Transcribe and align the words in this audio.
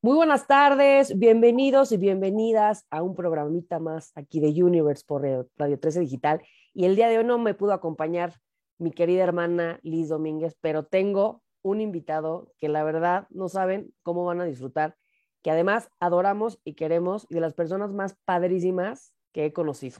Muy 0.00 0.14
buenas 0.14 0.46
tardes, 0.46 1.18
bienvenidos 1.18 1.90
y 1.90 1.96
bienvenidas 1.96 2.86
a 2.88 3.02
un 3.02 3.16
programita 3.16 3.80
más 3.80 4.12
aquí 4.14 4.38
de 4.38 4.62
Universe 4.62 5.02
por 5.04 5.22
Radio 5.56 5.80
13 5.80 5.98
Digital. 5.98 6.40
Y 6.72 6.84
el 6.84 6.94
día 6.94 7.08
de 7.08 7.18
hoy 7.18 7.24
no 7.24 7.36
me 7.36 7.52
pudo 7.52 7.72
acompañar 7.72 8.34
mi 8.78 8.92
querida 8.92 9.24
hermana 9.24 9.80
Liz 9.82 10.08
Domínguez, 10.08 10.56
pero 10.60 10.84
tengo 10.84 11.42
un 11.62 11.80
invitado 11.80 12.52
que 12.58 12.68
la 12.68 12.84
verdad 12.84 13.26
no 13.30 13.48
saben 13.48 13.92
cómo 14.04 14.24
van 14.24 14.40
a 14.40 14.44
disfrutar, 14.44 14.94
que 15.42 15.50
además 15.50 15.90
adoramos 15.98 16.60
y 16.62 16.74
queremos 16.74 17.26
y 17.28 17.34
de 17.34 17.40
las 17.40 17.54
personas 17.54 17.90
más 17.92 18.14
padrísimas 18.24 19.12
que 19.32 19.46
he 19.46 19.52
conocido. 19.52 19.98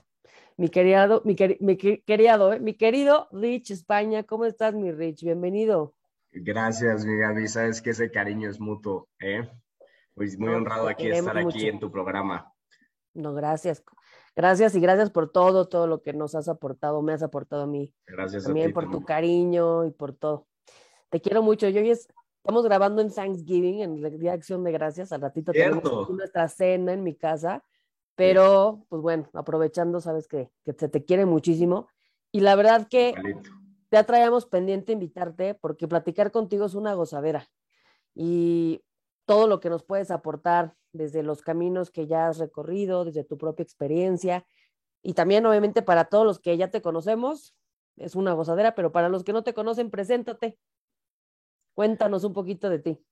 Mi 0.57 0.69
querido, 0.69 1.23
mi, 1.25 1.35
mi, 1.59 1.77
querido, 1.77 2.53
¿eh? 2.53 2.61
mi 2.61 2.75
querido 2.75 3.27
Rich 3.33 3.73
España, 3.73 4.23
¿cómo 4.23 4.45
estás, 4.45 4.77
mi 4.77 4.93
Rich? 4.93 5.25
Bienvenido. 5.25 5.97
Gracias, 6.31 7.05
mi 7.05 7.17
Gaby. 7.17 7.49
Sabes 7.49 7.83
que 7.83 7.91
ese 7.91 8.13
cariño 8.13 8.49
es 8.49 8.61
mutuo, 8.61 9.09
¿eh? 9.19 9.49
Pues 10.19 10.37
muy 10.37 10.49
honrado 10.49 10.89
aquí 10.89 11.07
estar 11.07 11.39
aquí 11.39 11.69
en 11.69 11.79
tu 11.79 11.93
programa. 11.93 12.53
No, 13.15 13.35
gracias. 13.35 13.85
Gracias 14.35 14.75
y 14.75 14.81
gracias 14.81 15.11
por 15.11 15.31
todo, 15.31 15.69
todo 15.69 15.87
lo 15.87 16.03
que 16.03 16.13
nos 16.13 16.35
has 16.35 16.49
aportado, 16.49 17.01
me 17.03 17.13
has 17.13 17.23
aportado 17.23 17.63
a 17.63 17.67
mí. 17.69 17.95
Gracias 18.05 18.45
También 18.45 18.67
a 18.67 18.69
ti, 18.69 18.73
por 18.75 18.91
tu 18.91 19.05
cariño 19.05 19.85
y 19.85 19.93
por 19.93 20.13
todo. 20.13 20.49
Te 21.09 21.21
quiero 21.21 21.43
mucho. 21.43 21.69
Yo 21.69 21.81
hoy 21.81 21.91
estamos 21.91 22.65
grabando 22.65 23.01
en 23.01 23.15
Thanksgiving, 23.15 23.81
en 23.81 24.05
el 24.05 24.19
Día 24.19 24.33
de 24.33 24.37
Acción 24.37 24.65
de 24.65 24.73
Gracias. 24.73 25.13
Al 25.13 25.21
ratito 25.21 25.53
tenemos 25.53 26.11
nuestra 26.11 26.49
cena 26.49 26.93
en 26.93 27.05
mi 27.05 27.15
casa. 27.15 27.63
Pero, 28.17 28.85
pues 28.89 29.01
bueno, 29.01 29.31
aprovechando, 29.35 30.01
sabes 30.01 30.27
que, 30.27 30.51
que 30.65 30.73
se 30.73 30.89
te 30.89 31.05
quiere 31.05 31.27
muchísimo. 31.27 31.89
Y 32.33 32.41
la 32.41 32.57
verdad 32.57 32.89
que 32.91 33.15
ya 33.93 34.03
traíamos 34.03 34.47
pendiente 34.47 34.93
invitarte 34.93 35.55
porque 35.55 35.87
platicar 35.87 36.33
contigo 36.33 36.67
es 36.67 36.75
una 36.75 36.95
gozadera. 36.95 37.49
Y 38.15 38.83
todo 39.29 39.47
lo 39.47 39.61
que 39.61 39.69
nos 39.69 39.85
puedes 39.85 40.11
aportar 40.11 40.75
desde 40.93 41.23
los 41.23 41.43
caminos 41.43 41.91
que 41.91 42.07
ya 42.07 42.29
has 42.29 42.39
recorrido, 42.39 43.05
desde 43.05 43.25
tu 43.25 43.37
propia 43.37 43.63
experiencia 43.63 44.47
y 45.03 45.13
también 45.13 45.45
obviamente 45.45 45.83
para 45.83 46.07
todos 46.07 46.25
los 46.25 46.39
que 46.39 46.57
ya 46.57 46.71
te 46.71 46.81
conocemos, 46.81 47.55
es 47.97 48.15
una 48.15 48.33
gozadera, 48.33 48.75
pero 48.75 48.91
para 48.91 49.11
los 49.11 49.25
que 49.25 49.35
no 49.35 49.45
te 49.45 49.53
conocen, 49.53 49.91
preséntate. 49.91 50.59
Cuéntanos 51.75 52.25
un 52.25 52.33
poquito 52.33 52.71
de 52.71 52.79
ti. 52.79 53.05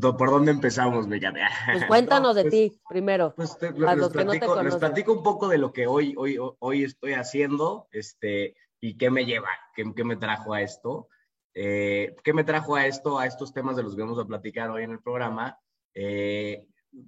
¿Por 0.00 0.30
dónde 0.30 0.52
empezamos, 0.52 1.06
Miguel? 1.06 1.34
Pues 1.72 1.84
cuéntanos 1.88 2.34
de 2.34 2.42
pues, 2.42 2.52
ti 2.52 2.80
primero. 2.86 3.34
Pues 3.34 3.56
los 3.96 4.12
que 4.12 4.24
no 4.26 4.32
te 4.32 4.40
conocen. 4.40 4.64
les 4.66 4.76
platico 4.76 5.14
un 5.14 5.22
poco 5.22 5.48
de 5.48 5.56
lo 5.56 5.72
que 5.72 5.86
hoy, 5.86 6.14
hoy, 6.18 6.38
hoy 6.58 6.84
estoy 6.84 7.14
haciendo 7.14 7.88
este, 7.92 8.54
y 8.78 8.98
qué 8.98 9.10
me 9.10 9.24
lleva, 9.24 9.48
qué, 9.74 9.84
qué 9.94 10.04
me 10.04 10.16
trajo 10.16 10.52
a 10.52 10.60
esto. 10.60 11.08
Eh, 11.54 12.14
¿Qué 12.22 12.32
me 12.32 12.44
trajo 12.44 12.76
a 12.76 12.86
esto, 12.86 13.18
a 13.18 13.26
estos 13.26 13.52
temas 13.52 13.76
de 13.76 13.82
los 13.82 13.94
que 13.94 14.02
vamos 14.02 14.18
a 14.18 14.26
platicar 14.26 14.70
hoy 14.70 14.84
en 14.84 14.92
el 14.92 15.02
programa? 15.02 15.58
Eh, 15.94 16.66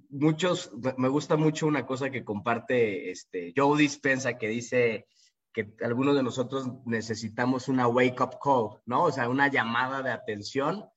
muchos, 0.09 0.71
me 0.97 1.07
gusta 1.09 1.35
mucho 1.35 1.67
una 1.67 1.85
cosa 1.85 2.09
que 2.09 2.23
comparte 2.23 3.11
este, 3.11 3.53
Joe 3.55 3.77
Dispensa, 3.77 4.37
que 4.37 4.47
dice 4.47 5.07
que 5.53 5.73
algunos 5.81 6.15
de 6.15 6.23
nosotros 6.23 6.67
necesitamos 6.85 7.67
una 7.67 7.87
wake-up 7.87 8.39
call, 8.43 8.81
¿no? 8.85 9.03
O 9.03 9.11
sea, 9.11 9.29
una 9.29 9.49
llamada 9.49 10.01
de 10.01 10.11
atención 10.11 10.89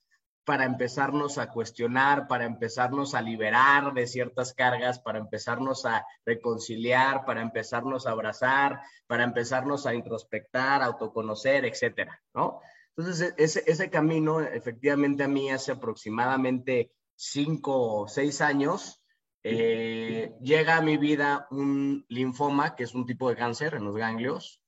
para 0.47 0.65
empezarnos 0.65 1.39
a 1.39 1.51
cuestionar, 1.51 2.29
para 2.29 2.45
empezarnos 2.45 3.15
a 3.15 3.21
liberar 3.21 3.93
de 3.93 4.07
ciertas 4.07 4.55
cargas, 4.55 5.01
para 5.01 5.19
empezarnos 5.19 5.85
a 5.85 6.07
reconciliar, 6.25 7.25
para 7.25 7.43
empezarnos 7.43 8.07
a 8.07 8.13
abrazar, 8.13 8.81
para 9.09 9.25
empezarnos 9.25 9.87
a 9.87 9.95
introspectar, 9.95 10.83
autoconocer, 10.83 11.65
etcétera, 11.65 12.23
¿no? 12.33 12.61
Entonces, 12.97 13.35
ese, 13.37 13.63
ese 13.67 13.91
camino, 13.91 14.41
efectivamente, 14.41 15.25
a 15.25 15.29
mí 15.29 15.51
hace 15.51 15.73
aproximadamente 15.73 16.93
cinco 17.15 18.01
o 18.03 18.09
seis 18.09 18.41
años, 18.41 19.03
eh, 19.43 20.35
llega 20.41 20.77
a 20.77 20.83
mi 20.83 20.97
vida 20.97 21.47
un 21.51 22.05
linfoma, 22.09 22.75
que 22.75 22.85
es 22.85 22.95
un 22.95 23.07
tipo 23.07 23.29
de 23.29 23.37
cáncer 23.37 23.75
en 23.75 23.85
los 23.85 23.97
ganglios, 23.97 24.61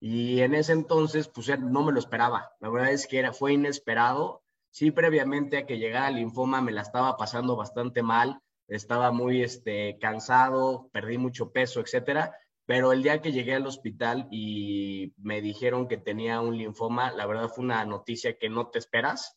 y 0.00 0.40
en 0.40 0.54
ese 0.54 0.72
entonces, 0.72 1.28
pues 1.28 1.48
no 1.60 1.84
me 1.84 1.92
lo 1.92 1.98
esperaba. 1.98 2.50
La 2.60 2.70
verdad 2.70 2.92
es 2.92 3.06
que 3.06 3.18
era, 3.18 3.32
fue 3.32 3.52
inesperado. 3.52 4.42
Sí, 4.70 4.90
previamente 4.90 5.58
a 5.58 5.66
que 5.66 5.78
llegara 5.78 6.08
el 6.08 6.16
linfoma 6.16 6.62
me 6.62 6.72
la 6.72 6.80
estaba 6.80 7.16
pasando 7.16 7.56
bastante 7.56 8.02
mal, 8.02 8.40
estaba 8.68 9.12
muy 9.12 9.42
este, 9.42 9.98
cansado, 10.00 10.88
perdí 10.92 11.18
mucho 11.18 11.52
peso, 11.52 11.80
etcétera. 11.80 12.34
Pero 12.66 12.92
el 12.92 13.02
día 13.02 13.20
que 13.20 13.32
llegué 13.32 13.54
al 13.54 13.66
hospital 13.66 14.28
y 14.30 15.12
me 15.16 15.40
dijeron 15.40 15.88
que 15.88 15.96
tenía 15.96 16.40
un 16.40 16.56
linfoma, 16.56 17.10
la 17.12 17.26
verdad 17.26 17.48
fue 17.48 17.64
una 17.64 17.84
noticia 17.84 18.38
que 18.38 18.48
no 18.48 18.68
te 18.68 18.78
esperas 18.78 19.36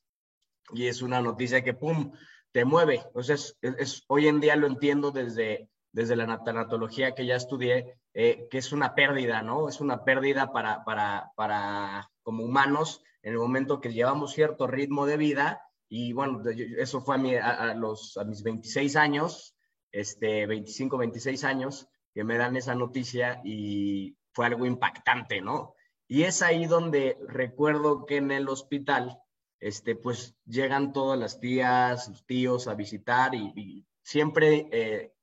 y 0.74 0.88
es 0.88 1.02
una 1.02 1.22
noticia 1.22 1.64
que, 1.64 1.74
¡pum!, 1.74 2.12
te 2.52 2.66
mueve. 2.66 3.04
Entonces, 3.08 3.58
es, 3.62 4.04
hoy 4.08 4.28
en 4.28 4.40
día 4.40 4.56
lo 4.56 4.68
entiendo 4.68 5.12
desde, 5.12 5.70
desde 5.92 6.16
la 6.16 6.44
tanatología 6.44 7.14
que 7.14 7.26
ya 7.26 7.36
estudié, 7.36 7.98
eh, 8.14 8.48
que 8.50 8.58
es 8.58 8.72
una 8.72 8.96
pérdida, 8.96 9.42
¿no? 9.42 9.68
Es 9.68 9.82
una 9.82 10.04
pérdida 10.04 10.52
para, 10.54 10.84
para, 10.86 11.32
para, 11.36 12.10
como 12.24 12.46
humanos, 12.46 13.04
en 13.24 13.34
el 13.34 13.40
momento 13.40 13.82
que 13.82 13.92
llevamos 13.92 14.34
cierto 14.34 14.68
ritmo 14.68 15.06
de 15.06 15.18
vida, 15.18 15.62
y 15.90 16.14
bueno, 16.14 16.42
eso 16.78 17.02
fue 17.02 17.16
a, 17.16 17.18
mí, 17.18 17.36
a, 17.36 17.74
los, 17.74 18.18
a 18.18 18.24
mis 18.24 18.42
26 18.42 18.96
años, 18.96 19.56
este, 19.92 20.46
25, 20.46 20.98
26 20.98 21.44
años, 21.44 21.88
que 22.16 22.24
me 22.24 22.38
dan 22.38 22.56
esa 22.56 22.74
noticia 22.74 23.42
y 23.44 24.16
fue 24.32 24.46
algo 24.46 24.66
impactante, 24.66 25.42
¿no? 25.42 25.76
Y 26.08 26.24
es 26.24 26.42
ahí 26.42 26.66
donde 26.66 27.18
recuerdo 27.28 28.06
que 28.06 28.16
en 28.18 28.32
el 28.32 28.48
hospital, 28.48 29.20
este, 29.60 29.96
pues 29.96 30.34
llegan 30.46 30.94
todas 30.94 31.20
las 31.20 31.42
tías, 31.42 32.08
los 32.08 32.26
tíos 32.26 32.68
a 32.68 32.74
visitar 32.74 33.36
y, 33.36 33.86
siempre 34.02 34.70
eh, 34.72 35.14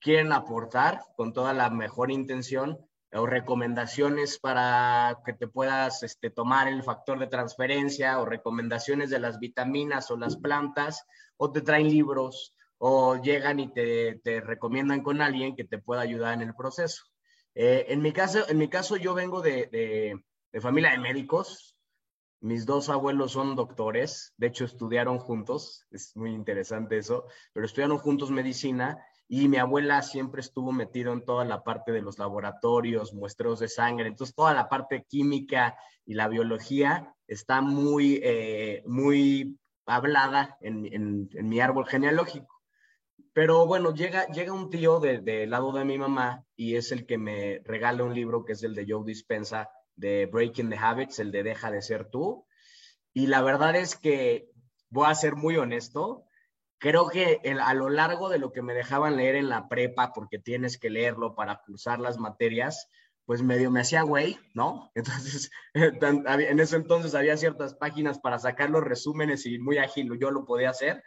quieren 0.00 0.32
aportar 0.32 1.02
con 1.14 1.34
toda 1.34 1.52
la 1.52 1.68
mejor 1.68 2.10
intención 2.10 2.78
o 3.12 3.26
recomendaciones 3.26 4.38
para 4.38 5.20
que 5.26 5.34
te 5.34 5.46
puedas 5.46 6.02
este, 6.02 6.30
tomar 6.30 6.66
el 6.66 6.82
factor 6.82 7.18
de 7.18 7.26
transferencia 7.26 8.18
o 8.18 8.24
recomendaciones 8.24 9.10
de 9.10 9.20
las 9.20 9.38
vitaminas 9.38 10.10
o 10.10 10.16
las 10.16 10.38
plantas 10.38 11.04
o 11.36 11.52
te 11.52 11.60
traen 11.60 11.90
libros 11.90 12.54
o 12.82 13.16
llegan 13.16 13.60
y 13.60 13.70
te, 13.72 14.20
te, 14.24 14.40
recomiendan 14.40 15.02
con 15.02 15.20
alguien 15.20 15.54
que 15.54 15.64
te 15.64 15.78
pueda 15.78 16.00
ayudar 16.00 16.32
en 16.32 16.40
el 16.40 16.54
proceso. 16.54 17.04
Eh, 17.54 17.84
en, 17.88 18.00
mi 18.00 18.10
caso, 18.10 18.48
en 18.48 18.56
mi 18.56 18.68
caso, 18.68 18.96
yo 18.96 19.12
vengo 19.12 19.42
de, 19.42 19.66
de, 19.66 20.18
de, 20.50 20.60
familia 20.62 20.92
de 20.92 20.98
médicos. 20.98 21.76
Mis 22.40 22.64
dos 22.64 22.88
abuelos 22.88 23.32
son 23.32 23.54
doctores, 23.54 24.32
de 24.38 24.46
hecho 24.46 24.64
estudiaron 24.64 25.18
juntos, 25.18 25.86
es 25.90 26.16
muy 26.16 26.30
interesante 26.30 26.96
eso, 26.96 27.26
pero 27.52 27.66
estudiaron 27.66 27.98
juntos 27.98 28.30
medicina 28.30 28.96
y 29.28 29.46
mi 29.48 29.58
abuela 29.58 30.00
siempre 30.00 30.40
estuvo 30.40 30.72
metido 30.72 31.12
en 31.12 31.22
toda 31.22 31.44
la 31.44 31.62
parte 31.62 31.92
de 31.92 32.00
los 32.00 32.18
laboratorios, 32.18 33.12
muestreos 33.12 33.60
de 33.60 33.68
sangre, 33.68 34.08
entonces 34.08 34.34
toda 34.34 34.54
la 34.54 34.70
parte 34.70 35.04
química 35.06 35.76
y 36.06 36.14
la 36.14 36.28
biología 36.28 37.14
está 37.26 37.60
muy, 37.60 38.20
eh, 38.22 38.82
muy 38.86 39.58
hablada 39.84 40.56
en, 40.62 41.28
en 41.30 41.46
mi 41.46 41.60
árbol 41.60 41.86
genealógico. 41.86 42.59
Pero 43.32 43.66
bueno, 43.66 43.94
llega, 43.94 44.26
llega 44.26 44.52
un 44.52 44.70
tío 44.70 44.98
del 44.98 45.24
de 45.24 45.46
lado 45.46 45.72
de 45.72 45.84
mi 45.84 45.98
mamá 45.98 46.44
y 46.56 46.76
es 46.76 46.90
el 46.90 47.06
que 47.06 47.16
me 47.16 47.60
regala 47.64 48.04
un 48.04 48.14
libro 48.14 48.44
que 48.44 48.52
es 48.52 48.62
el 48.62 48.74
de 48.74 48.86
Joe 48.88 49.04
Dispensa, 49.04 49.70
de 49.94 50.26
Breaking 50.26 50.70
the 50.70 50.76
Habits, 50.76 51.18
el 51.20 51.30
de 51.30 51.42
Deja 51.44 51.70
de 51.70 51.82
ser 51.82 52.10
tú. 52.10 52.46
Y 53.12 53.28
la 53.28 53.42
verdad 53.42 53.76
es 53.76 53.96
que 53.96 54.50
voy 54.88 55.08
a 55.08 55.14
ser 55.14 55.36
muy 55.36 55.56
honesto, 55.56 56.26
creo 56.78 57.08
que 57.08 57.40
a 57.62 57.74
lo 57.74 57.90
largo 57.90 58.28
de 58.28 58.38
lo 58.38 58.52
que 58.52 58.62
me 58.62 58.74
dejaban 58.74 59.16
leer 59.16 59.36
en 59.36 59.48
la 59.48 59.68
prepa, 59.68 60.12
porque 60.12 60.38
tienes 60.38 60.78
que 60.78 60.90
leerlo 60.90 61.34
para 61.34 61.60
cursar 61.64 62.00
las 62.00 62.18
materias, 62.18 62.88
pues 63.26 63.42
medio 63.42 63.70
me 63.70 63.80
hacía 63.80 64.02
güey, 64.02 64.38
¿no? 64.54 64.90
Entonces, 64.94 65.50
en 65.74 66.58
ese 66.58 66.76
entonces 66.76 67.14
había 67.14 67.36
ciertas 67.36 67.74
páginas 67.74 68.18
para 68.18 68.40
sacar 68.40 68.70
los 68.70 68.82
resúmenes 68.82 69.46
y 69.46 69.58
muy 69.58 69.78
ágil 69.78 70.18
yo 70.18 70.32
lo 70.32 70.44
podía 70.44 70.70
hacer, 70.70 71.04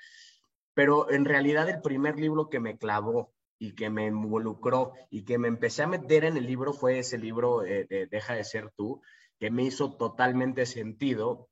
pero 0.73 1.11
en 1.11 1.25
realidad 1.25 1.69
el 1.69 1.81
primer 1.81 2.19
libro 2.19 2.49
que 2.49 2.59
me 2.59 2.77
clavó 2.77 3.33
y 3.59 3.73
que 3.75 3.89
me 3.89 4.07
involucró 4.07 4.93
y 5.09 5.23
que 5.23 5.37
me 5.37 5.47
empecé 5.47 5.83
a 5.83 5.87
meter 5.87 6.25
en 6.25 6.37
el 6.37 6.45
libro 6.45 6.73
fue 6.73 6.99
ese 6.99 7.17
libro 7.17 7.63
eh, 7.65 7.85
de 7.89 8.07
Deja 8.07 8.33
de 8.35 8.43
ser 8.43 8.71
tú, 8.75 9.01
que 9.39 9.51
me 9.51 9.63
hizo 9.63 9.95
totalmente 9.95 10.65
sentido, 10.65 11.49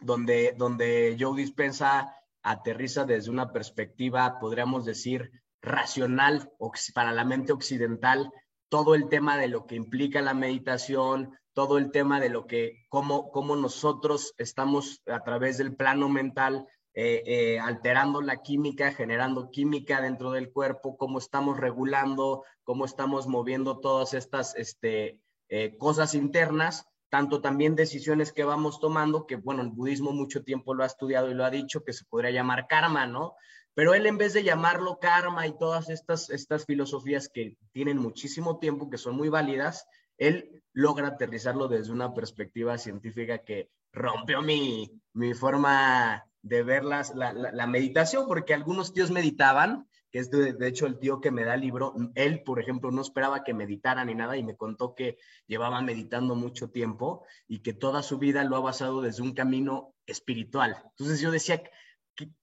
donde, 0.00 0.54
donde 0.56 1.16
Joe 1.18 1.36
Dispensa 1.36 2.14
aterriza 2.42 3.04
desde 3.04 3.30
una 3.30 3.52
perspectiva, 3.52 4.38
podríamos 4.38 4.84
decir, 4.84 5.30
racional 5.62 6.52
para 6.94 7.12
la 7.12 7.24
mente 7.24 7.52
occidental, 7.52 8.30
todo 8.68 8.94
el 8.94 9.08
tema 9.08 9.36
de 9.38 9.48
lo 9.48 9.66
que 9.66 9.74
implica 9.74 10.20
la 10.22 10.34
meditación, 10.34 11.36
todo 11.54 11.78
el 11.78 11.90
tema 11.90 12.20
de 12.20 12.28
lo 12.28 12.46
que, 12.46 12.84
cómo, 12.88 13.30
cómo 13.30 13.56
nosotros 13.56 14.34
estamos 14.38 15.02
a 15.06 15.20
través 15.20 15.58
del 15.58 15.74
plano 15.74 16.08
mental 16.08 16.66
eh, 16.98 17.22
eh, 17.26 17.58
alterando 17.58 18.22
la 18.22 18.40
química, 18.40 18.90
generando 18.90 19.50
química 19.50 20.00
dentro 20.00 20.32
del 20.32 20.50
cuerpo, 20.50 20.96
cómo 20.96 21.18
estamos 21.18 21.58
regulando, 21.58 22.42
cómo 22.64 22.86
estamos 22.86 23.26
moviendo 23.26 23.80
todas 23.80 24.14
estas 24.14 24.56
este, 24.56 25.20
eh, 25.50 25.76
cosas 25.76 26.14
internas 26.14 26.88
tanto 27.10 27.42
también 27.42 27.76
decisiones 27.76 28.32
que 28.32 28.44
vamos 28.44 28.80
tomando, 28.80 29.26
que 29.26 29.36
bueno, 29.36 29.62
el 29.62 29.68
budismo 29.68 30.12
mucho 30.12 30.42
tiempo 30.42 30.74
lo 30.74 30.82
ha 30.82 30.86
estudiado 30.86 31.30
y 31.30 31.34
lo 31.34 31.44
ha 31.44 31.50
dicho, 31.50 31.84
que 31.84 31.92
se 31.92 32.04
podría 32.06 32.30
llamar 32.30 32.66
karma, 32.66 33.06
¿no? 33.06 33.36
Pero 33.74 33.94
él 33.94 34.06
en 34.06 34.16
vez 34.18 34.32
de 34.32 34.42
llamarlo 34.42 34.98
karma 34.98 35.46
y 35.46 35.56
todas 35.56 35.90
estas, 35.90 36.30
estas 36.30 36.64
filosofías 36.64 37.28
que 37.28 37.56
tienen 37.72 37.98
muchísimo 37.98 38.58
tiempo, 38.58 38.88
que 38.90 38.98
son 38.98 39.16
muy 39.16 39.28
válidas, 39.28 39.86
él 40.16 40.62
logra 40.72 41.08
aterrizarlo 41.08 41.68
desde 41.68 41.92
una 41.92 42.14
perspectiva 42.14 42.78
científica 42.78 43.38
que 43.38 43.70
rompió 43.96 44.42
mi, 44.42 44.90
mi 45.14 45.34
forma 45.34 46.24
de 46.42 46.62
ver 46.62 46.84
las, 46.84 47.14
la, 47.14 47.32
la, 47.32 47.66
meditación, 47.66 48.28
porque 48.28 48.54
algunos 48.54 48.92
tíos 48.92 49.10
meditaban 49.10 49.88
que 50.12 50.20
es 50.20 50.30
de, 50.30 50.54
hecho 50.68 50.86
el 50.86 50.98
tío 50.98 51.20
que 51.20 51.30
me 51.30 51.44
da 51.44 51.54
el 51.54 51.62
libro, 51.62 51.94
él, 52.14 52.42
por 52.44 52.60
ejemplo, 52.60 52.90
no 52.90 53.02
esperaba 53.02 53.42
que 53.42 53.54
meditara 53.54 54.04
ni 54.04 54.14
nada 54.14 54.36
y 54.36 54.44
me 54.44 54.56
contó 54.56 54.94
que 54.94 55.18
llevaba 55.46 55.80
meditando 55.82 56.36
mucho 56.36 56.70
tiempo 56.70 57.24
y 57.48 57.58
que 57.60 57.72
toda 57.72 58.02
su 58.02 58.18
vida 58.18 58.44
lo 58.44 58.56
ha 58.56 58.60
basado 58.60 59.02
desde 59.02 59.22
un 59.22 59.34
camino 59.34 59.94
espiritual. 60.06 60.76
Entonces 60.90 61.20
yo 61.20 61.30
decía, 61.30 61.62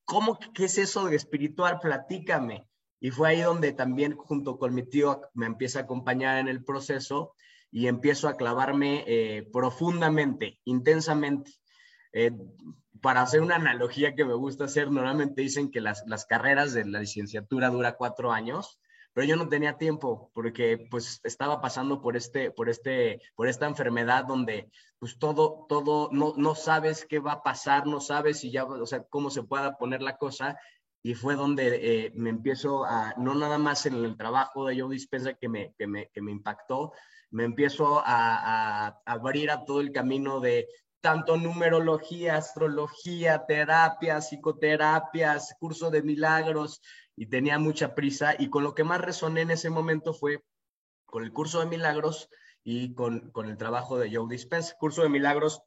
¿cómo, 0.03 0.38
qué 0.53 0.65
es 0.65 0.77
eso 0.77 1.05
de 1.05 1.15
espiritual? 1.15 1.79
Platícame. 1.79 2.67
Y 3.00 3.11
fue 3.11 3.29
ahí 3.29 3.41
donde 3.41 3.71
también 3.71 4.15
junto 4.15 4.57
con 4.57 4.73
mi 4.73 4.83
tío 4.83 5.21
me 5.33 5.45
empieza 5.45 5.79
a 5.79 5.83
acompañar 5.83 6.39
en 6.39 6.50
el 6.50 6.63
proceso 6.63 7.35
y 7.74 7.88
empiezo 7.88 8.28
a 8.28 8.38
clavarme 8.38 9.04
eh, 9.08 9.50
profundamente, 9.52 10.60
intensamente. 10.64 11.52
Eh, 12.14 12.31
para 13.02 13.24
hacer 13.24 13.42
una 13.42 13.56
analogía 13.56 14.14
que 14.14 14.25
me 14.25 14.36
gusta 14.36 14.66
hacer, 14.66 14.92
normalmente 14.92 15.42
dicen 15.42 15.72
que 15.72 15.81
las, 15.81 16.04
las 16.06 16.25
carreras 16.25 16.74
de 16.74 16.86
la 16.86 17.00
licenciatura 17.00 17.72
dura 17.72 17.98
cuatro 17.98 18.31
años, 18.31 18.80
pero 19.12 19.25
yo 19.25 19.36
no 19.36 19.50
tenía 19.50 19.78
tiempo 19.78 20.30
porque 20.36 20.88
pues 20.90 21.20
estaba 21.24 21.62
pasando 21.62 22.00
por 22.00 22.16
este, 22.16 22.52
por 22.52 22.70
este, 22.70 23.20
por 23.36 23.48
esta 23.48 23.66
enfermedad 23.66 24.25
donde 24.25 24.70
pues 25.00 25.18
todo, 25.18 25.66
todo, 25.68 26.10
no, 26.12 26.36
no 26.38 26.54
sabes 26.54 27.06
qué 27.10 27.18
va 27.18 27.34
a 27.34 27.44
pasar, 27.44 27.88
no 27.88 28.00
sabes 28.00 28.40
si 28.40 28.52
ya, 28.52 28.66
o 28.66 28.86
sea, 28.86 29.04
cómo 29.10 29.31
se 29.31 29.42
pueda 29.42 29.78
poner 29.78 30.04
la 30.04 30.18
cosa 30.18 30.60
y 31.05 31.15
fue 31.15 31.35
donde 31.35 32.05
eh, 32.05 32.13
me 32.15 32.29
empiezo 32.29 32.85
a, 32.85 33.13
no 33.17 33.35
nada 33.35 33.57
más 33.57 33.85
en 33.85 33.95
el 33.95 34.15
trabajo 34.15 34.65
de 34.65 34.77
Yo 34.77 34.88
Dispensa 34.88 35.33
que 35.33 35.50
me, 35.50 35.75
que 35.77 35.85
me, 35.85 36.09
que 36.13 36.21
me 36.21 36.31
impactó, 36.31 36.94
me 37.29 37.44
empiezo 37.44 38.00
a, 38.00 38.88
a, 38.88 39.01
abrir 39.05 39.51
a 39.51 39.65
todo 39.65 39.81
el 39.81 39.91
camino 39.91 40.39
de 40.39 40.69
tanto 41.01 41.35
numerología, 41.35 42.38
astrología, 42.38 43.45
terapia, 43.45 44.21
psicoterapias, 44.21 45.53
curso 45.59 45.91
de 45.91 46.01
milagros, 46.01 46.81
y 47.17 47.25
tenía 47.25 47.59
mucha 47.59 47.94
prisa. 47.95 48.35
Y 48.39 48.50
con 48.50 48.63
lo 48.63 48.73
que 48.73 48.85
más 48.85 49.01
resoné 49.01 49.41
en 49.41 49.51
ese 49.51 49.69
momento 49.69 50.13
fue 50.13 50.41
con 51.05 51.25
el 51.25 51.33
curso 51.33 51.59
de 51.59 51.65
milagros 51.65 52.29
y 52.63 52.94
con, 52.94 53.31
con 53.31 53.50
el 53.50 53.57
trabajo 53.57 54.00
de 54.00 54.15
Joe 54.15 54.29
Dispense. 54.29 54.75
Curso 54.79 55.03
de 55.03 55.09
milagros 55.09 55.61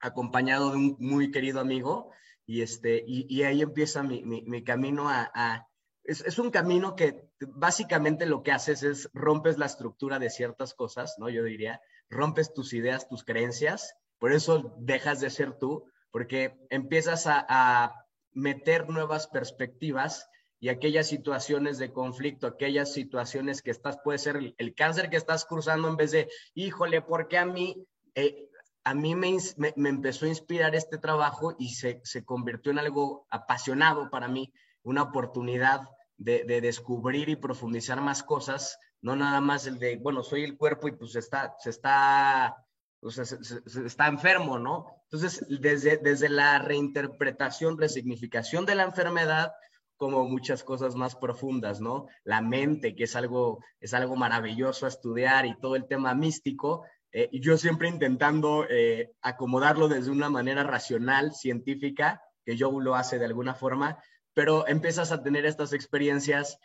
acompañado 0.00 0.70
de 0.70 0.78
un 0.78 0.96
muy 0.98 1.30
querido 1.30 1.60
amigo, 1.60 2.10
y, 2.50 2.62
este, 2.62 3.04
y, 3.06 3.44
ahí 3.44 3.62
empieza 3.62 4.02
mi, 4.02 4.24
mi, 4.24 4.64
camino 4.64 5.08
a... 5.08 5.30
a 5.32 5.68
es, 6.02 6.20
es, 6.22 6.40
un 6.40 6.50
camino 6.50 6.96
que 6.96 7.30
básicamente 7.38 8.26
lo 8.26 8.42
que 8.42 8.50
haces 8.50 8.82
es 8.82 9.08
rompes 9.14 9.56
la 9.56 9.66
estructura 9.66 10.18
de 10.18 10.30
ciertas 10.30 10.74
cosas, 10.74 11.14
¿no? 11.18 11.28
Yo 11.28 11.44
diría, 11.44 11.80
rompes 12.08 12.52
tus 12.52 12.72
ideas, 12.72 13.08
tus 13.08 13.22
creencias, 13.22 13.94
por 14.18 14.32
eso 14.32 14.74
dejas 14.80 15.20
de 15.20 15.30
ser 15.30 15.58
tú, 15.58 15.84
porque 16.10 16.58
empiezas 16.70 17.28
a, 17.28 17.94
meter 18.32 18.88
nuevas 18.88 19.28
perspectivas 19.28 20.28
y 20.58 20.70
aquellas 20.70 21.06
situaciones 21.06 21.78
de 21.78 21.92
conflicto, 21.92 22.48
aquellas 22.48 22.92
situaciones 22.92 23.62
que 23.62 23.70
estás, 23.70 23.98
puede 24.02 24.18
ser 24.18 24.54
el, 24.56 24.74
cáncer 24.74 25.08
que 25.08 25.16
estás 25.16 25.44
cruzando 25.44 25.88
en 25.88 25.96
vez 25.96 26.10
de, 26.10 26.28
híjole, 26.54 27.00
porque 27.00 27.38
a 27.38 27.46
mí, 27.46 27.86
eh, 28.16 28.49
a 28.84 28.94
mí 28.94 29.14
me, 29.14 29.36
me, 29.76 29.88
empezó 29.88 30.26
a 30.26 30.30
inspirar 30.30 30.74
este 30.74 30.98
trabajo 30.98 31.54
y 31.58 31.70
se, 31.70 32.00
se, 32.04 32.24
convirtió 32.24 32.72
en 32.72 32.78
algo 32.78 33.26
apasionado 33.30 34.10
para 34.10 34.28
mí, 34.28 34.52
una 34.82 35.02
oportunidad 35.02 35.82
de, 36.16 36.44
de, 36.44 36.60
descubrir 36.60 37.28
y 37.28 37.36
profundizar 37.36 38.00
más 38.00 38.22
cosas, 38.22 38.78
no 39.02 39.16
nada 39.16 39.40
más 39.40 39.66
el 39.66 39.78
de, 39.78 39.96
bueno, 39.96 40.22
soy 40.22 40.44
el 40.44 40.56
cuerpo 40.56 40.88
y 40.88 40.92
pues 40.92 41.14
está, 41.16 41.54
se 41.58 41.70
está 41.70 42.56
o 43.02 43.10
sea, 43.10 43.24
se, 43.24 43.60
está 43.86 44.06
enfermo, 44.08 44.58
¿no? 44.58 44.86
Entonces, 45.04 45.44
desde, 45.48 45.96
desde 45.96 46.28
la 46.28 46.58
reinterpretación, 46.58 47.78
resignificación 47.78 48.66
de 48.66 48.74
la 48.74 48.84
enfermedad, 48.84 49.52
como 49.96 50.24
muchas 50.24 50.62
cosas 50.62 50.94
más 50.94 51.16
profundas, 51.16 51.80
¿no? 51.80 52.06
La 52.24 52.40
mente, 52.40 52.94
que 52.94 53.04
es 53.04 53.16
algo, 53.16 53.62
es 53.80 53.94
algo 53.94 54.16
maravilloso 54.16 54.86
a 54.86 54.90
estudiar 54.90 55.46
y 55.46 55.58
todo 55.58 55.76
el 55.76 55.86
tema 55.86 56.14
místico, 56.14 56.84
eh, 57.12 57.28
yo 57.32 57.56
siempre 57.56 57.88
intentando 57.88 58.66
eh, 58.68 59.12
acomodarlo 59.22 59.88
desde 59.88 60.10
una 60.10 60.30
manera 60.30 60.62
racional, 60.62 61.34
científica, 61.34 62.22
que 62.44 62.56
yo 62.56 62.70
lo 62.80 62.94
hace 62.94 63.18
de 63.18 63.26
alguna 63.26 63.54
forma, 63.54 63.98
pero 64.34 64.66
empiezas 64.66 65.12
a 65.12 65.22
tener 65.22 65.44
estas 65.46 65.72
experiencias 65.72 66.58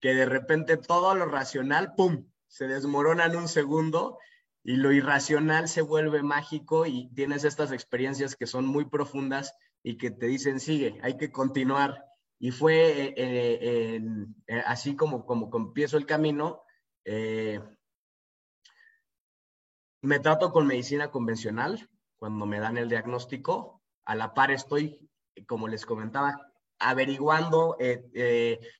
que 0.00 0.14
de 0.14 0.26
repente 0.26 0.76
todo 0.76 1.14
lo 1.14 1.26
racional, 1.26 1.94
¡pum!, 1.94 2.26
se 2.46 2.66
desmorona 2.66 3.26
en 3.26 3.36
un 3.36 3.48
segundo 3.48 4.18
y 4.62 4.76
lo 4.76 4.92
irracional 4.92 5.68
se 5.68 5.82
vuelve 5.82 6.22
mágico 6.22 6.86
y 6.86 7.12
tienes 7.14 7.44
estas 7.44 7.72
experiencias 7.72 8.36
que 8.36 8.46
son 8.46 8.66
muy 8.66 8.84
profundas 8.84 9.54
y 9.82 9.96
que 9.96 10.10
te 10.10 10.26
dicen, 10.26 10.60
sigue, 10.60 10.98
hay 11.02 11.16
que 11.16 11.32
continuar. 11.32 12.04
Y 12.38 12.50
fue 12.50 12.90
eh, 12.90 13.14
eh, 13.16 14.00
eh, 14.46 14.62
así 14.66 14.96
como, 14.96 15.24
como, 15.24 15.50
empiezo 15.56 15.96
el 15.96 16.06
camino. 16.06 16.62
Me 20.02 20.18
trato 20.18 20.52
con 20.52 20.66
medicina 20.66 21.10
convencional 21.10 21.88
cuando 22.16 22.46
me 22.46 22.60
dan 22.60 22.76
el 22.76 22.88
diagnóstico. 22.88 23.82
A 24.04 24.14
la 24.14 24.34
par 24.34 24.50
estoy, 24.50 25.08
como 25.46 25.68
les 25.68 25.86
comentaba, 25.86 26.52
averiguando, 26.78 27.76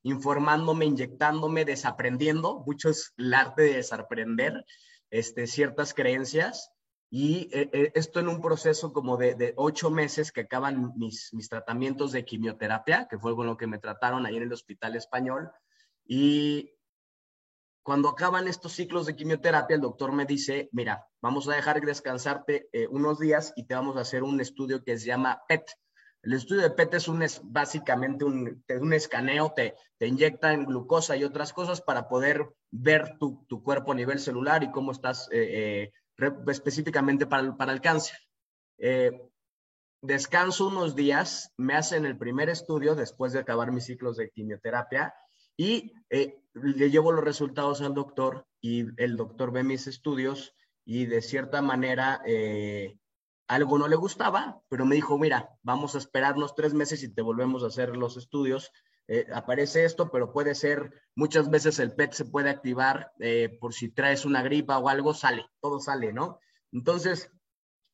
informándome, 0.03 0.87
inyectándome, 0.87 1.65
desaprendiendo. 1.65 2.65
Mucho 2.67 2.89
es 2.91 3.13
el 3.17 3.35
arte 3.35 3.63
de 3.63 3.75
desaprender 3.75 4.65
este, 5.11 5.47
ciertas 5.47 5.95
creencias 5.95 6.73
y 7.11 7.51
eh, 7.53 7.69
eh, 7.73 7.93
esto 7.95 8.21
en 8.21 8.29
un 8.29 8.41
proceso 8.41 8.93
como 8.93 9.17
de, 9.17 9.53
ocho 9.57 9.91
meses 9.91 10.31
que 10.31 10.43
acaban 10.43 10.93
mis, 10.97 11.35
mis 11.35 11.49
tratamientos 11.49 12.13
de 12.13 12.25
quimioterapia, 12.25 13.09
que 13.11 13.19
fue 13.19 13.35
con 13.35 13.47
lo 13.47 13.57
que 13.57 13.67
me 13.67 13.81
trataron 13.81 14.25
ahí 14.25 14.37
en 14.37 14.45
el 14.45 14.53
hospital 14.53 14.95
español. 14.95 15.51
Y 16.07 16.71
cuando 17.91 18.09
acaban 18.09 18.47
estos 18.47 18.75
ciclos 18.75 19.07
de 19.07 19.17
quimioterapia, 19.17 19.75
el 19.75 19.81
doctor 19.81 20.13
me 20.13 20.25
dice, 20.25 20.69
mira, 20.71 21.09
vamos 21.21 21.49
a 21.49 21.57
dejar 21.57 21.81
descansarte 21.81 22.69
eh, 22.73 22.87
unos 22.87 23.19
días 23.19 23.53
y 23.57 23.65
te 23.65 23.75
vamos 23.75 23.97
a 23.97 24.03
hacer 24.03 24.23
un 24.23 24.41
estudio 24.41 24.85
que 24.85 24.97
se 24.97 25.07
llama 25.07 25.43
PET, 25.49 25.69
el 26.23 26.35
estudio 26.35 26.63
de 26.63 26.71
PET 26.71 26.95
es, 26.95 27.09
un, 27.09 27.21
es 27.25 27.41
básicamente 27.43 28.25
un, 28.25 28.63
un 28.81 28.93
escaneo, 28.93 29.55
te, 29.57 29.75
te 29.99 30.07
inyectan 30.07 30.67
glucosa 30.67 31.17
y 31.17 31.25
otras 31.25 31.53
cosas 31.53 31.81
para 31.81 32.09
poder 32.09 32.55
ver 32.71 33.17
tu, 33.19 33.45
tu 33.49 33.61
cuerpo 33.61 33.91
a 33.91 33.97
nivel 33.97 34.21
celular 34.21 34.63
y 34.63 34.71
cómo 34.71 34.93
estás 34.93 35.29
eh, 35.33 35.91
eh, 36.17 36.33
específicamente 36.47 37.27
para 37.27 37.57
para 37.57 37.73
el 37.73 37.81
cáncer. 37.81 38.17
Eh, 38.79 39.21
descanso 40.01 40.69
unos 40.69 40.95
días, 40.95 41.53
me 41.57 41.75
hacen 41.75 42.07
el 42.07 42.17
primer 42.17 42.51
estudio 42.51 42.95
después 42.95 43.33
de 43.33 43.41
acabar 43.41 43.73
mis 43.73 43.87
ciclos 43.87 44.17
de 44.17 44.31
quimioterapia 44.31 45.13
y 45.61 45.93
le 46.55 46.91
llevo 46.91 47.13
los 47.13 47.25
resultados 47.25 47.81
al 47.81 47.95
doctor 47.95 48.47
y 48.61 48.87
el 49.03 49.17
doctor 49.17 49.53
ve 49.53 49.63
mis 49.63 49.87
estudios 49.87 50.55
y 50.85 51.07
de 51.07 51.23
cierta 51.23 51.63
manera 51.63 52.23
algo 53.51 53.79
no 53.79 53.89
le 53.89 53.97
gustaba, 53.97 54.63
pero 54.69 54.87
me 54.87 54.95
dijo, 54.95 55.19
mira, 55.19 55.51
vamos 55.63 55.97
a 55.97 55.99
esperarnos 55.99 56.55
tres 56.55 56.73
meses 56.73 57.03
y 57.03 57.13
te 57.13 57.21
volvemos 57.21 57.65
a 57.65 57.67
hacer 57.67 57.97
los 57.97 58.17
estudios. 58.17 58.71
Eh, 59.09 59.27
aparece 59.35 59.85
esto, 59.85 60.09
pero 60.13 60.33
puede 60.33 60.55
ser, 60.55 60.93
muchas 61.17 61.51
veces 61.51 61.81
el 61.81 61.93
PET 61.93 62.13
se 62.13 62.25
puede 62.27 62.49
activar 62.49 63.11
eh, 63.19 63.59
por 63.61 63.75
si 63.75 63.89
traes 63.89 64.25
una 64.25 64.43
gripa 64.43 64.79
o 64.79 64.89
algo, 64.89 65.15
sale, 65.15 65.47
todo 65.61 65.81
sale, 65.81 66.13
¿no? 66.13 66.39
Entonces, 66.71 67.33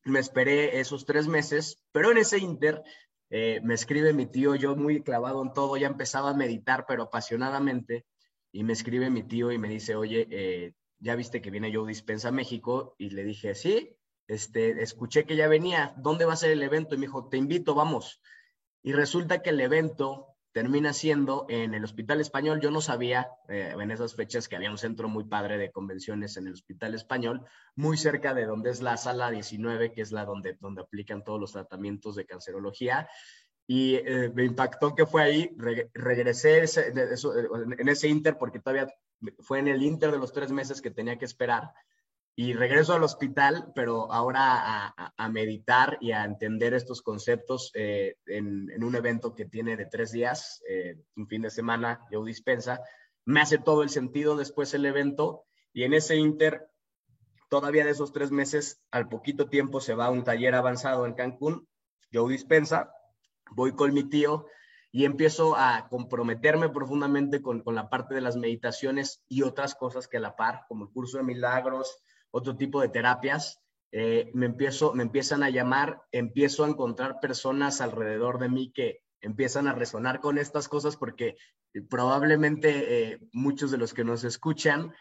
me 0.03 0.19
esperé 0.19 0.79
esos 0.79 1.07
tres 1.07 1.27
meses, 1.27 1.83
pero 1.91 2.11
en 2.11 2.19
ese 2.19 2.37
inter 2.37 2.83
eh, 3.29 3.59
me 3.63 3.73
escribe 3.73 4.13
mi 4.13 4.25
tío, 4.25 4.55
yo 4.55 4.75
muy 4.75 5.01
clavado 5.03 5.43
en 5.43 5.53
todo, 5.53 5.77
ya 5.77 5.87
empezaba 5.87 6.31
a 6.31 6.35
meditar, 6.35 6.85
pero 6.87 7.03
apasionadamente, 7.03 8.05
y 8.51 8.63
me 8.63 8.73
escribe 8.73 9.09
mi 9.09 9.23
tío 9.23 9.51
y 9.51 9.57
me 9.57 9.69
dice, 9.69 9.95
oye, 9.95 10.73
ya 10.99 11.15
viste 11.15 11.41
que 11.41 11.51
viene 11.51 11.73
Joe 11.73 11.87
Dispensa 11.87 12.29
a 12.29 12.31
México, 12.31 12.95
y 12.97 13.09
le 13.11 13.23
dije, 13.23 13.55
sí, 13.55 13.97
este, 14.27 14.81
escuché 14.81 15.25
que 15.25 15.35
ya 15.35 15.47
venía, 15.47 15.93
¿dónde 15.97 16.25
va 16.25 16.33
a 16.33 16.37
ser 16.37 16.51
el 16.51 16.61
evento? 16.61 16.95
Y 16.95 16.97
me 16.97 17.07
dijo, 17.07 17.29
te 17.29 17.37
invito, 17.37 17.75
vamos. 17.75 18.21
Y 18.83 18.93
resulta 18.93 19.41
que 19.41 19.51
el 19.51 19.61
evento 19.61 20.36
termina 20.57 20.91
siendo 20.91 21.45
en 21.49 21.75
el 21.75 21.83
Hospital 21.83 22.19
Español. 22.19 22.59
Yo 22.59 22.71
no 22.71 22.81
sabía 22.81 23.29
eh, 23.47 23.75
en 23.79 23.91
esas 23.91 24.15
fechas 24.15 24.47
que 24.47 24.55
había 24.55 24.71
un 24.71 24.79
centro 24.79 25.07
muy 25.07 25.23
padre 25.23 25.59
de 25.59 25.71
convenciones 25.71 26.35
en 26.35 26.47
el 26.47 26.53
Hospital 26.53 26.95
Español, 26.95 27.45
muy 27.75 27.95
cerca 27.95 28.33
de 28.33 28.47
donde 28.47 28.71
es 28.71 28.81
la 28.81 28.97
sala 28.97 29.29
19, 29.29 29.93
que 29.93 30.01
es 30.01 30.11
la 30.11 30.25
donde, 30.25 30.57
donde 30.59 30.81
aplican 30.81 31.23
todos 31.23 31.39
los 31.39 31.51
tratamientos 31.51 32.15
de 32.15 32.25
cancerología. 32.25 33.07
Y 33.67 33.97
eh, 33.97 34.31
me 34.33 34.45
impactó 34.45 34.95
que 34.95 35.05
fue 35.05 35.21
ahí, 35.21 35.55
regresé 35.93 36.63
en 36.63 37.87
ese 37.89 38.07
inter, 38.07 38.39
porque 38.39 38.59
todavía 38.59 38.91
fue 39.37 39.59
en 39.59 39.67
el 39.67 39.83
inter 39.83 40.11
de 40.11 40.17
los 40.17 40.33
tres 40.33 40.51
meses 40.51 40.81
que 40.81 40.89
tenía 40.89 41.19
que 41.19 41.25
esperar 41.25 41.71
y 42.39 42.53
regreso 42.53 42.93
al 42.93 43.01
hospital, 43.01 43.71
pero 43.73 44.13
ahora 44.13 44.93
a, 44.95 45.29
meditar 45.29 45.97
y 45.99 46.11
a 46.11 46.23
entender 46.23 46.75
estos 46.75 47.01
conceptos 47.01 47.71
eh, 47.73 48.17
en, 48.27 48.83
un 48.83 48.95
evento 48.95 49.33
que 49.33 49.45
tiene 49.45 49.75
de 49.75 49.87
tres 49.87 50.11
días, 50.11 50.61
eh, 50.69 51.01
un 51.15 51.27
fin 51.27 51.41
de 51.41 51.49
semana, 51.49 51.99
yo 52.11 52.23
dispensa. 52.23 52.79
Me 53.25 53.41
hace 53.41 53.57
todo 53.57 53.81
el 53.81 53.89
sentido 53.89 54.37
después 54.37 54.75
el 54.75 54.85
evento 54.85 55.45
y 55.73 55.81
en 55.81 55.95
ese 55.95 56.15
inter, 56.17 56.69
todavía 57.49 57.85
de 57.85 57.91
esos 57.91 58.13
tres 58.13 58.29
meses, 58.29 58.83
al 58.91 59.09
poquito 59.09 59.49
tiempo 59.49 59.81
se 59.81 59.95
va 59.95 60.05
a 60.05 60.11
un 60.11 60.23
taller 60.23 60.53
avanzado 60.53 61.07
en 61.07 61.15
Cancún, 61.15 61.67
yo 62.11 62.27
dispensa, 62.27 62.91
voy 63.49 63.71
con 63.71 63.95
mi 63.95 64.03
tío 64.03 64.45
y 64.91 65.05
empiezo 65.05 65.55
a 65.57 65.87
comprometerme 65.89 66.69
profundamente 66.69 67.41
con, 67.41 67.63
con 67.63 67.73
la 67.73 67.89
parte 67.89 68.13
de 68.13 68.21
las 68.21 68.35
meditaciones 68.35 69.23
y 69.27 69.41
otras 69.41 69.73
cosas 69.73 70.07
que 70.07 70.17
a 70.17 70.19
la 70.19 70.35
par, 70.35 70.65
como 70.67 70.85
el 70.85 70.91
curso 70.91 71.17
de 71.17 71.23
milagros, 71.23 72.03
otro 72.37 72.55
tipo 72.55 72.81
de 72.81 72.89
terapias, 72.89 73.59
eh, 73.91 74.29
me, 74.33 74.45
empiezo, 74.45 74.93
me 74.93 75.03
empiezan 75.03 75.43
a 75.43 75.49
llamar, 75.49 76.01
empiezo 76.11 76.63
a 76.63 76.69
encontrar 76.69 77.19
personas 77.19 77.81
alrededor 77.81 78.37
de 78.39 78.49
mí 78.49 78.71
que 78.71 79.01
empiezan 79.21 79.67
a 79.67 79.73
resonar 79.73 80.19
con 80.19 80.37
estas 80.37 80.67
cosas 80.67 80.95
porque 80.97 81.37
eh, 81.73 81.81
probablemente 81.89 83.13
eh, 83.13 83.19
muchos 83.33 83.71
de 83.71 83.77
los 83.77 83.93
que 83.93 84.03
nos 84.03 84.23
escuchan, 84.23 84.93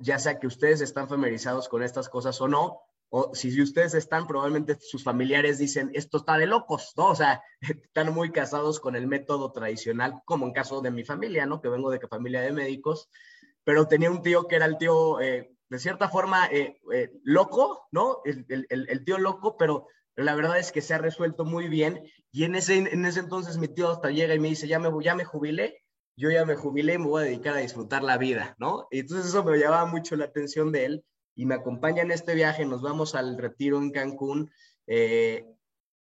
ya 0.00 0.18
sea 0.18 0.38
que 0.38 0.46
ustedes 0.46 0.80
están 0.80 1.08
familiarizados 1.08 1.68
con 1.68 1.82
estas 1.82 2.08
cosas 2.08 2.40
o 2.40 2.48
no, 2.48 2.80
o 3.08 3.34
si 3.34 3.62
ustedes 3.62 3.94
están, 3.94 4.26
probablemente 4.26 4.76
sus 4.80 5.04
familiares 5.04 5.58
dicen, 5.58 5.90
esto 5.94 6.18
está 6.18 6.36
de 6.36 6.46
locos, 6.46 6.92
¿no? 6.96 7.10
O 7.10 7.14
sea, 7.14 7.40
están 7.60 8.12
muy 8.12 8.30
casados 8.32 8.80
con 8.80 8.96
el 8.96 9.06
método 9.06 9.52
tradicional, 9.52 10.20
como 10.24 10.44
en 10.44 10.52
caso 10.52 10.82
de 10.82 10.90
mi 10.90 11.04
familia, 11.04 11.46
¿no? 11.46 11.60
Que 11.60 11.68
vengo 11.68 11.90
de 11.90 12.00
familia 12.00 12.40
de 12.42 12.52
médicos, 12.52 13.08
pero 13.64 13.86
tenía 13.86 14.10
un 14.10 14.22
tío 14.22 14.46
que 14.48 14.56
era 14.56 14.66
el 14.66 14.76
tío 14.76 15.18
de 15.68 15.78
cierta 15.78 16.08
forma, 16.08 16.46
eh, 16.46 16.78
eh, 16.92 17.10
loco, 17.24 17.88
¿no? 17.90 18.20
El, 18.24 18.46
el, 18.68 19.04
tío 19.04 19.18
loco, 19.18 19.56
pero 19.56 19.88
la 20.14 20.34
verdad 20.34 20.58
es 20.58 20.72
que 20.72 20.80
se 20.80 20.94
ha 20.94 20.98
resuelto 20.98 21.44
muy 21.44 21.68
bien. 21.68 22.02
Y 22.30 22.44
en 22.44 22.54
ese, 22.54 22.76
en 22.76 23.04
ese 23.04 23.20
entonces 23.20 23.58
mi 23.58 23.68
tío 23.68 23.90
hasta 23.90 24.10
llega 24.10 24.34
y 24.34 24.38
me 24.38 24.48
dice, 24.48 24.68
ya 24.68 24.78
me, 24.78 24.90
ya 25.02 25.14
me 25.14 25.24
jubilé, 25.24 25.82
yo 26.16 26.30
ya 26.30 26.44
me 26.44 26.56
jubilé 26.56 26.94
y 26.94 26.98
me 26.98 27.06
voy 27.06 27.22
a 27.22 27.26
dedicar 27.26 27.54
a 27.54 27.60
disfrutar 27.60 28.02
la 28.02 28.16
vida, 28.16 28.54
¿no? 28.58 28.86
Y 28.90 29.00
entonces 29.00 29.26
eso 29.26 29.44
me 29.44 29.58
llamaba 29.58 29.86
mucho 29.86 30.16
la 30.16 30.26
atención 30.26 30.72
de 30.72 30.84
él 30.86 31.04
y 31.34 31.44
me 31.44 31.54
acompaña 31.54 32.02
en 32.02 32.10
este 32.10 32.34
viaje, 32.34 32.64
nos 32.64 32.82
vamos 32.82 33.14
al 33.14 33.36
retiro 33.36 33.78
en 33.78 33.90
Cancún. 33.90 34.50
Eh, 34.86 35.44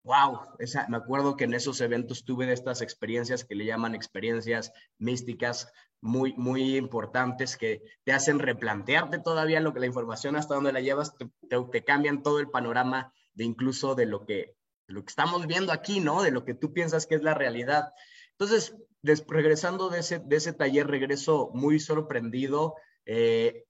wow, 0.04 0.40
esa, 0.61 0.87
me 0.88 0.99
acuerdo 0.99 1.37
que 1.37 1.44
en 1.44 1.54
esos 1.54 1.80
eventos 1.80 2.25
tuve 2.25 2.52
estas 2.52 2.83
experiencias 2.83 3.44
que 3.44 3.56
le 3.56 3.64
llaman 3.64 3.94
experiencias 3.94 4.73
místicas 4.99 5.73
muy, 6.05 6.35
muy 6.35 6.77
importantes 6.77 7.57
que 7.57 7.83
te 8.05 8.13
hacen 8.13 8.39
replantearte 8.39 9.19
todavía 9.19 9.61
lo 9.61 9.73
que 9.73 9.81
la 9.81 9.87
información 9.87 10.37
hasta 10.37 10.55
donde 10.55 10.73
la 10.73 10.81
llevas, 10.81 11.15
te, 11.17 11.85
cambian 11.85 12.23
todo 12.23 12.41
el 12.41 12.51
panorama 12.51 13.13
de 13.33 13.45
incluso 13.45 13.95
de 13.95 14.05
lo 14.05 14.27
que, 14.27 14.55
lo 14.87 15.03
que 15.03 15.09
estamos 15.11 15.47
viendo 15.47 15.73
aquí, 15.73 16.01
¿no? 16.01 16.23
De 16.23 16.31
lo 16.31 16.45
que 16.45 16.53
tú 16.53 16.75
piensas 16.75 17.07
que 17.07 17.15
es 17.15 17.23
la 17.23 17.33
realidad. 17.33 17.93
Entonces, 18.33 18.77
regresando 19.03 19.89
de 19.89 20.01
ese, 20.01 20.19
de 20.19 20.37
ese 20.37 20.53
taller, 20.53 20.87
regreso 20.87 21.51
muy 21.55 21.81
sorprendido 21.81 22.75
eh, 23.07 23.65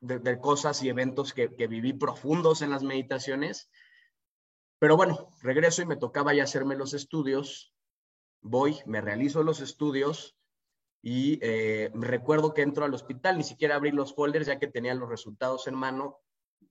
de, 0.00 0.40
cosas 0.40 0.82
y 0.82 0.88
eventos 0.88 1.34
que, 1.34 1.54
que 1.54 1.66
viví 1.66 1.92
profundos 1.92 2.62
en 2.62 2.70
las 2.70 2.82
meditaciones 2.82 3.68
pero 4.78 4.96
bueno, 4.96 5.30
regreso 5.40 5.80
y 5.80 5.86
me 5.86 5.96
tocaba 5.96 6.34
ya 6.34 6.44
hacerme 6.44 6.76
los 6.76 6.92
estudios. 6.92 7.72
Voy, 8.42 8.76
me 8.84 9.00
realizo 9.00 9.42
los 9.42 9.60
estudios 9.60 10.36
y 11.02 11.38
eh, 11.42 11.90
recuerdo 11.94 12.54
que 12.54 12.62
entro 12.62 12.84
al 12.84 12.94
hospital, 12.94 13.38
ni 13.38 13.44
siquiera 13.44 13.76
abrí 13.76 13.92
los 13.92 14.14
folders 14.14 14.46
ya 14.46 14.58
que 14.58 14.66
tenía 14.66 14.94
los 14.94 15.08
resultados 15.08 15.66
en 15.68 15.74
mano. 15.74 16.18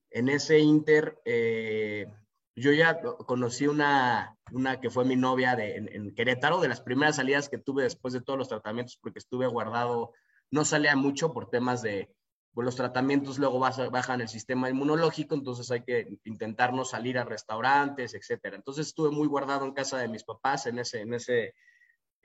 En 0.09 0.29
ese 0.29 0.59
inter, 0.59 1.19
eh, 1.25 2.07
yo 2.55 2.71
ya 2.71 3.01
conocí 3.01 3.67
una, 3.67 4.37
una 4.51 4.79
que 4.79 4.89
fue 4.89 5.05
mi 5.05 5.15
novia 5.15 5.55
de, 5.55 5.75
en, 5.75 6.13
Querétaro, 6.15 6.59
de 6.61 6.69
las 6.69 6.81
primeras 6.81 7.17
salidas 7.17 7.49
que 7.49 7.57
tuve 7.57 7.83
después 7.83 8.13
de 8.13 8.21
todos 8.21 8.39
los 8.39 8.49
tratamientos, 8.49 8.97
porque 9.01 9.19
estuve 9.19 9.47
guardado, 9.47 10.13
no 10.51 10.63
salía 10.63 10.95
mucho 10.95 11.33
por 11.33 11.49
temas 11.49 11.81
de, 11.81 12.09
pues 12.53 12.63
los 12.63 12.77
tratamientos 12.77 13.39
luego 13.39 13.59
bajan 13.59 14.21
el 14.21 14.29
sistema 14.29 14.69
inmunológico, 14.69 15.35
entonces 15.35 15.69
hay 15.71 15.83
que 15.83 16.17
intentar 16.23 16.73
no 16.73 16.85
salir 16.85 17.17
a 17.17 17.25
restaurantes, 17.25 18.13
etcétera. 18.13 18.55
Entonces 18.55 18.87
estuve 18.87 19.11
muy 19.11 19.27
guardado 19.27 19.65
en 19.65 19.73
casa 19.73 19.97
de 19.97 20.07
mis 20.07 20.23
papás 20.23 20.65
en 20.65 20.79
ese, 20.79 21.01
en 21.01 21.13
ese, 21.13 21.53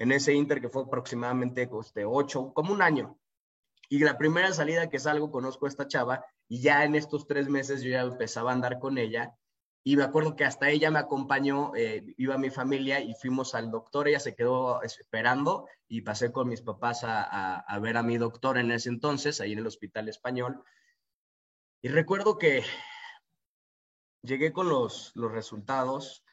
en 0.01 0.13
ese 0.13 0.33
inter 0.33 0.63
que 0.63 0.71
fue 0.71 0.85
aproximadamente 0.85 1.69
este, 1.79 2.07
ocho, 2.07 2.55
como 2.55 2.73
un 2.73 2.81
año. 2.81 3.19
Y 3.91 3.99
la 3.99 4.17
primera 4.17 4.51
salida 4.55 4.89
que 4.89 4.99
salgo 4.99 5.31
conozco 5.31 5.67
a 5.67 5.69
esta 5.69 5.89
chava 5.89 6.25
y 6.49 6.63
ya 6.63 6.87
en 6.87 6.95
estos 6.95 7.27
tres 7.27 7.51
meses 7.51 7.83
yo 7.83 7.91
ya 7.91 8.01
empezaba 8.01 8.51
a 8.51 8.55
andar 8.55 8.79
con 8.79 8.97
ella 8.97 9.37
y 9.85 9.97
me 9.97 10.03
acuerdo 10.03 10.37
que 10.37 10.47
hasta 10.47 10.71
ella 10.71 10.91
me 10.91 11.01
acompañó, 11.01 11.73
eh, 11.77 12.15
iba 12.17 12.39
mi 12.39 12.49
familia 12.49 13.01
y 13.01 13.13
fuimos 13.13 13.55
al 13.55 13.71
doctor, 13.71 14.09
ella 14.09 14.21
se 14.21 14.35
quedó 14.35 14.83
esperando 14.83 15.67
y 15.87 16.01
pasé 16.01 16.33
con 16.33 16.49
mis 16.49 16.63
papás 16.63 17.01
a, 17.03 17.79
ver 17.83 17.99
a 17.99 18.03
mi 18.03 18.17
doctor 18.17 18.57
en 18.57 18.71
ese 18.71 18.89
entonces, 18.89 19.39
ahí 19.43 19.53
en 19.53 19.59
el 19.59 19.67
Hospital 19.67 20.09
Español. 20.09 20.65
Y 21.83 21.89
recuerdo 21.89 22.39
que 22.39 22.63
llegué 24.23 24.51
con 24.51 24.71
los, 24.71 25.13
los 25.15 25.31
resultados 25.31 26.25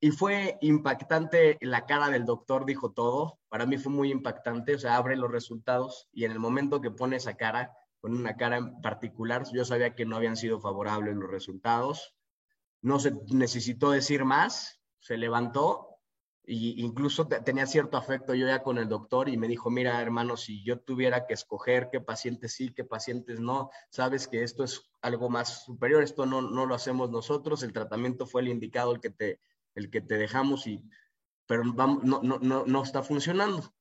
y 0.00 0.10
fue 0.10 0.58
impactante, 0.60 1.56
la 1.60 1.86
cara 1.86 2.08
del 2.08 2.24
doctor 2.24 2.66
dijo 2.66 2.92
todo, 2.92 3.38
para 3.48 3.66
mí 3.66 3.78
fue 3.78 3.92
muy 3.92 4.10
impactante, 4.10 4.74
o 4.74 4.78
sea, 4.78 4.96
abre 4.96 5.16
los 5.16 5.30
resultados 5.30 6.08
y 6.12 6.24
en 6.24 6.32
el 6.32 6.38
momento 6.38 6.80
que 6.80 6.90
pone 6.90 7.16
esa 7.16 7.36
cara, 7.36 7.72
con 8.00 8.14
una 8.14 8.36
cara 8.36 8.58
en 8.58 8.80
particular. 8.82 9.44
Yo 9.52 9.64
sabía 9.64 9.94
que 9.94 10.04
no 10.04 10.16
habían 10.16 10.36
sido 10.36 10.60
favorables 10.60 11.16
los 11.16 11.30
resultados. 11.30 12.14
No 12.82 13.00
se 13.00 13.14
necesitó 13.32 13.90
decir 13.90 14.24
más, 14.24 14.80
se 15.00 15.16
levantó 15.16 15.88
e 16.44 16.54
incluso 16.54 17.26
tenía 17.26 17.66
cierto 17.66 17.96
afecto 17.96 18.32
yo 18.32 18.46
ya 18.46 18.62
con 18.62 18.78
el 18.78 18.88
doctor 18.88 19.28
y 19.28 19.36
me 19.36 19.48
dijo, 19.48 19.68
mira 19.70 20.00
hermano, 20.00 20.36
si 20.36 20.62
yo 20.62 20.78
tuviera 20.78 21.26
que 21.26 21.34
escoger 21.34 21.88
qué 21.90 22.00
pacientes 22.00 22.52
sí, 22.52 22.72
qué 22.72 22.84
pacientes 22.84 23.40
no, 23.40 23.70
sabes 23.90 24.28
que 24.28 24.44
esto 24.44 24.62
es 24.62 24.88
algo 25.02 25.28
más 25.28 25.64
superior, 25.64 26.04
esto 26.04 26.24
no, 26.24 26.42
no 26.42 26.64
lo 26.64 26.76
hacemos 26.76 27.10
nosotros, 27.10 27.64
el 27.64 27.72
tratamiento 27.72 28.26
fue 28.26 28.42
el 28.42 28.48
indicado, 28.48 28.92
el 28.92 29.00
que 29.00 29.10
te, 29.10 29.40
el 29.76 29.90
que 29.90 30.00
te 30.00 30.18
dejamos, 30.18 30.66
y, 30.66 30.82
pero 31.46 31.62
no, 31.64 32.00
no, 32.02 32.20
no, 32.22 32.64
no 32.66 32.82
está 32.82 33.02
funcionando. 33.02 33.72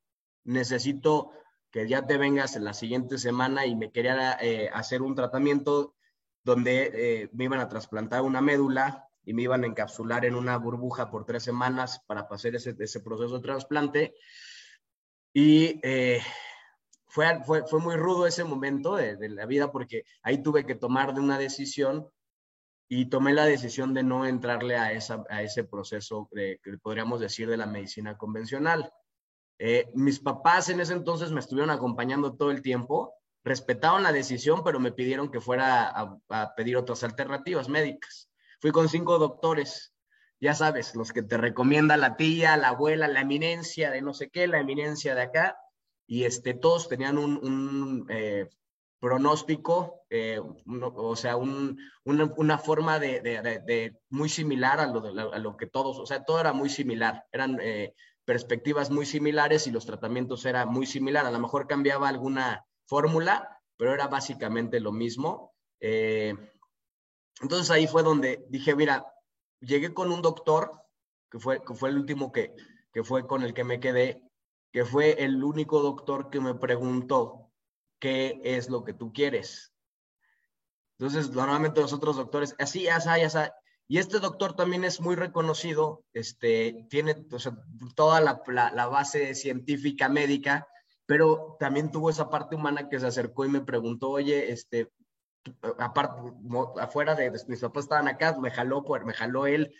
Necesito 0.44 1.32
que 1.72 1.88
ya 1.88 2.06
te 2.06 2.18
vengas 2.18 2.56
en 2.56 2.64
la 2.64 2.74
siguiente 2.74 3.18
semana 3.18 3.66
y 3.66 3.76
me 3.76 3.92
quería 3.92 4.38
eh, 4.40 4.70
hacer 4.72 5.02
un 5.02 5.16
tratamiento 5.16 5.96
donde 6.44 6.92
eh, 6.94 7.30
me 7.34 7.46
iban 7.46 7.60
a 7.60 7.68
trasplantar 7.68 8.22
una 8.22 8.40
médula 8.40 9.10
y 9.26 9.34
me 9.34 9.42
iban 9.42 9.64
a 9.64 9.68
encapsular 9.68 10.24
en 10.26 10.36
una 10.36 10.58
burbuja 10.58 11.10
por 11.10 11.26
tres 11.26 11.44
semanas 11.44 12.02
para 12.06 12.28
pasar 12.28 12.56
ese, 12.56 12.76
ese 12.78 13.00
proceso 13.00 13.36
de 13.36 13.42
trasplante. 13.42 14.16
Y 15.34 15.80
eh, 15.84 16.22
fue, 17.08 17.44
fue, 17.44 17.66
fue, 17.66 17.80
muy 17.80 17.96
rudo 17.96 18.28
ese 18.28 18.44
momento 18.44 18.96
de, 18.96 19.16
de, 19.16 19.30
la 19.30 19.46
vida 19.46 19.72
porque 19.72 20.04
ahí 20.22 20.44
tuve 20.44 20.66
que 20.66 20.76
tomar 20.76 21.14
de 21.14 21.22
una 21.22 21.40
decisión 21.40 22.10
y 22.88 23.08
tomé 23.08 23.34
la 23.34 23.46
decisión 23.46 23.94
de 23.94 24.04
no 24.04 24.26
entrarle 24.26 24.78
a, 24.78 24.92
esa, 24.92 25.24
a 25.30 25.42
ese 25.42 25.64
proceso 25.64 26.30
que 26.34 26.60
podríamos 26.82 27.20
decir 27.20 27.50
de 27.50 27.58
la 27.58 27.66
medicina 27.66 28.18
convencional. 28.18 28.92
Eh, 29.58 29.90
mis 29.94 30.20
papás 30.20 30.70
en 30.70 30.82
ese 30.82 30.94
entonces 30.94 31.32
me 31.32 31.40
estuvieron 31.40 31.72
acompañando 31.72 32.36
todo 32.36 32.52
el 32.52 32.62
tiempo, 32.62 33.14
respetaron 33.44 34.04
la 34.04 34.12
decisión, 34.12 34.64
pero 34.64 34.80
me 34.80 34.92
pidieron 34.92 35.32
que 35.32 35.40
fuera 35.40 35.88
a, 36.30 36.56
pedir 36.56 36.78
otras 36.78 37.04
alternativas 37.04 37.70
médicas. 37.70 38.30
Fui 38.60 38.72
con 38.72 38.90
cinco 38.90 39.18
doctores, 39.18 39.94
ya 40.40 40.54
sabes, 40.54 40.96
los 40.96 41.14
que 41.14 41.24
te 41.24 41.38
recomienda 41.38 41.98
la 41.98 42.18
tía, 42.18 42.58
la 42.58 42.70
abuela, 42.70 43.08
la 43.08 43.22
eminencia 43.22 43.92
de 43.92 44.02
no 44.02 44.14
sé 44.14 44.30
qué, 44.30 44.48
la 44.48 44.60
eminencia 44.60 45.16
de 45.16 45.22
acá, 45.22 45.58
y 46.08 46.26
este, 46.26 46.54
todos 46.54 46.90
tenían 46.90 47.18
un, 47.18 48.06
eh, 48.10 48.50
pronóstico, 49.00 50.06
eh, 50.10 50.40
o 50.40 51.16
sea, 51.16 51.38
una, 51.38 52.58
forma 52.58 53.00
de, 53.00 53.96
muy 54.10 54.30
similar 54.30 54.80
a 54.80 54.88
lo, 54.88 55.58
que 55.58 55.68
todos, 55.68 56.00
o 56.00 56.06
sea, 56.06 56.24
todo 56.24 56.40
era 56.40 56.54
muy 56.54 56.70
similar, 56.70 57.26
eran 57.32 57.60
eh, 57.62 57.94
perspectivas 58.26 58.90
muy 58.90 59.06
similares 59.06 59.68
y 59.68 59.72
los 59.72 59.86
tratamientos 59.86 60.46
eran 60.46 60.70
muy 60.70 60.86
similares. 60.86 61.30
A 61.30 61.32
lo 61.32 61.40
mejor 61.40 61.68
cambiaba 61.68 62.10
alguna 62.10 62.66
fórmula, 62.86 63.62
pero 63.78 63.94
era 63.94 64.08
básicamente 64.08 64.80
lo 64.80 64.92
mismo. 64.92 65.54
Eh, 65.80 66.34
entonces 67.42 67.70
ahí 67.70 67.88
fue 67.88 68.04
donde 68.04 68.46
dije, 68.50 68.76
mira, 68.76 69.06
llegué 69.60 69.94
con 69.94 70.12
un 70.12 70.22
doctor, 70.22 70.72
que 71.30 71.40
fue, 71.40 71.64
que 71.64 71.74
fue 71.76 71.90
el 71.90 71.98
último 71.98 72.32
que, 72.32 72.56
que 72.92 73.04
fue 73.04 73.28
con 73.28 73.44
el 73.44 73.54
que 73.54 73.64
me 73.64 73.80
quedé, 73.80 74.24
que 74.72 74.86
fue 74.86 75.24
el 75.24 75.44
único 75.44 75.82
doctor 75.82 76.30
que 76.30 76.40
me 76.40 76.56
preguntó 76.56 77.45
qué 78.00 78.40
es 78.44 78.70
lo 78.70 78.84
que 78.84 78.94
tú 78.94 79.12
quieres. 79.14 79.74
Entonces, 80.98 81.32
normalmente 81.32 81.82
los 81.82 81.94
otros 81.94 82.16
doctores, 82.16 82.56
así, 82.58 82.88
así, 82.88 83.10
así. 83.10 83.40
Y 83.88 84.00
este 84.00 84.20
doctor 84.20 84.56
también 84.56 84.84
es 84.84 85.00
muy 85.00 85.16
reconocido, 85.16 86.04
este, 86.14 86.88
tiene 86.90 87.16
toda 87.96 88.20
la, 88.20 88.42
la, 88.74 88.88
base 88.88 89.36
científica 89.36 90.10
médica, 90.10 90.68
pero 91.06 91.56
también 91.60 91.92
tuvo 91.92 92.10
esa 92.10 92.30
parte 92.30 92.56
humana 92.56 92.90
que 92.90 93.00
se 93.00 93.06
acercó 93.06 93.46
y 93.46 93.50
me 93.50 93.62
preguntó, 93.62 94.10
oye, 94.10 94.52
este, 94.52 94.92
aparte, 95.78 96.32
afuera 96.80 97.14
de, 97.14 97.32
mis 97.48 97.62
papás 97.62 97.84
estaban 97.84 98.08
acá, 98.08 98.36
me 98.40 98.50
jaló, 98.50 98.84
me 99.06 99.14
jaló 99.14 99.46
él, 99.46 99.72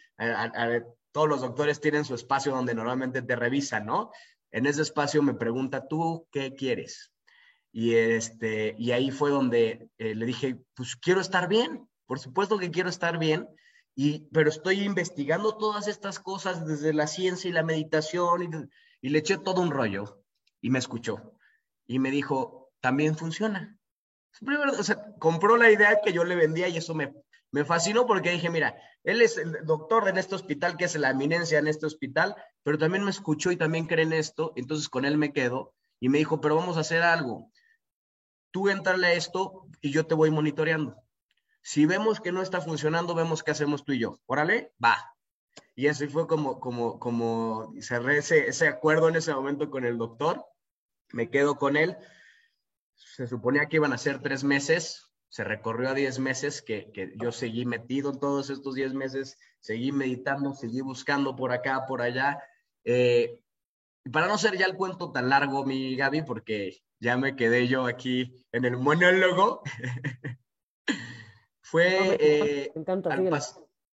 todos 1.12 1.28
los 1.28 1.42
doctores 1.42 1.82
tienen 1.82 2.06
su 2.06 2.14
espacio 2.14 2.52
donde 2.52 2.76
normalmente 2.76 3.24
te 3.24 3.36
revisan, 3.36 3.88
¿no? 3.88 4.12
En 4.52 4.68
ese 4.68 4.84
espacio 4.84 5.24
me 5.24 5.34
pregunta, 5.34 5.88
¿tú 5.88 6.28
qué 6.32 6.54
quieres? 6.54 7.12
Y, 7.78 7.96
este, 7.96 8.74
y 8.80 8.92
ahí 8.92 9.12
fue 9.12 9.32
donde 9.32 9.90
eh, 9.98 10.16
le 10.16 10.26
dije, 10.26 10.58
pues 10.76 10.96
quiero 10.96 11.20
estar 11.20 11.50
bien, 11.50 11.90
por 12.06 12.20
supuesto 12.20 12.58
que 12.58 12.72
quiero 12.72 12.88
estar 12.88 13.20
bien, 13.20 13.50
y, 13.94 14.30
pero 14.32 14.50
estoy 14.50 14.80
investigando 14.84 15.58
todas 15.58 15.90
estas 15.90 16.22
cosas 16.22 16.66
desde 16.66 16.94
la 16.94 17.06
ciencia 17.06 17.50
y 17.50 17.52
la 17.52 17.64
meditación 17.64 18.70
y, 19.02 19.10
le 19.10 19.20
eché 19.20 19.38
todo 19.38 19.60
un 19.60 19.72
rollo 19.72 20.24
y 20.62 20.70
me 20.70 20.80
escuchó 20.80 21.34
y 21.86 22.00
me 22.00 22.12
dijo, 22.12 22.72
también 22.80 23.18
funciona. 23.18 23.78
Compró 25.20 25.58
la 25.58 25.70
idea 25.70 26.00
que 26.02 26.14
yo 26.14 26.24
le 26.24 26.38
vendía 26.38 26.70
y 26.70 26.78
eso 26.78 26.96
me, 26.96 27.14
me 27.52 27.66
fascinó 27.66 28.08
porque 28.08 28.32
dije, 28.32 28.50
mira, 28.50 28.78
él 29.04 29.22
es 29.22 29.38
el 29.38 29.66
doctor 29.66 30.08
en 30.08 30.18
este 30.18 30.36
hospital, 30.36 30.78
que 30.78 30.86
es 30.86 30.96
la 30.96 31.10
eminencia 31.10 31.60
en 31.60 31.68
este 31.68 31.88
hospital, 31.88 32.38
pero 32.64 32.78
también 32.78 33.04
me 33.04 33.12
escuchó 33.12 33.52
y 33.52 33.58
también 33.58 33.86
cree 33.86 34.06
en 34.06 34.14
esto, 34.14 34.54
entonces 34.56 34.88
con 34.88 35.04
él 35.04 35.18
me 35.18 35.34
quedo 35.34 35.74
y 36.00 36.08
me 36.08 36.20
dijo, 36.20 36.40
pero 36.40 36.56
vamos 36.56 36.78
a 36.78 36.82
hacer 36.82 37.02
algo. 37.02 37.52
Tú 38.56 38.70
entrale 38.70 39.08
a 39.08 39.14
esto 39.14 39.68
y 39.82 39.92
yo 39.92 40.08
te 40.08 40.16
voy 40.16 40.32
monitoreando. 40.32 40.96
Si 41.62 41.86
vemos 41.86 42.22
que 42.22 42.32
no 42.32 42.42
está 42.42 42.62
funcionando, 42.62 43.14
vemos 43.14 43.44
qué 43.44 43.52
hacemos 43.52 43.84
tú 43.84 43.92
y 43.92 44.00
yo. 44.00 44.22
Órale, 44.28 44.72
va. 44.82 45.14
Y 45.76 45.88
así 45.88 46.08
fue 46.08 46.26
como, 46.26 46.62
como, 46.62 46.98
como 46.98 47.74
cerré 47.82 48.20
ese, 48.20 48.48
ese 48.48 48.70
acuerdo 48.70 49.10
en 49.10 49.18
ese 49.18 49.34
momento 49.34 49.70
con 49.70 49.84
el 49.84 49.98
doctor. 49.98 50.46
Me 51.12 51.30
quedo 51.30 51.58
con 51.58 51.76
él. 51.76 51.98
Se 52.94 53.28
suponía 53.28 53.66
que 53.66 53.76
iban 53.76 53.92
a 53.92 53.98
ser 53.98 54.22
tres 54.22 54.46
meses. 54.46 55.12
Se 55.28 55.44
recorrió 55.44 55.90
a 55.90 55.94
diez 55.94 56.18
meses 56.20 56.62
que, 56.62 56.94
que 56.94 57.12
yo 57.18 57.34
seguí 57.34 57.66
metido 57.66 58.14
todos 58.14 58.50
estos 58.50 58.76
diez 58.76 58.94
meses. 58.94 59.38
Seguí 59.60 59.92
meditando, 59.92 60.54
seguí 60.54 60.80
buscando 60.80 61.36
por 61.36 61.52
acá, 61.52 61.88
por 61.90 62.02
allá. 62.02 62.42
Eh, 62.86 63.42
para 64.14 64.28
no 64.28 64.38
ser 64.38 64.58
ya 64.58 64.66
el 64.66 64.78
cuento 64.78 65.12
tan 65.12 65.28
largo, 65.28 65.66
mi 65.66 65.98
Gaby, 65.98 66.22
porque 66.22 66.85
ya 67.00 67.18
me 67.18 67.36
quedé 67.36 67.68
yo 67.68 67.86
aquí 67.86 68.46
en 68.52 68.66
el 68.66 68.78
monólogo. 68.78 69.62
fue 71.62 72.18
eh, 72.20 72.72
al, 72.76 73.44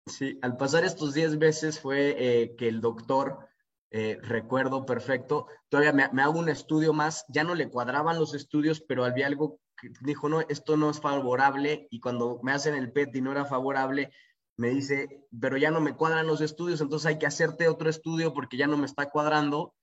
sí, 0.07 0.39
al, 0.41 0.57
pasar 0.57 0.83
estos 0.83 1.13
10 1.13 1.37
veces 1.37 1.79
fue 1.79 2.15
eh, 2.17 2.55
que 2.55 2.67
el 2.67 2.81
doctor, 2.81 3.47
eh, 3.91 4.17
recuerdo 4.21 4.85
perfecto, 4.85 5.47
todavía 5.69 6.09
me, 6.11 6.21
hago 6.21 6.39
un 6.39 6.49
estudio 6.49 6.93
más, 6.93 7.25
ya 7.29 7.43
no 7.43 7.55
le 7.55 7.69
cuadraban 7.69 8.19
los 8.19 8.33
estudios, 8.33 8.81
pero 8.81 9.05
había 9.05 9.27
algo 9.27 9.59
que 9.79 9.91
dijo, 10.01 10.29
no, 10.29 10.41
esto 10.41 10.77
no 10.77 10.89
es 10.89 10.99
favorable, 10.99 11.87
y 11.89 11.99
cuando 11.99 12.39
me 12.43 12.51
hacen 12.51 12.75
el 12.75 12.91
PET 12.91 13.15
y 13.15 13.21
no 13.21 13.31
era 13.31 13.45
favorable, 13.45 14.11
me 14.57 14.69
dice, 14.69 15.25
pero 15.39 15.55
ya 15.55 15.71
no 15.71 15.79
me 15.79 15.95
cuadran 15.95 16.27
los 16.27 16.41
estudios, 16.41 16.81
entonces 16.81 17.05
hay 17.05 17.17
que 17.17 17.27
hacerte 17.27 17.69
otro 17.69 17.89
estudio 17.89 18.33
porque 18.33 18.57
ya 18.57 18.67
no 18.67 18.77
me 18.77 18.85
está 18.85 19.09
cuadrando, 19.09 19.73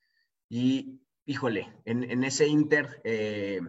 y 0.49 1.01
híjole, 1.27 1.73
en, 1.85 2.25
ese 2.25 2.47
inter... 2.47 3.01
Eh, 3.05 3.61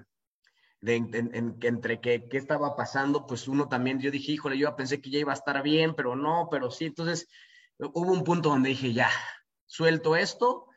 de, 0.79 0.95
entre 0.95 1.99
qué, 1.99 2.29
qué 2.29 2.37
estaba 2.37 2.75
pasando, 2.75 3.25
pues 3.25 3.47
uno 3.47 3.67
también, 3.67 3.99
yo 3.99 4.11
dije, 4.11 4.33
híjole, 4.33 4.59
yo 4.59 4.75
pensé 4.75 5.01
que 5.01 5.09
ya 5.09 5.17
iba 5.17 5.31
a 5.31 5.35
estar 5.35 5.63
bien, 5.63 5.95
pero 5.95 6.15
no, 6.15 6.49
pero 6.51 6.69
sí, 6.69 6.85
entonces 6.85 7.27
hubo 7.79 8.11
un 8.11 8.23
punto 8.23 8.49
donde 8.49 8.69
dije, 8.69 8.93
ya, 8.93 9.09
suelto 9.65 10.15
esto, 10.15 10.67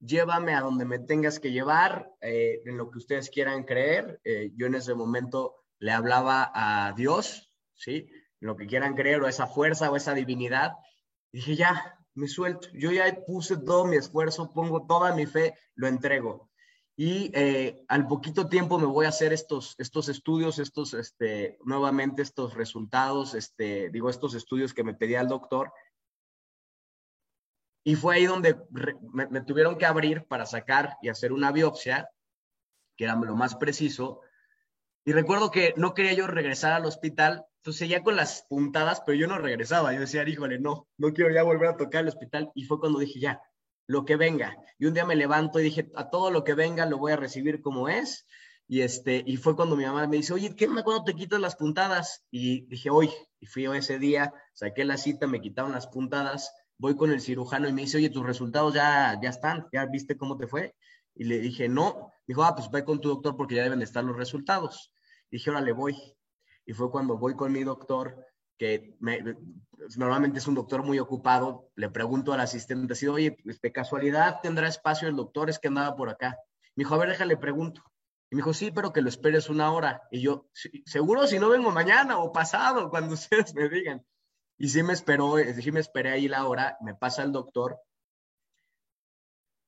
llévame 0.00 0.54
a 0.54 0.60
donde 0.60 0.84
me 0.84 0.98
tengas 0.98 1.38
que 1.38 1.52
llevar, 1.52 2.10
eh, 2.20 2.60
en 2.64 2.76
lo 2.76 2.90
que 2.90 2.98
ustedes 2.98 3.30
quieran 3.30 3.64
creer. 3.64 4.20
Eh, 4.24 4.50
yo 4.56 4.66
en 4.66 4.74
ese 4.74 4.94
momento 4.94 5.64
le 5.78 5.92
hablaba 5.92 6.50
a 6.54 6.92
Dios, 6.92 7.52
¿sí? 7.74 8.08
En 8.40 8.48
lo 8.48 8.56
que 8.56 8.66
quieran 8.66 8.94
creer, 8.94 9.22
o 9.22 9.28
esa 9.28 9.46
fuerza 9.46 9.90
o 9.90 9.96
esa 9.96 10.14
divinidad. 10.14 10.72
dije, 11.32 11.56
ya, 11.56 11.98
me 12.14 12.28
suelto. 12.28 12.68
Yo 12.72 12.92
ya 12.92 13.04
puse 13.26 13.56
todo 13.56 13.84
mi 13.86 13.96
esfuerzo, 13.96 14.52
pongo 14.52 14.86
toda 14.86 15.14
mi 15.14 15.26
fe, 15.26 15.54
lo 15.74 15.88
entrego 15.88 16.52
y 16.96 17.30
eh, 17.34 17.82
al 17.88 18.06
poquito 18.06 18.48
tiempo 18.48 18.78
me 18.78 18.86
voy 18.86 19.06
a 19.06 19.10
hacer 19.10 19.32
estos, 19.32 19.74
estos 19.78 20.08
estudios, 20.08 20.58
estos, 20.58 20.92
este, 20.94 21.58
nuevamente 21.64 22.22
estos 22.22 22.54
resultados, 22.54 23.34
este, 23.34 23.88
digo, 23.90 24.10
estos 24.10 24.34
estudios 24.34 24.74
que 24.74 24.84
me 24.84 24.94
pedía 24.94 25.20
el 25.20 25.28
doctor. 25.28 25.72
Y 27.84 27.96
fue 27.96 28.16
ahí 28.16 28.26
donde 28.26 28.56
me, 29.12 29.40
tuvieron 29.40 29.78
que 29.78 29.86
abrir 29.86 30.26
para 30.26 30.46
sacar 30.46 30.96
y 31.02 31.08
hacer 31.08 31.32
una 31.32 31.50
biopsia, 31.50 32.10
que 32.96 33.04
era 33.04 33.16
lo 33.16 33.34
más 33.34 33.56
preciso. 33.56 34.20
Y 35.04 35.12
recuerdo 35.12 35.50
que 35.50 35.74
no 35.76 35.94
quería 35.94 36.12
yo 36.12 36.26
regresar 36.26 36.72
al 36.72 36.86
hospital, 36.86 37.44
entonces 37.62 37.78
seguía 37.78 38.02
con 38.02 38.16
las 38.16 38.44
puntadas, 38.48 39.04
pero 39.06 39.16
yo 39.16 39.28
no 39.28 39.38
regresaba. 39.38 39.92
Yo 39.92 40.00
decía, 40.00 40.28
híjole, 40.28 40.58
no, 40.58 40.88
no 40.98 41.12
quiero 41.12 41.32
ya 41.32 41.44
volver 41.44 41.68
a 41.68 41.76
tocar 41.76 42.02
el 42.02 42.08
hospital. 42.08 42.50
Y 42.56 42.64
fue 42.64 42.80
cuando 42.80 42.98
dije, 42.98 43.20
ya, 43.20 43.40
lo 43.86 44.04
que 44.04 44.16
venga. 44.16 44.56
Y 44.80 44.86
un 44.86 44.94
día 44.94 45.04
me 45.04 45.14
levanto 45.14 45.60
y 45.60 45.62
dije, 45.62 45.88
a 45.94 46.10
todo 46.10 46.32
lo 46.32 46.42
que 46.42 46.54
venga 46.54 46.86
lo 46.86 46.98
voy 46.98 47.12
a 47.12 47.16
recibir 47.16 47.62
como 47.62 47.88
es. 47.88 48.26
Y, 48.66 48.80
este, 48.80 49.22
y 49.24 49.36
fue 49.36 49.54
cuando 49.54 49.76
mi 49.76 49.84
mamá 49.84 50.08
me 50.08 50.16
dice, 50.16 50.32
oye, 50.32 50.56
¿qué 50.56 50.66
me 50.66 50.82
cuando 50.82 51.04
te 51.04 51.14
quitas 51.14 51.38
las 51.38 51.54
puntadas? 51.54 52.24
Y 52.32 52.62
dije, 52.66 52.90
hoy, 52.90 53.10
y 53.38 53.46
fui 53.46 53.66
ese 53.66 54.00
día, 54.00 54.34
saqué 54.54 54.84
la 54.84 54.96
cita, 54.96 55.28
me 55.28 55.40
quitaron 55.40 55.70
las 55.70 55.86
puntadas, 55.86 56.52
voy 56.78 56.96
con 56.96 57.12
el 57.12 57.20
cirujano 57.20 57.68
y 57.68 57.72
me 57.72 57.82
dice, 57.82 57.98
oye, 57.98 58.10
tus 58.10 58.26
resultados 58.26 58.74
ya, 58.74 59.20
ya 59.22 59.30
están, 59.30 59.68
ya 59.72 59.86
viste 59.86 60.16
cómo 60.16 60.36
te 60.36 60.48
fue. 60.48 60.74
Y 61.14 61.22
le 61.24 61.38
dije, 61.38 61.68
no. 61.68 62.10
Me 62.26 62.32
dijo, 62.34 62.42
ah, 62.42 62.56
pues 62.56 62.68
ve 62.72 62.84
con 62.84 63.00
tu 63.00 63.08
doctor 63.08 63.36
porque 63.36 63.54
ya 63.54 63.62
deben 63.62 63.78
de 63.78 63.84
estar 63.84 64.02
los 64.02 64.16
resultados. 64.16 64.92
dije, 65.30 65.48
órale, 65.48 65.70
voy. 65.70 65.96
Y 66.66 66.72
fue 66.72 66.90
cuando 66.90 67.18
voy 67.18 67.34
con 67.34 67.52
mi 67.52 67.64
doctor, 67.64 68.24
que 68.58 68.96
normalmente 69.96 70.38
es 70.38 70.46
un 70.46 70.54
doctor 70.54 70.84
muy 70.84 70.98
ocupado, 70.98 71.70
le 71.74 71.88
pregunto 71.90 72.32
al 72.32 72.40
asistente, 72.40 72.94
si, 72.94 73.08
oye, 73.08 73.36
de 73.44 73.72
casualidad 73.72 74.40
tendrá 74.40 74.68
espacio 74.68 75.08
el 75.08 75.16
doctor, 75.16 75.50
es 75.50 75.58
que 75.58 75.68
andaba 75.68 75.96
por 75.96 76.08
acá. 76.08 76.38
Me 76.76 76.82
dijo, 76.82 76.94
a 76.94 76.98
ver, 76.98 77.08
déjale, 77.08 77.36
pregunto. 77.36 77.82
Y 78.30 78.36
me 78.36 78.38
dijo, 78.38 78.54
sí, 78.54 78.70
pero 78.70 78.92
que 78.92 79.02
lo 79.02 79.08
esperes 79.08 79.50
una 79.50 79.72
hora. 79.72 80.02
Y 80.10 80.20
yo, 80.20 80.48
seguro 80.86 81.26
si 81.26 81.38
no 81.38 81.48
vengo 81.48 81.70
mañana 81.70 82.18
o 82.18 82.32
pasado, 82.32 82.88
cuando 82.90 83.14
ustedes 83.14 83.54
me 83.54 83.68
digan. 83.68 84.06
Y 84.58 84.68
sí 84.68 84.82
me 84.82 84.92
esperó, 84.92 85.38
eh, 85.38 85.60
sí 85.60 85.72
me 85.72 85.80
esperé 85.80 86.10
ahí 86.10 86.28
la 86.28 86.46
hora, 86.46 86.76
me 86.80 86.94
pasa 86.94 87.24
el 87.24 87.32
doctor. 87.32 87.80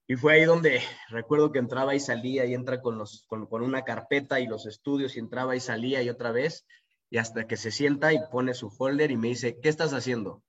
Y 0.07 0.17
fue 0.17 0.35
ahí 0.35 0.45
donde 0.45 0.83
recuerdo 1.09 1.51
que 1.51 1.59
entraba 1.59 1.95
y 1.95 2.01
salía 2.01 2.45
y 2.45 2.55
entra 2.55 2.81
con, 2.81 2.97
los, 2.99 3.25
con, 3.27 3.47
con 3.47 3.63
una 3.63 3.83
carpeta 3.83 4.39
y 4.39 4.47
los 4.47 4.67
estudios 4.67 5.17
y 5.17 5.19
entraba 5.19 5.57
y 5.57 5.61
salía 5.61 6.03
y 6.03 6.11
otra 6.11 6.31
vez 6.31 6.67
y 7.15 7.19
hasta 7.19 7.47
que 7.47 7.57
se 7.57 7.71
sienta 7.71 8.13
y 8.13 8.19
pone 8.33 8.55
su 8.55 8.71
folder 8.71 9.13
y 9.13 9.17
me 9.17 9.29
dice, 9.29 9.61
¿qué 9.63 9.69
estás 9.69 9.95
haciendo? 9.95 10.43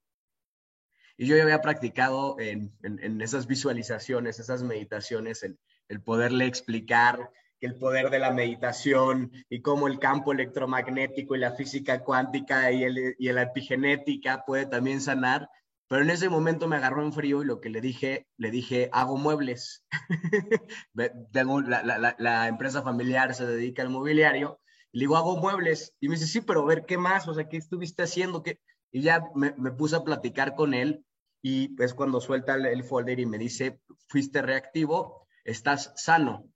Y 1.16 1.28
yo 1.28 1.36
ya 1.36 1.44
había 1.44 1.60
practicado 1.60 2.34
en, 2.40 2.72
esas 3.20 3.46
visualizaciones, 3.46 4.40
esas 4.40 4.64
meditaciones, 4.64 5.44
el, 5.44 5.60
el, 5.86 6.02
poderle 6.02 6.44
explicar 6.46 7.30
que 7.60 7.68
el 7.68 7.76
poder 7.76 8.10
de 8.10 8.18
la 8.18 8.32
meditación 8.32 9.30
y 9.48 9.62
cómo 9.62 9.86
el 9.86 10.00
campo 10.00 10.32
electromagnético 10.32 11.36
y 11.36 11.38
la 11.38 11.52
física 11.52 12.02
cuántica 12.02 12.72
y, 12.72 12.82
el, 12.82 13.14
y 13.16 13.30
la 13.30 13.42
epigenética 13.42 14.42
puede 14.44 14.66
también 14.66 15.00
sanar. 15.00 15.48
Pero 15.86 16.02
en 16.02 16.10
ese 16.10 16.28
momento 16.28 16.66
me 16.66 16.74
agarró 16.74 17.04
en 17.04 17.12
frío 17.12 17.44
y 17.44 17.46
lo 17.46 17.60
que 17.60 17.70
le 17.70 17.80
dije, 17.80 18.26
le 18.38 18.50
dije, 18.50 18.90
hago 18.92 19.16
muebles. 19.16 19.84
La, 22.18 22.48
empresa 22.48 22.82
familiar 22.82 23.36
se 23.36 23.46
dedica 23.46 23.82
al 23.82 23.90
mobiliario 23.90 24.58
le 24.96 25.00
digo, 25.00 25.16
hago 25.18 25.36
muebles. 25.36 25.92
Y 26.00 26.08
me 26.08 26.14
dice, 26.14 26.26
sí, 26.26 26.40
pero 26.40 26.62
a 26.62 26.64
ver, 26.64 26.86
¿qué 26.86 26.96
más? 26.96 27.28
O 27.28 27.34
sea, 27.34 27.50
¿qué 27.50 27.58
estuviste 27.58 28.02
haciendo? 28.02 28.42
¿Qué? 28.42 28.60
Y 28.90 29.02
ya 29.02 29.28
me, 29.34 29.52
me 29.58 29.70
puse 29.70 29.94
a 29.94 30.04
platicar 30.04 30.54
con 30.54 30.72
él 30.72 31.04
y 31.42 31.80
es 31.82 31.92
cuando 31.92 32.18
suelta 32.18 32.54
el, 32.54 32.82
folder 32.82 33.20
y 33.20 33.26
me 33.26 33.36
dice, 33.36 33.78
fuiste 34.08 34.40
reactivo, 34.40 35.28
estás 35.44 35.92
sano. 35.96 36.48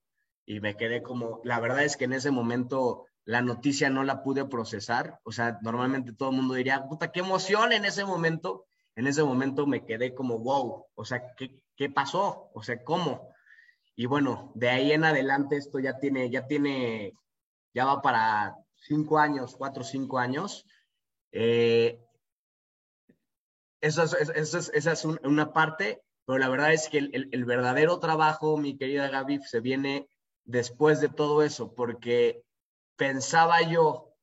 Y 0.47 0.61
me 0.61 0.75
quedé 0.79 1.03
como, 1.03 1.43
la 1.45 1.61
verdad 1.61 1.85
es 1.85 1.99
que 1.99 2.07
en 2.07 2.15
ese 2.15 2.31
momento 2.31 3.05
la 3.27 3.43
noticia 3.43 3.91
no 3.91 4.05
la 4.05 4.23
pude 4.23 4.47
procesar. 4.47 5.21
O 5.25 5.33
sea, 5.33 5.59
normalmente 5.61 6.15
todo 6.15 6.31
el 6.31 6.37
mundo 6.37 6.55
diría, 6.55 6.89
puta, 6.89 7.13
qué 7.13 7.21
emoción 7.21 7.73
en 7.73 7.85
ese 7.85 8.07
momento. 8.07 8.65
En 8.97 9.07
ese 9.07 9.23
momento 9.23 9.67
me 9.67 9.85
quedé 9.85 10.15
como, 10.15 10.39
wow, 10.39 10.87
o 10.95 11.05
sea, 11.05 11.35
¿qué, 11.37 11.63
qué 11.77 11.91
pasó? 11.91 12.49
O 12.55 12.63
sea, 12.63 12.83
¿cómo? 12.83 13.35
Y 13.95 14.07
bueno, 14.07 14.51
de 14.55 14.71
ahí 14.71 14.93
en 14.93 15.05
adelante 15.05 15.59
esto 15.59 15.79
ya 15.79 15.99
tiene, 15.99 16.31
ya 16.31 16.47
tiene, 16.47 17.13
ya 17.75 17.85
va 17.85 18.03
para 18.03 18.57
cinco 18.77 19.19
años, 19.19 19.55
cuatro 19.57 19.83
o 19.83 19.87
cinco 19.87 20.19
años. 20.19 20.67
Eh, 21.33 22.01
esa 23.81 24.05
es 24.05 25.05
una 25.05 25.53
parte, 25.53 26.03
pero 26.27 26.39
la 26.39 26.49
verdad 26.49 26.73
es 26.73 26.89
que 26.89 26.99
el, 26.99 27.29
el, 27.33 27.45
verdadero 27.45 27.99
trabajo, 27.99 28.57
mi 28.57 28.77
querida 28.77 29.09
Gaby, 29.09 29.41
se 29.43 29.61
viene 29.61 30.09
después 30.45 31.01
de 31.01 31.09
todo 31.09 31.43
eso, 31.43 31.75
porque 31.75 32.43
pensaba 32.97 33.63
yo 33.63 34.15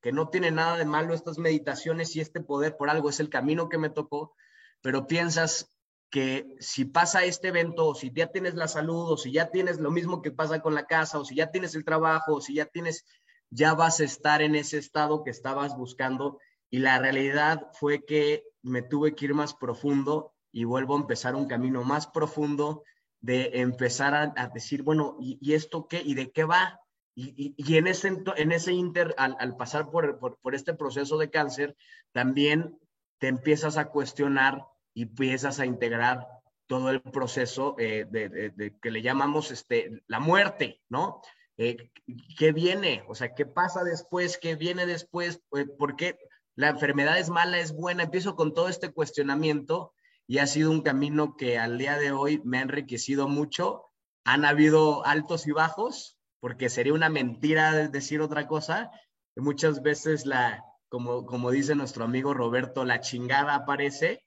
que 0.00 0.12
no 0.12 0.28
tiene 0.28 0.50
nada 0.50 0.76
de 0.76 0.86
malo 0.86 1.14
estas 1.14 1.38
meditaciones 1.38 2.16
y 2.16 2.20
este 2.20 2.40
poder 2.40 2.76
por 2.76 2.90
algo 2.90 3.10
es 3.10 3.20
el 3.20 3.28
camino 3.28 3.68
que 3.68 3.78
me 3.78 3.90
tocó, 3.90 4.34
pero 4.80 5.06
piensas 5.06 5.68
que 6.10 6.56
si 6.58 6.84
pasa 6.84 7.24
este 7.24 7.48
evento, 7.48 7.86
o 7.86 7.94
si 7.94 8.12
ya 8.12 8.26
tienes 8.26 8.54
la 8.54 8.68
salud, 8.68 9.12
o 9.12 9.16
si 9.16 9.32
ya 9.32 9.50
tienes 9.50 9.78
lo 9.78 9.90
mismo 9.90 10.22
que 10.22 10.32
pasa 10.32 10.60
con 10.60 10.74
la 10.74 10.86
casa, 10.86 11.18
o 11.18 11.24
si 11.24 11.36
ya 11.36 11.50
tienes 11.50 11.74
el 11.74 11.84
trabajo, 11.84 12.34
o 12.34 12.40
si 12.40 12.54
ya 12.54 12.66
tienes, 12.66 13.04
ya 13.50 13.74
vas 13.74 14.00
a 14.00 14.04
estar 14.04 14.42
en 14.42 14.56
ese 14.56 14.78
estado 14.78 15.22
que 15.22 15.30
estabas 15.30 15.76
buscando. 15.76 16.38
Y 16.68 16.80
la 16.80 16.98
realidad 16.98 17.68
fue 17.74 18.04
que 18.04 18.44
me 18.62 18.82
tuve 18.82 19.14
que 19.14 19.26
ir 19.26 19.34
más 19.34 19.54
profundo 19.54 20.34
y 20.52 20.64
vuelvo 20.64 20.96
a 20.96 21.00
empezar 21.00 21.36
un 21.36 21.46
camino 21.46 21.84
más 21.84 22.08
profundo 22.08 22.82
de 23.20 23.60
empezar 23.60 24.14
a, 24.14 24.48
decir, 24.48 24.82
bueno, 24.82 25.16
¿y, 25.20 25.52
esto 25.52 25.86
qué? 25.88 26.02
¿Y 26.04 26.14
de 26.14 26.32
qué 26.32 26.44
va? 26.44 26.80
Y, 27.14 27.54
y, 27.56 27.76
en, 27.76 27.86
ese, 27.86 28.08
en 28.36 28.52
ese 28.52 28.72
inter, 28.72 29.14
al, 29.18 29.56
pasar 29.56 29.90
por, 29.90 30.18
por, 30.18 30.54
este 30.54 30.74
proceso 30.74 31.18
de 31.18 31.30
cáncer, 31.30 31.76
también 32.12 32.78
te 33.18 33.28
empiezas 33.28 33.76
a 33.76 33.90
cuestionar 33.90 34.64
y 34.94 35.02
empiezas 35.02 35.60
a 35.60 35.66
integrar 35.66 36.26
todo 36.66 36.90
el 36.90 37.02
proceso 37.02 37.74
eh, 37.78 38.06
de, 38.08 38.76
que 38.80 38.90
le 38.90 39.02
llamamos 39.02 39.50
este, 39.50 40.02
la 40.06 40.20
muerte, 40.20 40.80
¿no? 40.88 41.20
Eh, 41.56 41.90
¿Qué 42.38 42.52
viene? 42.52 43.04
O 43.08 43.14
sea, 43.14 43.34
¿qué 43.34 43.44
pasa 43.44 43.82
después? 43.84 44.38
¿Qué 44.38 44.54
viene 44.54 44.86
después? 44.86 45.40
Eh, 45.56 45.66
¿Por 45.66 45.96
qué? 45.96 46.16
la 46.60 46.68
enfermedad 46.68 47.18
es 47.18 47.30
mala, 47.30 47.58
es 47.58 47.72
buena. 47.72 48.04
Empiezo 48.04 48.36
con 48.36 48.52
todo 48.52 48.68
este 48.68 48.92
cuestionamiento 48.92 49.94
y 50.26 50.38
ha 50.38 50.46
sido 50.46 50.70
un 50.70 50.82
camino 50.82 51.34
que 51.36 51.58
al 51.58 51.78
día 51.78 51.96
de 51.98 52.12
hoy 52.12 52.42
me 52.44 52.58
ha 52.58 52.62
enriquecido 52.62 53.28
mucho. 53.28 53.86
Han 54.24 54.44
habido 54.44 55.04
altos 55.06 55.46
y 55.46 55.52
bajos, 55.52 56.18
porque 56.38 56.68
sería 56.68 56.92
una 56.92 57.08
mentira 57.08 57.88
decir 57.88 58.20
otra 58.20 58.46
cosa. 58.46 58.90
Muchas 59.36 59.80
veces 59.80 60.26
la, 60.26 60.62
como, 60.90 61.24
como 61.24 61.50
dice 61.50 61.74
nuestro 61.74 62.04
amigo 62.04 62.34
Roberto, 62.34 62.84
la 62.84 63.00
chingada 63.00 63.54
aparece 63.54 64.22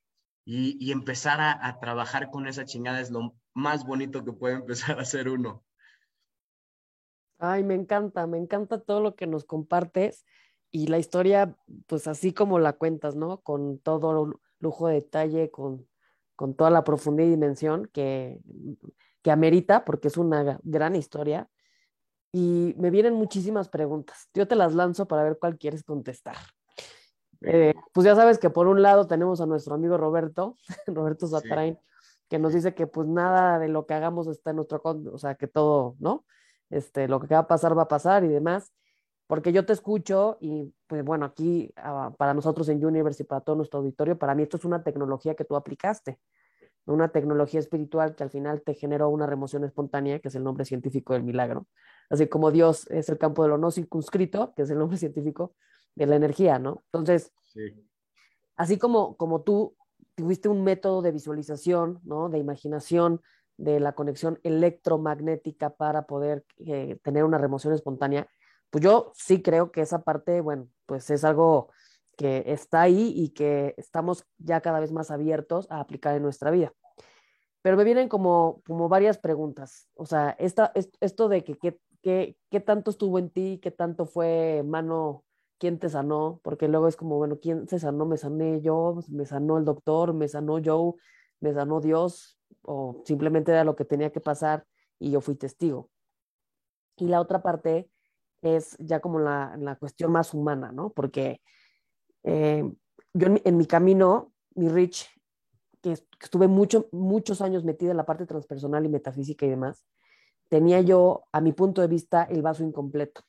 y, 0.46 0.92
empezar 0.92 1.40
a, 1.40 1.66
a, 1.66 1.80
trabajar 1.80 2.30
con 2.30 2.48
esa 2.48 2.66
chingada 2.66 3.00
es 3.00 3.12
lo 3.12 3.36
más 3.54 3.86
bonito 3.86 4.24
que 4.26 4.34
puede 4.34 4.56
empezar 4.56 5.00
a 5.00 5.04
hacer 5.04 5.30
uno. 5.30 5.64
Ay, 7.40 7.64
me 7.64 7.76
encanta, 7.76 8.28
me 8.28 8.38
encanta 8.38 8.80
todo 8.80 9.02
lo 9.02 9.16
que 9.16 9.28
nos 9.28 9.46
compartes 9.46 10.26
y 10.72 10.88
la 10.88 10.98
historia, 10.98 11.56
pues 11.88 12.08
así 12.08 12.34
como 12.34 12.58
la 12.58 12.74
cuentas, 12.74 13.16
¿no? 13.16 13.42
Con 13.42 13.80
todo 13.80 14.40
lujo 14.60 14.88
de 14.88 14.96
detalle, 14.96 15.52
con, 15.52 15.88
con 16.36 16.56
toda 16.56 16.70
la 16.72 16.84
profundidad 16.84 17.28
y 17.28 17.32
dimensión 17.32 17.90
que, 17.94 18.40
que 19.22 19.32
amerita, 19.32 19.86
porque 19.86 20.08
es 20.08 20.18
una 20.18 20.60
gran 20.64 20.96
historia. 20.96 21.50
Y 22.32 22.74
me 22.78 22.90
vienen 22.90 23.14
muchísimas 23.14 23.70
preguntas. 23.70 24.30
Yo 24.34 24.48
te 24.48 24.56
las 24.56 24.74
lanzo 24.74 25.08
para 25.08 25.24
ver 25.24 25.38
cuál 25.40 25.60
quieres 25.60 25.84
contestar. 25.84 26.38
Eh, 27.44 27.74
pues 27.94 28.06
ya 28.06 28.16
sabes 28.16 28.38
que 28.38 28.50
por 28.50 28.68
un 28.68 28.82
lado 28.82 29.08
tenemos 29.08 29.42
a 29.42 29.46
nuestro 29.46 29.76
amigo 29.76 29.98
Roberto, 29.98 30.58
Roberto 30.88 31.28
Zatarain, 31.28 31.78
que 32.30 32.40
nos 32.40 32.54
dice 32.54 32.74
que 32.74 32.88
pues 32.88 33.08
nada 33.08 33.60
de 33.60 33.68
lo 33.68 33.86
que 33.86 33.94
hagamos 33.94 34.28
está 34.28 34.52
en 34.52 34.58
nuestro, 34.58 34.82
o 34.84 35.18
sea, 35.18 35.36
que 35.36 35.48
todo, 35.48 35.96
¿no? 36.00 36.26
Este, 36.70 37.08
lo 37.08 37.20
que 37.20 37.28
va 37.34 37.40
a 37.40 37.48
pasar 37.48 37.78
va 37.78 37.84
a 37.84 37.88
pasar 37.88 38.24
y 38.24 38.28
demás 38.30 38.72
porque 39.28 39.52
yo 39.52 39.66
te 39.66 39.74
escucho 39.74 40.38
y 40.42 40.74
pues 40.88 41.04
bueno, 41.04 41.26
aquí 41.26 41.72
ah, 41.78 42.14
para 42.18 42.34
nosotros 42.34 42.68
en 42.70 42.86
Universe 42.86 43.24
y 43.24 43.26
para 43.26 43.42
todo 43.42 43.56
nuestro 43.56 43.80
auditorio, 43.80 44.18
para 44.18 44.36
mí 44.36 44.44
esto 44.44 44.58
es 44.58 44.66
una 44.66 44.84
tecnología 44.84 45.36
que 45.36 45.46
tú 45.46 45.56
aplicaste, 45.56 46.20
una 46.86 47.08
tecnología 47.10 47.60
espiritual 47.60 48.16
que 48.16 48.24
al 48.24 48.30
final 48.30 48.62
te 48.62 48.74
generó 48.74 49.10
una 49.10 49.26
remoción 49.26 49.64
espontánea, 49.64 50.20
que 50.20 50.28
es 50.28 50.36
el 50.36 50.44
nombre 50.44 50.66
científico 50.66 51.14
del 51.14 51.24
milagro, 51.24 51.68
así 52.10 52.28
como 52.28 52.52
Dios 52.52 52.86
es 52.92 53.10
el 53.10 53.18
campo 53.18 53.44
de 53.44 53.50
lo 53.50 53.58
no 53.58 53.72
circunscrito, 53.72 54.54
que 54.56 54.64
es 54.64 54.70
el 54.70 54.78
nombre 54.78 54.98
científico 54.98 55.56
de 55.96 56.06
la 56.06 56.16
energía, 56.16 56.60
¿no? 56.60 56.84
Entonces, 56.86 57.32
así 58.56 58.78
como, 58.78 59.16
como 59.18 59.42
tú 59.42 59.76
tuviste 60.16 60.50
un 60.50 60.64
método 60.64 61.02
de 61.02 61.12
visualización, 61.12 62.00
¿no? 62.04 62.30
De 62.30 62.38
imaginación, 62.38 63.22
de 63.58 63.80
la 63.80 63.94
conexión 63.94 64.40
electromagnética 64.44 65.72
para 65.72 66.06
poder 66.06 66.46
eh, 66.58 66.98
tener 67.04 67.24
una 67.24 67.38
remoción 67.38 67.74
espontánea, 67.74 68.28
pues 68.70 68.84
yo 68.84 69.12
sí 69.16 69.42
creo 69.42 69.72
que 69.72 69.82
esa 69.82 70.04
parte, 70.04 70.42
bueno, 70.42 70.68
pues 70.86 71.10
es 71.12 71.24
algo 71.24 71.70
que 72.18 72.44
está 72.48 72.82
ahí 72.82 73.14
y 73.16 73.30
que 73.30 73.74
estamos 73.78 74.26
ya 74.38 74.62
cada 74.62 74.80
vez 74.80 74.92
más 74.92 75.12
abiertos 75.12 75.68
a 75.70 75.80
aplicar 75.80 76.16
en 76.16 76.24
nuestra 76.24 76.52
vida. 76.52 76.74
Pero 77.62 77.78
me 77.78 77.84
vienen 77.84 78.10
como, 78.10 78.62
como 78.66 78.90
varias 78.90 79.18
preguntas. 79.18 79.88
O 79.96 80.06
sea, 80.06 80.36
esta, 80.40 80.72
esto 81.00 81.30
de 81.30 81.44
que 81.44 81.58
qué 82.02 82.60
tanto 82.60 82.92
estuvo 82.92 83.20
en 83.20 83.30
ti, 83.30 83.60
qué 83.62 83.72
tanto 83.72 84.06
fue 84.06 84.64
mano, 84.66 85.24
quién 85.64 85.80
te 85.80 85.88
sanó, 85.88 86.42
porque 86.44 86.68
luego 86.68 86.90
es 86.90 86.98
como, 86.98 87.16
bueno, 87.16 87.40
¿quién 87.40 87.70
se 87.70 87.80
sanó? 87.80 88.06
Me 88.06 88.18
sané 88.18 88.60
yo, 88.60 89.00
me 89.08 89.26
sanó 89.26 89.58
el 89.58 89.64
doctor, 89.64 90.14
me 90.14 90.28
sanó 90.28 90.60
Joe, 90.62 90.96
me 91.40 91.54
sanó 91.54 91.80
Dios, 91.80 92.38
o 92.64 93.02
simplemente 93.06 93.54
era 93.54 93.64
lo 93.64 93.74
que 93.74 93.86
tenía 93.86 94.12
que 94.12 94.20
pasar 94.20 94.66
y 95.00 95.10
yo 95.10 95.22
fui 95.22 95.36
testigo. 95.36 95.90
Y 96.98 97.08
la 97.08 97.22
otra 97.22 97.42
parte 97.42 97.90
es 98.42 98.76
ya 98.78 99.00
como 99.00 99.20
la, 99.20 99.56
la 99.58 99.78
cuestión 99.78 100.12
más 100.12 100.34
humana, 100.34 100.74
¿no? 100.74 100.90
Porque 100.92 101.40
eh, 102.24 102.70
yo 103.14 103.28
en 103.46 103.56
mi, 103.56 103.66
camino, 103.66 104.34
mi 104.56 104.68
Rich, 104.68 105.08
que 105.82 105.94
estuve 105.94 106.50
mucho, 106.50 106.90
muchos 106.92 107.40
años 107.40 107.64
metida 107.64 107.92
en 107.92 107.98
la 107.98 108.06
parte 108.06 108.26
transpersonal 108.26 108.84
y 108.84 108.90
metafísica 108.90 109.46
y 109.46 109.50
demás, 109.50 109.86
tenía 110.50 110.82
yo, 110.82 111.24
a 111.32 111.40
mi 111.40 111.54
punto 111.54 111.80
de 111.80 111.88
vista, 111.88 112.24
el 112.24 112.42
vaso 112.42 112.66
incompleto 112.66 113.22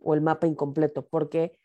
o 0.00 0.14
el 0.14 0.22
mapa 0.22 0.46
incompleto, 0.46 1.06
porque 1.06 1.58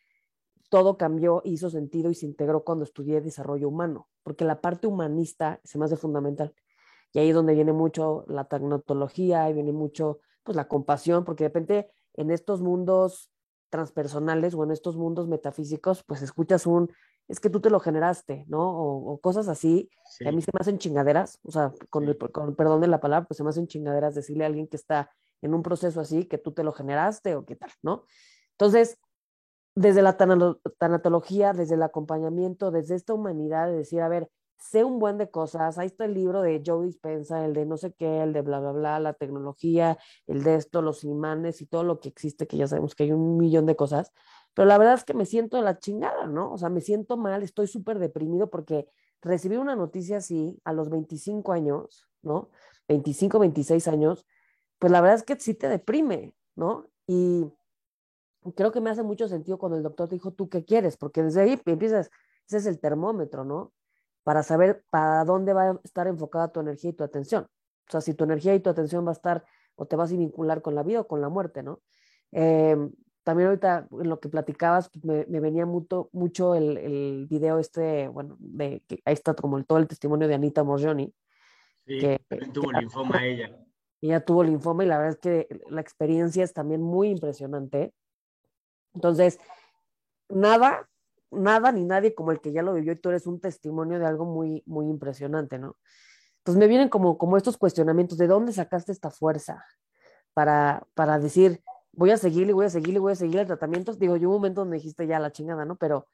todo 0.69 0.97
cambió, 0.97 1.41
hizo 1.45 1.69
sentido 1.69 2.09
y 2.09 2.15
se 2.15 2.25
integró 2.25 2.63
cuando 2.63 2.83
estudié 2.83 3.21
desarrollo 3.21 3.69
humano, 3.69 4.09
porque 4.23 4.45
la 4.45 4.61
parte 4.61 4.87
humanista 4.87 5.59
se 5.63 5.77
me 5.77 5.85
hace 5.85 5.97
fundamental. 5.97 6.53
Y 7.13 7.19
ahí 7.19 7.29
es 7.29 7.35
donde 7.35 7.53
viene 7.53 7.73
mucho 7.73 8.25
la 8.27 8.45
tecnotología, 8.45 9.49
y 9.49 9.53
viene 9.53 9.71
mucho 9.71 10.19
pues 10.43 10.55
la 10.55 10.67
compasión, 10.67 11.25
porque 11.25 11.45
de 11.45 11.49
repente 11.49 11.91
en 12.13 12.31
estos 12.31 12.61
mundos 12.61 13.31
transpersonales 13.69 14.53
o 14.53 14.63
en 14.63 14.71
estos 14.71 14.95
mundos 14.95 15.27
metafísicos, 15.27 16.03
pues 16.03 16.21
escuchas 16.21 16.65
un, 16.65 16.91
es 17.27 17.39
que 17.39 17.49
tú 17.49 17.59
te 17.59 17.69
lo 17.69 17.79
generaste, 17.79 18.45
¿no? 18.47 18.69
O, 18.69 19.19
cosas 19.19 19.47
así, 19.47 19.89
que 20.19 20.29
a 20.29 20.31
mí 20.31 20.41
se 20.41 20.51
me 20.53 20.59
hacen 20.59 20.77
chingaderas, 20.77 21.39
o 21.43 21.51
sea, 21.51 21.73
con, 21.89 22.05
el, 22.05 22.17
con 22.17 22.55
perdón 22.55 22.81
de 22.81 22.87
la 22.87 22.99
palabra, 22.99 23.27
pues 23.27 23.37
se 23.37 23.43
me 23.43 23.49
hacen 23.49 23.67
chingaderas 23.67 24.15
decirle 24.15 24.45
a 24.45 24.47
alguien 24.47 24.67
que 24.67 24.77
está 24.77 25.11
en 25.41 25.53
un 25.53 25.61
proceso 25.61 25.99
así, 25.99 26.25
que 26.25 26.37
tú 26.37 26.53
te 26.53 26.63
lo 26.63 26.71
generaste 26.71 27.35
o 27.35 27.45
qué 27.45 27.55
tal, 27.55 27.71
¿no? 27.81 28.05
Entonces, 28.51 28.97
desde 29.77 30.01
la 30.01 30.17
tanatología, 30.17 31.53
desde 31.53 31.75
el 31.75 31.83
acompañamiento, 31.83 32.71
desde 32.71 32.95
esta 32.95 33.13
humanidad, 33.13 33.67
de 33.67 33.77
decir, 33.77 34.01
a 34.01 34.09
ver, 34.09 34.27
sé 34.57 34.83
un 34.83 34.97
buen 34.97 35.19
de 35.19 35.29
cosas. 35.29 35.77
Ahí 35.77 35.85
está 35.85 36.05
el 36.05 36.15
libro 36.15 36.41
de 36.41 36.63
Joe 36.65 36.87
Dispensa, 36.87 37.45
el 37.45 37.53
de 37.53 37.67
no 37.67 37.77
sé 37.77 37.93
qué, 37.93 38.23
el 38.23 38.33
de 38.33 38.41
bla, 38.41 38.59
bla, 38.59 38.71
bla, 38.71 38.99
la 38.99 39.13
tecnología, 39.13 39.99
el 40.25 40.41
de 40.41 40.55
esto, 40.55 40.81
los 40.81 41.03
imanes 41.03 41.61
y 41.61 41.67
todo 41.67 41.83
lo 41.83 41.99
que 41.99 42.09
existe, 42.09 42.47
que 42.47 42.57
ya 42.57 42.67
sabemos 42.67 42.95
que 42.95 43.03
hay 43.03 43.11
un 43.11 43.37
millón 43.37 43.67
de 43.67 43.75
cosas. 43.75 44.11
Pero 44.55 44.67
la 44.67 44.79
verdad 44.79 44.95
es 44.95 45.03
que 45.03 45.13
me 45.13 45.27
siento 45.27 45.57
de 45.57 45.63
la 45.63 45.77
chingada, 45.77 46.25
¿no? 46.25 46.51
O 46.51 46.57
sea, 46.57 46.69
me 46.69 46.81
siento 46.81 47.15
mal, 47.15 47.43
estoy 47.43 47.67
súper 47.67 47.99
deprimido 47.99 48.49
porque 48.49 48.87
recibí 49.21 49.57
una 49.57 49.75
noticia 49.75 50.17
así 50.17 50.59
a 50.63 50.73
los 50.73 50.89
25 50.89 51.51
años, 51.51 52.07
¿no? 52.23 52.49
25, 52.87 53.37
26 53.37 53.87
años, 53.87 54.25
pues 54.79 54.91
la 54.91 55.01
verdad 55.01 55.17
es 55.17 55.23
que 55.23 55.39
sí 55.39 55.53
te 55.53 55.69
deprime, 55.69 56.33
¿no? 56.55 56.89
Y 57.05 57.45
creo 58.55 58.71
que 58.71 58.81
me 58.81 58.89
hace 58.89 59.03
mucho 59.03 59.27
sentido 59.27 59.57
cuando 59.57 59.77
el 59.77 59.83
doctor 59.83 60.07
te 60.07 60.15
dijo, 60.15 60.31
¿tú 60.31 60.49
qué 60.49 60.63
quieres? 60.65 60.97
Porque 60.97 61.23
desde 61.23 61.41
ahí 61.41 61.61
empiezas, 61.65 62.09
ese 62.47 62.57
es 62.57 62.65
el 62.65 62.79
termómetro, 62.79 63.43
¿no? 63.43 63.73
para 64.27 64.43
saber 64.43 64.83
para 64.89 65.23
dónde 65.23 65.53
va 65.53 65.69
a 65.69 65.79
estar 65.85 66.05
enfocada 66.05 66.49
tu 66.49 66.59
energía 66.59 66.89
y 66.89 66.93
tu 66.93 67.05
atención. 67.05 67.43
O 67.45 67.89
sea, 67.89 68.01
si 68.01 68.13
tu 68.13 68.25
energía 68.25 68.53
y 68.55 68.59
tu 68.59 68.69
atención 68.69 69.05
va 69.05 69.11
a 69.11 69.13
estar 69.13 69.45
o 69.75 69.85
te 69.85 69.95
vas 69.95 70.11
a 70.11 70.17
vincular 70.17 70.61
con 70.61 70.75
la 70.75 70.83
vida 70.83 70.99
o 70.99 71.07
con 71.07 71.21
la 71.21 71.29
muerte, 71.29 71.63
¿no? 71.63 71.79
Em, 72.33 72.91
también 73.23 73.47
ahorita 73.47 73.87
en 73.89 74.09
lo 74.09 74.19
que 74.19 74.27
platicabas, 74.27 74.89
pues, 74.89 75.29
me, 75.29 75.39
venía 75.39 75.65
mucho, 75.65 76.09
mucho 76.11 76.55
el, 76.55 76.75
el, 76.77 77.27
video 77.27 77.57
este, 77.57 78.09
bueno, 78.09 78.35
de 78.39 78.83
que 78.85 78.99
ahí 79.05 79.13
está 79.13 79.33
como 79.33 79.57
el, 79.57 79.65
todo 79.65 79.77
el 79.77 79.87
testimonio 79.87 80.27
de 80.27 80.35
Anita 80.35 80.61
Morgioni. 80.61 81.13
Sí, 81.85 81.97
que, 81.97 82.19
tuvo 82.51 82.73
linfoma 82.73 83.21
ella. 83.25 83.57
Ella 84.01 84.25
tuvo 84.25 84.43
linfoma 84.43 84.83
y 84.83 84.87
la 84.87 84.97
verdad 84.97 85.13
es 85.13 85.19
que 85.19 85.47
la 85.69 85.79
experiencia 85.79 86.43
es 86.43 86.51
también 86.51 86.81
muy 86.81 87.11
impresionante. 87.11 87.93
Entonces, 88.97 89.39
nada, 90.27 90.89
nada 91.29 91.71
ni 91.71 91.85
nadie 91.85 92.15
como 92.15 92.31
el 92.31 92.41
que 92.41 92.51
ya 92.51 92.63
lo 92.63 92.73
vivió 92.73 92.93
y 92.93 92.95
tú 92.95 93.09
eres 93.09 93.27
un 93.27 93.39
testimonio 93.39 93.99
de 93.99 94.07
algo 94.07 94.25
muy, 94.25 94.63
muy 94.65 94.87
impresionante, 94.87 95.59
¿no? 95.59 95.77
Entonces 96.39 96.59
me 96.59 96.67
vienen 96.67 96.89
como, 96.89 97.19
como 97.19 97.37
estos 97.37 97.57
cuestionamientos, 97.57 98.17
¿de 98.17 98.25
dónde 98.25 98.53
sacaste 98.53 98.91
esta 98.91 99.11
fuerza 99.11 99.63
para, 100.33 100.87
para 100.95 101.19
decir, 101.19 101.61
voy 101.91 102.09
a 102.09 102.17
seguirle, 102.17 102.53
voy 102.53 102.65
a 102.65 102.69
seguirle, 102.71 102.99
voy 102.99 103.11
a 103.11 103.15
seguir 103.15 103.37
el 103.39 103.45
tratamiento. 103.45 103.93
Digo, 103.93 104.17
yo 104.17 104.29
un 104.29 104.35
momento 104.35 104.61
donde 104.61 104.77
dijiste 104.77 105.05
ya 105.05 105.19
la 105.19 105.31
chingada, 105.31 105.63
¿no? 105.63 105.75
Pero, 105.75 106.07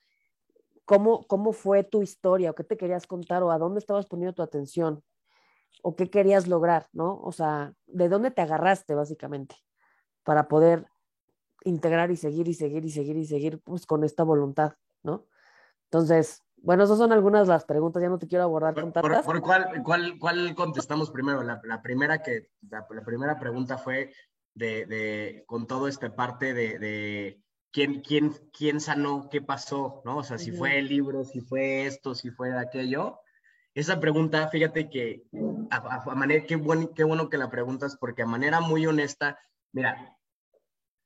¿cómo, 0.83 1.25
¿cómo 1.27 1.53
fue 1.53 1.83
tu 1.83 2.01
historia? 2.01 2.51
¿O 2.51 2.55
qué 2.55 2.65
te 2.65 2.75
querías 2.75 3.07
contar? 3.07 3.43
¿O 3.43 3.51
a 3.51 3.57
dónde 3.57 3.79
estabas 3.79 4.05
poniendo 4.05 4.33
tu 4.33 4.41
atención? 4.41 5.01
¿O 5.81 5.95
qué 5.95 6.09
querías 6.09 6.47
lograr, 6.47 6.87
no? 6.91 7.21
O 7.21 7.31
sea, 7.31 7.73
¿de 7.85 8.09
dónde 8.09 8.31
te 8.31 8.41
agarraste, 8.41 8.93
básicamente, 8.93 9.55
para 10.23 10.49
poder 10.49 10.87
integrar 11.65 12.11
y 12.11 12.17
seguir 12.17 12.47
y 12.47 12.53
seguir 12.53 12.85
y 12.85 12.89
seguir 12.89 13.17
y 13.17 13.25
seguir, 13.25 13.59
pues, 13.59 13.85
con 13.85 14.03
esta 14.03 14.23
voluntad, 14.23 14.73
¿no? 15.03 15.25
Entonces, 15.85 16.41
bueno, 16.57 16.85
esas 16.85 16.97
son 16.97 17.11
algunas 17.11 17.45
de 17.45 17.53
las 17.53 17.65
preguntas, 17.65 18.01
ya 18.01 18.09
no 18.09 18.17
te 18.17 18.27
quiero 18.27 18.45
abordar 18.45 18.73
con 18.73 18.93
tantas. 18.93 19.25
¿Por, 19.25 19.41
cuál, 19.41 19.83
cuál, 19.83 20.17
cuál, 20.17 20.55
contestamos 20.55 21.11
primero? 21.11 21.43
La, 21.43 21.61
la 21.65 21.81
primera 21.81 22.21
que, 22.21 22.49
la, 22.69 22.85
primera 23.05 23.37
pregunta 23.37 23.77
fue 23.77 24.13
de, 24.53 24.85
de, 24.85 25.43
con 25.45 25.67
todo 25.67 25.87
este 25.87 26.09
parte 26.09 26.53
de, 26.53 26.79
de 26.79 27.43
quién, 27.71 28.01
quién, 28.01 28.33
quién 28.57 28.79
sanó, 28.79 29.27
qué 29.29 29.41
pasó, 29.41 30.01
¿no? 30.05 30.17
O 30.17 30.23
sea, 30.23 30.37
si 30.37 30.51
fue 30.51 30.79
el 30.79 30.87
libro, 30.87 31.25
si 31.25 31.41
fue 31.41 31.85
esto, 31.85 32.15
si 32.15 32.29
fue 32.29 32.57
aquello. 32.57 33.19
Esa 33.73 33.99
pregunta, 33.99 34.47
fíjate 34.47 34.89
que, 34.89 35.23
a, 35.71 36.15
manera, 36.15 36.45
qué, 36.45 36.55
bueno, 36.55 36.91
qué 36.93 37.03
bueno 37.03 37.29
que 37.29 37.37
la 37.37 37.49
preguntas, 37.49 37.97
porque 37.99 38.21
a 38.21 38.27
manera 38.27 38.61
muy 38.61 38.85
honesta, 38.85 39.39
mira, 39.71 40.15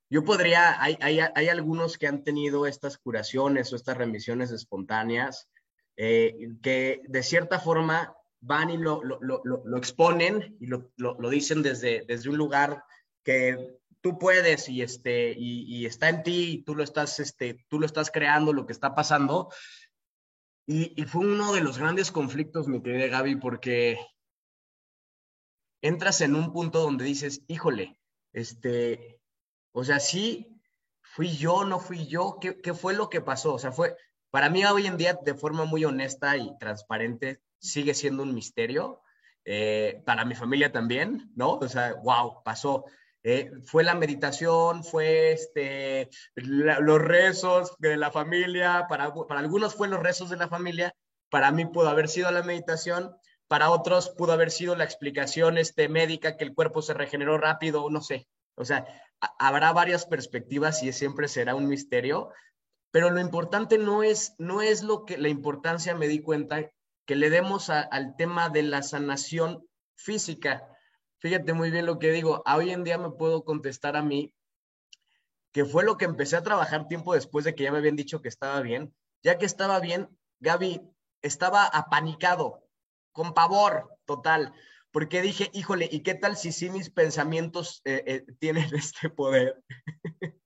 yo 0.09 0.23
podría, 0.23 0.81
hay, 0.81 0.97
hay, 1.01 1.19
hay 1.19 1.49
algunos 1.49 1.97
que 1.97 2.07
han 2.07 2.23
tenido 2.23 2.65
estas 2.65 2.97
curaciones 2.97 3.71
o 3.71 3.75
estas 3.75 3.97
remisiones 3.97 4.51
espontáneas, 4.51 5.49
eh, 5.97 6.49
que 6.61 7.01
de 7.07 7.23
cierta 7.23 7.59
forma 7.59 8.15
van 8.39 8.69
y 8.69 8.77
lo, 8.77 9.03
lo, 9.03 9.19
lo, 9.21 9.41
lo 9.43 9.77
exponen 9.77 10.55
y 10.59 10.67
lo, 10.67 11.29
dicen 11.29 11.63
desde, 11.63 12.05
desde 12.07 12.29
un 12.29 12.37
lugar 12.37 12.83
que 13.23 13.77
tú 14.01 14.17
puedes 14.17 14.69
y, 14.69 14.81
este, 14.81 15.33
y, 15.37 15.85
está 15.85 16.09
en 16.09 16.23
ti 16.23 16.51
y 16.51 16.63
tú 16.63 16.75
lo 16.75 16.83
estás, 16.83 17.19
este, 17.19 17.65
tú 17.67 17.79
lo 17.79 17.85
estás 17.85 18.11
creando, 18.11 18.53
lo 18.53 18.65
que 18.65 18.73
está 18.73 18.95
pasando. 18.95 19.51
Y, 20.65 21.03
fue 21.05 21.25
uno 21.25 21.53
de 21.53 21.61
los 21.61 21.77
grandes 21.77 22.11
conflictos, 22.11 22.67
mi 22.67 22.81
querida 22.81 23.07
Gaby, 23.07 23.37
porque 23.37 23.99
entras 25.81 26.21
en 26.21 26.35
un 26.35 26.53
punto 26.53 26.79
donde 26.79 27.05
dices, 27.05 27.43
híjole, 27.47 27.99
este, 28.33 29.16
o 29.77 29.83
sea, 29.83 29.99
sí, 29.99 30.59
fui 31.01 31.37
yo, 31.37 31.63
no 31.63 31.79
fui 31.79 32.07
yo, 32.07 32.39
¿qué, 32.41 32.59
qué 32.59 32.73
fue 32.73 32.95
lo 32.95 33.09
que 33.09 33.21
pasó? 33.21 33.53
O 33.53 33.59
sea, 33.59 33.71
fue, 33.71 33.95
para 34.31 34.49
mí 34.49 34.65
hoy 34.65 34.87
en 34.87 34.97
día, 34.97 35.19
de 35.23 35.35
forma 35.35 35.65
muy 35.65 35.85
honesta 35.85 36.35
y 36.35 36.57
transparente, 36.57 37.41
sigue 37.59 37.93
siendo 37.93 38.23
un 38.23 38.33
misterio. 38.33 39.01
Eh, 39.45 40.01
para 40.03 40.25
mi 40.25 40.33
familia 40.33 40.71
también, 40.71 41.31
¿no? 41.35 41.53
O 41.53 41.69
sea, 41.69 41.93
wow, 42.03 42.41
pasó. 42.43 42.85
Eh, 43.21 43.51
fue 43.65 43.83
la 43.83 43.93
meditación, 43.93 44.83
fue 44.83 45.31
este, 45.31 46.09
los 46.33 46.99
rezos 46.99 47.77
de 47.77 47.97
la 47.97 48.09
familia, 48.09 48.87
para, 48.89 49.13
para 49.13 49.39
algunos 49.39 49.75
fue 49.75 49.87
los 49.87 50.01
rezos 50.01 50.31
de 50.31 50.37
la 50.37 50.49
familia, 50.49 50.93
para 51.29 51.51
mí 51.51 51.65
pudo 51.65 51.87
haber 51.87 52.09
sido 52.09 52.31
la 52.31 52.41
meditación, 52.41 53.15
para 53.47 53.69
otros 53.69 54.09
pudo 54.09 54.33
haber 54.33 54.49
sido 54.49 54.75
la 54.75 54.85
explicación 54.85 55.59
este, 55.59 55.87
médica 55.87 56.35
que 56.35 56.43
el 56.43 56.55
cuerpo 56.55 56.81
se 56.81 56.95
regeneró 56.95 57.37
rápido, 57.37 57.89
no 57.91 58.01
sé. 58.01 58.27
O 58.55 58.65
sea, 58.65 58.85
habrá 59.19 59.73
varias 59.73 60.05
perspectivas 60.05 60.83
y 60.83 60.91
siempre 60.93 61.27
será 61.27 61.55
un 61.55 61.67
misterio, 61.67 62.31
pero 62.91 63.09
lo 63.09 63.19
importante 63.19 63.77
no 63.77 64.03
es, 64.03 64.35
no 64.37 64.61
es 64.61 64.83
lo 64.83 65.05
que 65.05 65.17
la 65.17 65.29
importancia 65.29 65.95
me 65.95 66.07
di 66.07 66.21
cuenta 66.21 66.71
que 67.05 67.15
le 67.15 67.29
demos 67.29 67.69
al 67.69 68.15
tema 68.15 68.49
de 68.49 68.63
la 68.63 68.83
sanación 68.83 69.67
física 69.95 70.67
fíjate 71.19 71.53
muy 71.53 71.71
bien 71.71 71.85
lo 71.85 71.99
que 71.99 72.11
digo, 72.11 72.43
hoy 72.45 72.71
en 72.71 72.83
día 72.83 72.97
me 72.97 73.11
puedo 73.11 73.43
contestar 73.43 73.95
a 73.95 74.01
mí 74.01 74.33
que 75.51 75.65
fue 75.65 75.83
lo 75.83 75.97
que 75.97 76.05
empecé 76.05 76.35
a 76.35 76.43
trabajar 76.43 76.87
tiempo 76.87 77.13
después 77.13 77.45
de 77.45 77.55
que 77.55 77.63
ya 77.63 77.71
me 77.71 77.79
habían 77.79 77.95
dicho 77.95 78.21
que 78.21 78.27
estaba 78.27 78.61
bien. 78.61 78.93
Ya 79.23 79.39
que 79.39 79.47
estaba 79.47 79.79
bien, 79.79 80.07
Gaby 80.39 80.81
estaba 81.23 81.65
apanicado, 81.65 82.63
con 83.11 83.33
pavor 83.33 83.97
total, 84.05 84.53
porque 84.97 85.21
dije, 85.21 85.51
híjole, 85.53 85.87
¿y 85.91 85.99
qué 85.99 86.15
tal 86.15 86.35
si 86.35 86.51
sí 86.51 86.71
mis 86.71 86.89
pensamientos 86.89 87.83
eh, 87.85 88.03
eh, 88.07 88.25
tienen 88.39 88.67
este 88.75 89.11
poder? 89.11 89.63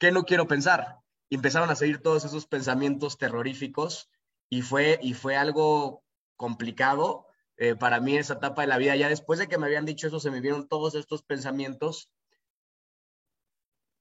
¿Qué 0.00 0.10
no 0.10 0.24
quiero 0.24 0.48
pensar? 0.48 1.00
Empezaron 1.28 1.68
a 1.68 1.76
seguir 1.76 2.00
todos 2.00 2.24
esos 2.24 2.46
pensamientos 2.46 3.18
terroríficos 3.18 4.10
y 4.48 4.62
fue, 4.62 4.98
y 5.02 5.12
fue 5.12 5.36
algo 5.36 6.02
complicado, 6.36 7.26
eh, 7.58 7.74
para 7.74 8.00
mí 8.00 8.16
esa 8.16 8.32
etapa 8.32 8.62
de 8.62 8.68
la 8.68 8.78
vida. 8.78 8.96
Ya 8.96 9.10
después 9.10 9.38
de 9.38 9.48
que 9.48 9.58
me 9.58 9.66
habían 9.66 9.84
dicho 9.84 10.06
eso, 10.06 10.18
se 10.18 10.30
me 10.30 10.40
vieron 10.40 10.66
todos 10.66 10.94
estos 10.94 11.22
pensamientos. 11.22 12.10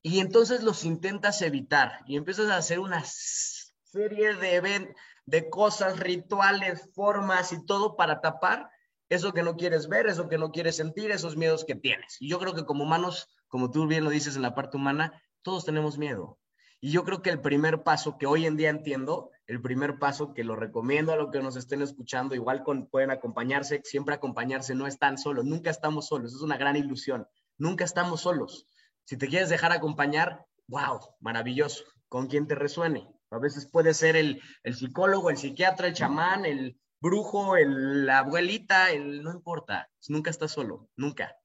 Y 0.02 0.22
entonces 0.22 0.64
los 0.64 0.86
intentas 0.86 1.42
evitar 1.42 2.00
y 2.06 2.16
empiezas 2.16 2.50
a 2.52 2.56
hacer 2.56 2.80
una 2.80 3.04
serie 3.04 4.34
de, 4.36 4.96
de 5.26 5.50
cosas, 5.50 6.00
rituales, 6.00 6.90
formas 6.94 7.52
y 7.52 7.66
todo 7.66 7.98
para 7.98 8.22
tapar 8.22 8.72
eso 9.12 9.34
que 9.34 9.44
no 9.44 9.58
quieres 9.58 9.90
ver, 9.90 10.08
eso 10.08 10.30
que 10.30 10.38
no 10.38 10.52
quieres 10.52 10.78
sentir, 10.78 11.12
esos 11.12 11.36
miedos 11.36 11.66
que 11.66 11.76
tienes. 11.76 12.16
Y 12.22 12.30
yo 12.30 12.40
creo 12.40 12.54
que 12.54 12.64
como 12.64 12.86
humanos, 12.86 13.28
como 13.50 13.70
tú 13.70 13.86
bien 13.86 14.06
lo 14.06 14.10
dices 14.10 14.38
en 14.38 14.42
la 14.42 14.56
parte 14.56 14.78
humana, 14.78 15.22
todos 15.42 15.66
tenemos 15.66 15.98
miedo. 15.98 16.40
Y 16.80 16.92
yo 16.92 17.04
creo 17.04 17.22
que 17.22 17.30
el 17.30 17.42
primer 17.42 17.84
paso 17.84 18.18
que 18.18 18.26
hoy 18.26 18.46
en 18.46 18.56
día 18.56 18.70
entiendo, 18.70 19.30
el 19.48 19.62
primer 19.62 20.00
paso 20.00 20.34
que 20.34 20.46
lo 20.46 20.56
recomiendo 20.56 21.12
a 21.12 21.18
los 21.18 21.30
que 21.30 21.42
nos 21.42 21.58
estén 21.58 21.82
escuchando, 21.82 22.36
igual 22.36 22.64
pueden 22.90 23.12
acompañarse, 23.12 23.82
siempre 23.84 24.16
acompañarse, 24.16 24.76
no 24.76 24.88
están 24.88 25.18
solos, 25.18 25.44
nunca 25.44 25.70
estamos 25.70 26.08
solos, 26.08 26.34
es 26.34 26.42
una 26.42 26.56
gran 26.56 26.78
ilusión, 26.78 27.28
nunca 27.58 27.84
estamos 27.84 28.22
solos. 28.22 28.66
Si 29.04 29.18
te 29.18 29.28
quieres 29.28 29.50
dejar 29.50 29.74
acompañar, 29.74 30.46
wow, 30.68 31.02
maravilloso, 31.20 31.84
con 32.08 32.28
quien 32.28 32.48
te 32.48 32.56
resuene. 32.56 33.10
A 33.30 33.40
veces 33.40 33.66
puede 33.70 33.94
ser 33.94 34.16
el, 34.16 34.42
el 34.64 34.74
psicólogo, 34.74 35.30
el 35.30 35.38
psiquiatra, 35.38 35.88
el 35.88 35.96
chamán, 35.96 36.46
el 36.46 36.80
brujo, 37.02 37.58
el, 37.58 38.06
la 38.06 38.20
abuelita, 38.20 38.92
el, 38.92 39.24
no 39.24 39.32
importa, 39.32 39.90
nunca 40.08 40.30
estás 40.30 40.52
solo, 40.52 40.90
nunca. 40.96 41.36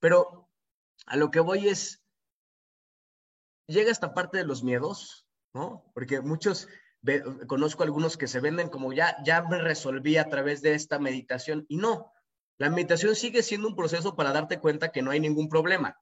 Pero 0.00 0.50
a 1.06 1.16
lo 1.16 1.30
que 1.30 1.40
voy 1.40 1.68
es, 1.68 2.02
llega 3.66 3.90
esta 3.90 4.12
parte 4.12 4.38
de 4.38 4.44
los 4.44 4.62
miedos, 4.62 5.26
¿no? 5.54 5.90
Porque 5.94 6.20
muchos, 6.20 6.68
conozco 7.46 7.84
algunos 7.84 8.16
que 8.16 8.26
se 8.26 8.40
venden 8.40 8.68
como 8.68 8.92
ya, 8.92 9.16
ya 9.24 9.42
me 9.42 9.58
resolví 9.58 10.16
a 10.16 10.28
través 10.28 10.60
de 10.60 10.74
esta 10.74 10.98
meditación 10.98 11.64
y 11.68 11.76
no, 11.76 12.12
la 12.58 12.68
meditación 12.68 13.14
sigue 13.14 13.42
siendo 13.42 13.68
un 13.68 13.76
proceso 13.76 14.16
para 14.16 14.32
darte 14.32 14.58
cuenta 14.58 14.90
que 14.90 15.02
no 15.02 15.12
hay 15.12 15.20
ningún 15.20 15.48
problema 15.48 16.00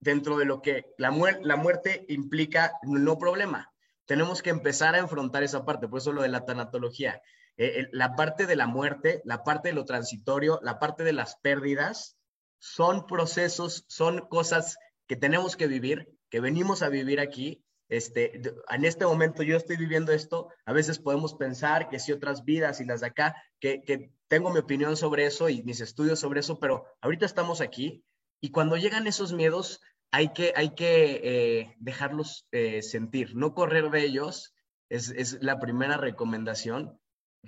dentro 0.00 0.38
de 0.38 0.46
lo 0.46 0.62
que 0.62 0.86
la, 0.96 1.10
la 1.42 1.56
muerte 1.56 2.06
implica 2.08 2.72
no 2.82 3.18
problema. 3.18 3.72
Tenemos 4.06 4.42
que 4.42 4.50
empezar 4.50 4.94
a 4.94 4.98
enfrentar 4.98 5.42
esa 5.42 5.64
parte, 5.64 5.86
por 5.86 5.98
eso 5.98 6.12
lo 6.12 6.22
de 6.22 6.28
la 6.28 6.44
tanatología. 6.46 7.22
Eh, 7.62 7.90
la 7.92 8.16
parte 8.16 8.46
de 8.46 8.56
la 8.56 8.66
muerte, 8.66 9.20
la 9.26 9.44
parte 9.44 9.68
de 9.68 9.74
lo 9.74 9.84
transitorio, 9.84 10.60
la 10.62 10.78
parte 10.78 11.04
de 11.04 11.12
las 11.12 11.36
pérdidas, 11.36 12.16
son 12.58 13.06
procesos, 13.06 13.84
son 13.86 14.20
cosas 14.28 14.78
que 15.06 15.14
tenemos 15.14 15.56
que 15.56 15.66
vivir, 15.66 16.08
que 16.30 16.40
venimos 16.40 16.80
a 16.80 16.88
vivir 16.88 17.20
aquí. 17.20 17.62
Este, 17.90 18.40
en 18.70 18.84
este 18.86 19.04
momento 19.04 19.42
yo 19.42 19.58
estoy 19.58 19.76
viviendo 19.76 20.10
esto, 20.10 20.48
a 20.64 20.72
veces 20.72 20.98
podemos 20.98 21.34
pensar 21.34 21.90
que 21.90 21.98
si 21.98 22.12
otras 22.12 22.46
vidas 22.46 22.80
y 22.80 22.86
las 22.86 23.02
de 23.02 23.08
acá, 23.08 23.36
que, 23.58 23.82
que 23.82 24.10
tengo 24.28 24.50
mi 24.50 24.60
opinión 24.60 24.96
sobre 24.96 25.26
eso 25.26 25.50
y 25.50 25.62
mis 25.62 25.82
estudios 25.82 26.18
sobre 26.18 26.40
eso, 26.40 26.58
pero 26.60 26.86
ahorita 27.02 27.26
estamos 27.26 27.60
aquí 27.60 28.02
y 28.40 28.52
cuando 28.52 28.78
llegan 28.78 29.06
esos 29.06 29.34
miedos 29.34 29.82
hay 30.10 30.32
que, 30.32 30.54
hay 30.56 30.74
que 30.74 31.20
eh, 31.22 31.76
dejarlos 31.78 32.46
eh, 32.52 32.80
sentir, 32.80 33.36
no 33.36 33.52
correr 33.52 33.90
de 33.90 34.02
ellos, 34.02 34.54
es, 34.88 35.10
es 35.10 35.42
la 35.42 35.60
primera 35.60 35.98
recomendación. 35.98 36.98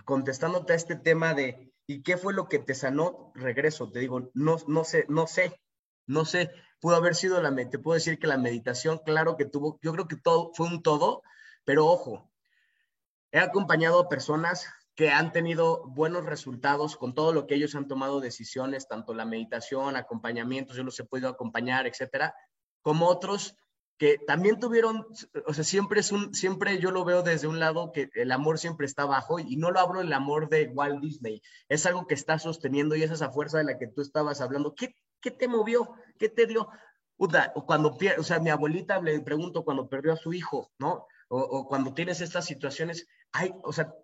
Contestándote 0.04 0.72
a 0.72 0.76
este 0.76 0.96
tema 0.96 1.34
de, 1.34 1.72
¿y 1.86 2.02
qué 2.02 2.16
fue 2.16 2.32
lo 2.34 2.48
que 2.48 2.58
te 2.58 2.74
sanó? 2.74 3.32
Regreso, 3.34 3.90
te 3.90 4.00
digo, 4.00 4.30
no, 4.34 4.56
no 4.66 4.84
sé, 4.84 5.06
no 5.08 5.26
sé, 5.26 5.60
no 6.06 6.24
sé, 6.24 6.50
pudo 6.80 6.96
haber 6.96 7.14
sido 7.14 7.40
la, 7.40 7.54
te 7.54 7.78
puedo 7.78 7.94
decir 7.94 8.18
que 8.18 8.26
la 8.26 8.38
meditación, 8.38 9.00
claro 9.04 9.36
que 9.36 9.44
tuvo, 9.44 9.78
yo 9.82 9.92
creo 9.92 10.08
que 10.08 10.16
todo 10.16 10.50
fue 10.54 10.66
un 10.66 10.82
todo, 10.82 11.22
pero 11.64 11.86
ojo, 11.86 12.30
he 13.30 13.38
acompañado 13.38 14.00
a 14.00 14.08
personas 14.08 14.66
que 14.94 15.10
han 15.10 15.32
tenido 15.32 15.84
buenos 15.86 16.26
resultados 16.26 16.96
con 16.96 17.14
todo 17.14 17.32
lo 17.32 17.46
que 17.46 17.54
ellos 17.54 17.74
han 17.74 17.88
tomado 17.88 18.20
decisiones, 18.20 18.88
tanto 18.88 19.14
la 19.14 19.24
meditación, 19.24 19.96
acompañamientos, 19.96 20.76
yo 20.76 20.82
los 20.82 20.98
he 21.00 21.04
podido 21.04 21.28
acompañar, 21.28 21.86
etcétera, 21.86 22.34
como 22.82 23.06
otros 23.06 23.56
que 23.98 24.18
también 24.26 24.58
tuvieron, 24.58 25.06
o 25.46 25.54
sea, 25.54 25.64
siempre 25.64 26.00
es 26.00 26.12
un, 26.12 26.34
siempre 26.34 26.78
yo 26.78 26.90
lo 26.90 27.04
veo 27.04 27.22
desde 27.22 27.46
un 27.46 27.60
lado 27.60 27.92
que 27.92 28.10
el 28.14 28.32
amor 28.32 28.58
siempre 28.58 28.86
está 28.86 29.02
abajo 29.02 29.38
y 29.38 29.56
no 29.56 29.70
lo 29.70 29.80
hablo 29.80 30.00
del 30.00 30.12
amor 30.12 30.48
de 30.48 30.68
Walt 30.68 31.00
Disney, 31.00 31.42
es 31.68 31.86
algo 31.86 32.06
que 32.06 32.14
está 32.14 32.38
sosteniendo 32.38 32.96
y 32.96 33.02
es 33.02 33.10
esa 33.10 33.30
fuerza 33.30 33.58
de 33.58 33.64
la 33.64 33.78
que 33.78 33.86
tú 33.86 34.00
estabas 34.02 34.40
hablando. 34.40 34.74
¿Qué, 34.74 34.96
qué 35.20 35.30
te 35.30 35.48
movió? 35.48 35.94
¿Qué 36.18 36.28
te 36.28 36.46
dio? 36.46 36.68
cuando, 37.66 37.96
o 38.18 38.22
sea, 38.24 38.40
mi 38.40 38.50
abuelita 38.50 39.00
le 39.00 39.20
pregunto 39.20 39.64
cuando 39.64 39.88
perdió 39.88 40.12
a 40.12 40.16
su 40.16 40.32
hijo, 40.32 40.72
¿no? 40.78 41.06
O, 41.28 41.38
o 41.38 41.68
cuando 41.68 41.94
tienes 41.94 42.20
estas 42.20 42.44
situaciones, 42.44 43.06
hay, 43.30 43.54
o 43.62 43.72
sea, 43.72 43.94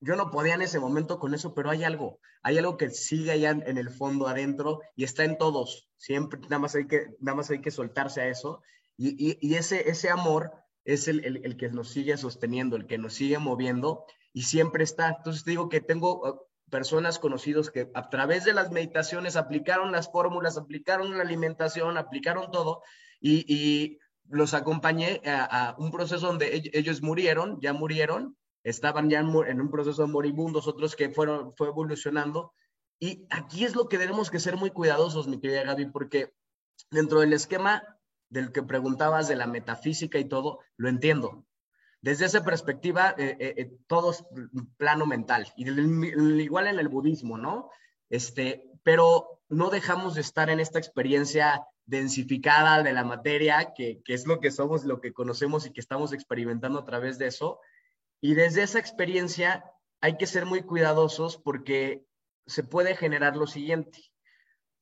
yo 0.00 0.16
no 0.16 0.30
podía 0.30 0.54
en 0.54 0.62
ese 0.62 0.80
momento 0.80 1.18
con 1.18 1.34
eso, 1.34 1.54
pero 1.54 1.70
hay 1.70 1.84
algo, 1.84 2.18
hay 2.42 2.58
algo 2.58 2.76
que 2.76 2.90
sigue 2.90 3.30
allá 3.30 3.50
en 3.50 3.78
el 3.78 3.90
fondo 3.90 4.26
adentro 4.26 4.80
y 4.96 5.04
está 5.04 5.24
en 5.24 5.38
todos. 5.38 5.88
Siempre, 5.96 6.40
nada 6.42 6.58
más 6.58 6.74
hay 6.74 6.86
que, 6.86 7.16
nada 7.20 7.36
más 7.36 7.50
hay 7.50 7.60
que 7.60 7.70
soltarse 7.70 8.20
a 8.20 8.28
eso. 8.28 8.62
Y, 8.96 9.54
ese, 9.54 9.88
ese 9.88 10.10
amor 10.10 10.52
es 10.84 11.08
el, 11.08 11.24
el, 11.24 11.56
que 11.56 11.70
nos 11.70 11.90
sigue 11.90 12.16
sosteniendo, 12.16 12.76
el 12.76 12.86
que 12.86 12.98
nos 12.98 13.14
sigue 13.14 13.38
moviendo 13.38 14.04
y 14.32 14.42
siempre 14.42 14.84
está. 14.84 15.08
Entonces 15.16 15.44
digo 15.44 15.68
que 15.68 15.80
tengo 15.80 16.20
uh, 16.28 16.40
personas 16.70 17.18
conocidos 17.18 17.70
que 17.70 17.90
a 17.94 18.08
través 18.08 18.44
de 18.44 18.52
las 18.52 18.70
meditaciones 18.70 19.36
aplicaron 19.36 19.92
las 19.92 20.10
fórmulas, 20.10 20.56
aplicaron 20.56 21.16
la 21.16 21.22
alimentación, 21.22 21.96
aplicaron 21.96 22.50
todo 22.50 22.82
y, 23.20 23.98
los 24.28 24.54
acompañé 24.54 25.20
a, 25.26 25.44
a, 25.44 25.76
un 25.76 25.90
proceso 25.90 26.28
donde 26.28 26.70
ellos 26.72 27.02
murieron, 27.02 27.58
ya 27.60 27.72
murieron, 27.72 28.36
estaban 28.62 29.10
ya 29.10 29.18
en 29.18 29.60
un 29.60 29.70
proceso 29.70 30.06
moribundos, 30.06 30.68
otros 30.68 30.96
que 30.96 31.10
fueron, 31.10 31.54
fue 31.56 31.68
evolucionando. 31.68 32.54
Y 33.00 33.26
aquí 33.30 33.64
es 33.64 33.74
lo 33.74 33.88
que 33.88 33.98
tenemos 33.98 34.30
que 34.30 34.38
ser 34.38 34.56
muy 34.56 34.70
cuidadosos, 34.70 35.26
mi 35.26 35.40
querida 35.40 35.64
Gaby, 35.64 35.86
porque 35.86 36.32
dentro 36.90 37.20
del 37.20 37.32
esquema 37.32 37.82
del 38.32 38.50
que 38.50 38.62
preguntabas 38.62 39.28
de 39.28 39.36
la 39.36 39.46
metafísica 39.46 40.18
y 40.18 40.24
todo, 40.24 40.60
lo 40.78 40.88
entiendo. 40.88 41.44
Desde 42.00 42.24
esa 42.24 42.42
perspectiva, 42.42 43.14
eh, 43.18 43.36
eh, 43.38 43.54
eh 43.58 43.76
todo 43.86 44.10
es 44.10 44.24
plano 44.78 45.04
mental, 45.06 45.52
y 45.54 45.68
igual 46.42 46.66
en 46.66 46.78
el 46.78 46.88
budismo, 46.88 47.36
¿no? 47.36 47.68
Este, 48.08 48.70
pero 48.82 49.42
no 49.50 49.68
dejamos 49.68 50.14
de 50.14 50.22
estar 50.22 50.48
en 50.48 50.60
esta 50.60 50.78
experiencia 50.78 51.66
densificada 51.84 52.82
de 52.82 52.94
la 52.94 53.04
materia, 53.04 53.74
que, 53.76 54.00
que 54.02 54.14
es 54.14 54.26
lo 54.26 54.40
que 54.40 54.50
somos, 54.50 54.84
lo 54.84 55.02
que 55.02 55.12
conocemos 55.12 55.66
y 55.66 55.72
que 55.72 55.80
estamos 55.80 56.14
experimentando 56.14 56.78
a 56.78 56.84
través 56.86 57.18
de 57.18 57.26
eso, 57.26 57.60
y 58.22 58.32
desde 58.32 58.62
esa 58.62 58.78
experiencia 58.78 59.62
hay 60.00 60.16
que 60.16 60.26
ser 60.26 60.46
muy 60.46 60.62
cuidadosos 60.62 61.36
porque 61.36 62.02
se 62.46 62.62
puede 62.62 62.96
generar 62.96 63.36
lo 63.36 63.46
siguiente. 63.46 63.98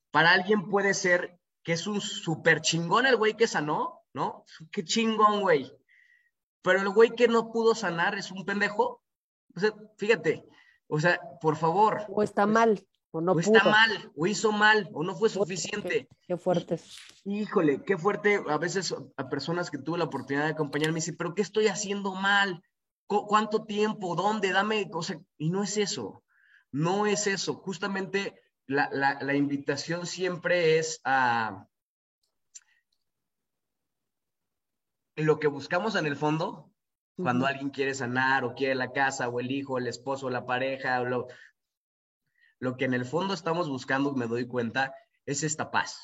Para 0.09 0.31
alguien 0.31 0.69
puede 0.69 0.93
ser 0.93 1.40
que 1.63 1.73
es 1.73 1.87
un 1.87 2.01
súper 2.01 2.61
chingón 2.61 3.05
el 3.05 3.17
güey 3.17 3.35
que 3.35 3.47
sanó, 3.47 4.01
¿no? 4.13 4.45
Qué 4.71 4.83
chingón, 4.83 5.41
güey. 5.41 5.71
Pero 6.61 6.81
el 6.81 6.89
güey 6.89 7.11
que 7.11 7.27
no 7.27 7.51
pudo 7.51 7.75
sanar 7.75 8.17
es 8.17 8.31
un 8.31 8.45
pendejo. 8.45 9.01
O 9.55 9.59
sea, 9.59 9.73
fíjate, 9.97 10.45
o 10.87 10.99
sea, 10.99 11.19
por 11.41 11.55
favor. 11.55 12.05
O 12.09 12.23
está 12.23 12.45
mal, 12.45 12.85
o 13.11 13.21
no 13.21 13.33
o 13.33 13.39
está 13.39 13.63
mal, 13.63 14.11
o 14.15 14.27
hizo 14.27 14.51
mal, 14.51 14.89
o 14.93 15.03
no 15.03 15.15
fue 15.15 15.29
suficiente. 15.29 16.07
Qué, 16.27 16.37
fuerte. 16.37 16.79
Híjole, 17.25 17.83
qué 17.83 17.97
fuerte. 17.97 18.43
A 18.47 18.57
veces 18.57 18.93
a 19.17 19.29
personas 19.29 19.69
que 19.69 19.77
tuve 19.77 19.97
la 19.97 20.05
oportunidad 20.05 20.45
de 20.45 20.51
acompañar 20.51 20.89
me 20.91 20.95
dicen, 20.95 21.17
pero 21.17 21.33
¿qué 21.35 21.41
estoy 21.41 21.67
haciendo 21.67 22.13
mal? 22.15 22.63
¿Cuánto 23.07 23.65
tiempo? 23.65 24.15
¿Dónde? 24.15 24.51
Dame, 24.51 24.89
o 24.93 25.01
y 25.37 25.49
no 25.49 25.63
es 25.63 25.77
eso, 25.77 26.23
no 26.71 27.05
es 27.05 27.27
eso. 27.27 27.55
Justamente 27.55 28.40
la, 28.67 28.89
la, 28.91 29.33
invitación 29.35 30.05
siempre 30.05 30.79
es 30.79 31.01
a 31.03 31.67
lo 35.15 35.39
que 35.39 35.47
buscamos 35.47 35.95
en 35.95 36.05
el 36.05 36.15
fondo, 36.15 36.71
cuando 37.17 37.45
alguien 37.45 37.69
quiere 37.69 37.93
sanar 37.93 38.43
o 38.43 38.55
quiere 38.55 38.75
la 38.75 38.91
casa 38.91 39.27
o 39.27 39.39
el 39.39 39.51
hijo, 39.51 39.77
el 39.77 39.87
esposo, 39.87 40.29
la 40.29 40.45
pareja, 40.45 41.01
o 41.01 41.05
lo, 41.05 41.27
lo 42.59 42.77
que 42.77 42.85
en 42.85 42.93
el 42.93 43.05
fondo 43.05 43.33
estamos 43.33 43.69
buscando, 43.69 44.13
me 44.13 44.27
doy 44.27 44.47
cuenta, 44.47 44.95
es 45.25 45.43
esta 45.43 45.71
paz. 45.71 45.99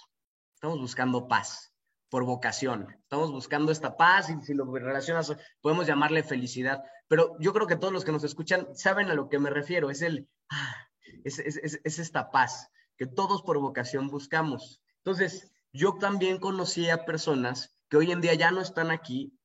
Estamos 0.56 0.80
buscando 0.80 1.28
paz 1.28 1.74
por 2.10 2.24
vocación. 2.24 2.88
Estamos 3.04 3.32
buscando 3.32 3.72
esta 3.72 3.98
paz 3.98 4.30
y 4.30 4.42
si 4.42 4.54
lo 4.54 4.66
relacionas, 4.74 5.36
podemos 5.62 5.88
llamarle 5.88 6.24
felicidad. 6.24 6.84
Pero 7.08 7.36
yo 7.40 7.54
creo 7.54 7.68
que 7.68 7.76
todos 7.76 7.94
los 7.94 8.06
que 8.06 8.12
nos 8.12 8.24
escuchan 8.24 8.68
saben 8.76 9.10
a 9.10 9.14
lo 9.14 9.30
que 9.30 9.40
me 9.40 9.50
refiero. 9.50 9.90
Es 9.90 10.02
el, 10.02 10.28
ah, 10.50 10.88
es, 11.24 11.40
es, 11.40 11.80
es, 11.84 12.00
esta 12.00 12.32
paz 12.32 12.70
que 12.98 13.06
todos 13.06 13.42
por 13.42 13.60
vocación 13.60 14.10
buscamos. 14.10 14.82
Entonces, 14.98 15.52
yo 15.72 15.96
también 15.96 16.40
conocí 16.40 16.90
a 16.90 17.06
personas 17.06 17.76
que 17.90 17.98
hoy 17.98 18.12
en 18.12 18.22
día 18.22 18.34
ya 18.34 18.52
no 18.52 18.62
están 18.62 18.92
aquí, 18.92 19.38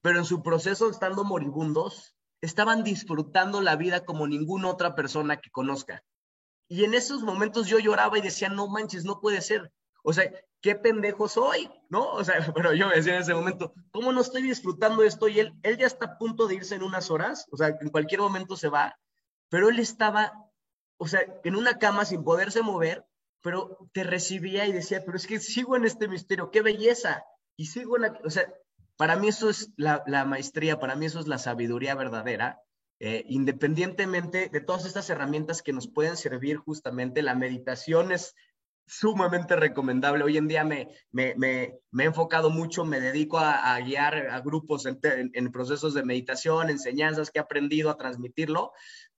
pero 0.00 0.18
en 0.18 0.24
su 0.24 0.42
proceso 0.42 0.88
estando 0.88 1.24
moribundos, 1.24 2.16
estaban 2.40 2.84
disfrutando 2.84 3.60
la 3.60 3.76
vida 3.76 4.04
como 4.04 4.26
ninguna 4.26 4.68
otra 4.68 4.94
persona 4.94 5.38
que 5.38 5.50
conozca. 5.50 6.02
Y 6.68 6.84
en 6.84 6.94
esos 6.94 7.22
momentos 7.22 7.66
yo 7.66 7.78
lloraba 7.78 8.18
y 8.18 8.22
decía, 8.22 8.48
no 8.48 8.68
manches, 8.68 9.04
no 9.04 9.20
puede 9.20 9.40
ser. 9.40 9.72
O 10.02 10.12
sea, 10.12 10.30
qué 10.60 10.74
pendejo 10.74 11.28
soy, 11.28 11.70
¿no? 11.88 12.12
O 12.12 12.24
sea, 12.24 12.34
pero 12.54 12.72
yo 12.74 12.88
me 12.88 12.96
decía 12.96 13.16
en 13.16 13.22
ese 13.22 13.34
momento, 13.34 13.72
¿cómo 13.90 14.12
no 14.12 14.20
estoy 14.20 14.42
disfrutando 14.42 15.02
esto? 15.02 15.28
Y 15.28 15.40
él, 15.40 15.54
él 15.62 15.76
ya 15.78 15.86
está 15.86 16.06
a 16.06 16.18
punto 16.18 16.46
de 16.46 16.56
irse 16.56 16.74
en 16.74 16.82
unas 16.82 17.10
horas, 17.10 17.46
o 17.50 17.56
sea, 17.56 17.76
en 17.80 17.90
cualquier 17.90 18.20
momento 18.20 18.56
se 18.56 18.68
va, 18.68 18.98
pero 19.48 19.68
él 19.68 19.78
estaba, 19.78 20.32
o 20.98 21.08
sea, 21.08 21.20
en 21.44 21.56
una 21.56 21.78
cama 21.78 22.04
sin 22.04 22.24
poderse 22.24 22.62
mover, 22.62 23.04
pero 23.42 23.88
te 23.92 24.02
recibía 24.02 24.66
y 24.66 24.72
decía, 24.72 25.02
pero 25.04 25.16
es 25.16 25.26
que 25.26 25.38
sigo 25.38 25.76
en 25.76 25.84
este 25.84 26.08
misterio, 26.08 26.50
qué 26.50 26.62
belleza, 26.62 27.24
y 27.56 27.66
sigo 27.66 27.96
en, 27.96 28.02
la, 28.02 28.20
o 28.24 28.30
sea, 28.30 28.52
para 28.96 29.16
mí 29.16 29.28
eso 29.28 29.50
es 29.50 29.72
la, 29.76 30.02
maestría, 30.24 30.78
para 30.78 30.96
mí 30.96 31.06
eso 31.06 31.20
es 31.20 31.26
la 31.26 31.38
sabiduría 31.38 31.94
verdadera, 31.94 32.60
eh, 32.98 33.24
independientemente 33.28 34.48
de 34.48 34.60
todas 34.60 34.86
estas 34.86 35.08
herramientas 35.10 35.62
que 35.62 35.72
nos 35.72 35.86
pueden 35.86 36.16
servir 36.16 36.56
justamente, 36.56 37.22
la 37.22 37.34
meditación 37.34 38.10
es 38.10 38.34
sumamente 38.86 39.56
recomendable. 39.56 40.24
Hoy 40.24 40.36
en 40.36 40.48
día 40.48 40.64
me, 40.64 40.88
me, 41.10 41.34
me, 41.36 41.80
me 41.90 42.04
he 42.04 42.06
enfocado 42.06 42.50
mucho, 42.50 42.84
me 42.84 43.00
dedico 43.00 43.38
a, 43.38 43.78
guiar 43.80 44.28
a 44.30 44.40
grupos 44.40 44.86
en, 44.86 45.52
procesos 45.52 45.92
de 45.94 46.04
meditación, 46.04 46.70
enseñanzas 46.70 47.30
que 47.30 47.38
he 47.38 47.42
aprendido 47.42 47.90
a 47.90 47.96
transmitirlo, 47.96 48.72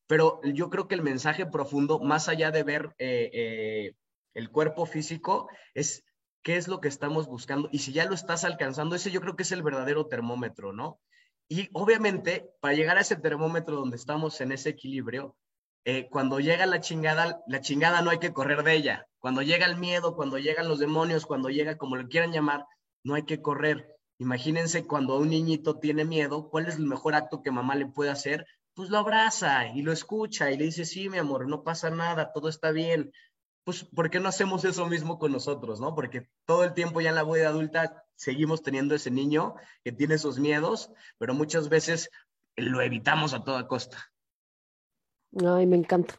pero 0.08 0.40
yo 0.42 0.70
creo 0.70 0.88
que 0.88 0.94
el 0.96 1.02
mensaje 1.02 1.46
profundo, 1.46 2.00
más 2.00 2.28
allá 2.28 2.50
de 2.50 2.64
ver 2.64 2.94
eh, 2.98 3.30
eh, 3.32 3.94
el 4.34 4.50
cuerpo 4.50 4.86
físico, 4.86 5.48
es 5.74 6.02
qué 6.42 6.56
es 6.56 6.66
lo 6.66 6.80
que 6.80 6.88
estamos 6.88 7.26
buscando 7.26 7.68
y 7.70 7.80
si 7.80 7.92
ya 7.92 8.06
lo 8.06 8.14
estás 8.14 8.44
alcanzando, 8.44 8.96
ese 8.96 9.10
yo 9.10 9.20
creo 9.20 9.36
que 9.36 9.42
es 9.42 9.52
el 9.52 9.62
verdadero 9.62 10.06
termómetro, 10.06 10.72
¿no? 10.72 10.98
Y 11.46 11.68
obviamente, 11.74 12.48
para 12.60 12.74
llegar 12.74 12.96
a 12.96 13.02
ese 13.02 13.16
termómetro 13.16 13.76
donde 13.76 13.96
estamos 13.96 14.40
en 14.40 14.52
ese 14.52 14.70
equilibrio, 14.70 15.36
eh, 15.84 16.08
cuando 16.10 16.40
llega 16.40 16.66
la 16.66 16.80
chingada, 16.80 17.40
la 17.46 17.60
chingada 17.60 18.00
no 18.00 18.10
hay 18.10 18.18
que 18.18 18.32
correr 18.32 18.62
de 18.62 18.74
ella. 18.74 19.06
Cuando 19.18 19.42
llega 19.42 19.66
el 19.66 19.76
miedo, 19.76 20.16
cuando 20.16 20.38
llegan 20.38 20.68
los 20.68 20.78
demonios, 20.78 21.26
cuando 21.26 21.50
llega 21.50 21.76
como 21.76 21.96
lo 21.96 22.08
quieran 22.08 22.32
llamar, 22.32 22.64
no 23.04 23.14
hay 23.14 23.24
que 23.24 23.42
correr. 23.42 23.94
Imagínense 24.18 24.86
cuando 24.86 25.18
un 25.18 25.28
niñito 25.28 25.78
tiene 25.78 26.04
miedo, 26.04 26.48
¿cuál 26.50 26.66
es 26.66 26.76
el 26.76 26.86
mejor 26.86 27.14
acto 27.14 27.42
que 27.42 27.50
mamá 27.50 27.74
le 27.74 27.86
puede 27.86 28.10
hacer? 28.10 28.46
Pues 28.78 28.90
lo 28.90 28.98
abraza 28.98 29.66
y 29.74 29.82
lo 29.82 29.90
escucha 29.90 30.52
y 30.52 30.56
le 30.56 30.66
dice, 30.66 30.84
sí, 30.84 31.08
mi 31.08 31.18
amor, 31.18 31.48
no 31.48 31.64
pasa 31.64 31.90
nada, 31.90 32.30
todo 32.32 32.48
está 32.48 32.70
bien. 32.70 33.10
Pues, 33.64 33.82
¿por 33.82 34.08
qué 34.08 34.20
no 34.20 34.28
hacemos 34.28 34.64
eso 34.64 34.86
mismo 34.86 35.18
con 35.18 35.32
nosotros, 35.32 35.80
no? 35.80 35.96
Porque 35.96 36.28
todo 36.46 36.62
el 36.62 36.74
tiempo 36.74 37.00
ya 37.00 37.08
en 37.08 37.16
la 37.16 37.24
vida 37.24 37.48
adulta 37.48 38.04
seguimos 38.14 38.62
teniendo 38.62 38.94
ese 38.94 39.10
niño 39.10 39.56
que 39.82 39.90
tiene 39.90 40.14
esos 40.14 40.38
miedos, 40.38 40.92
pero 41.18 41.34
muchas 41.34 41.68
veces 41.68 42.08
lo 42.54 42.80
evitamos 42.80 43.34
a 43.34 43.42
toda 43.42 43.66
costa. 43.66 43.98
Ay, 45.44 45.66
me 45.66 45.76
encanta. 45.76 46.14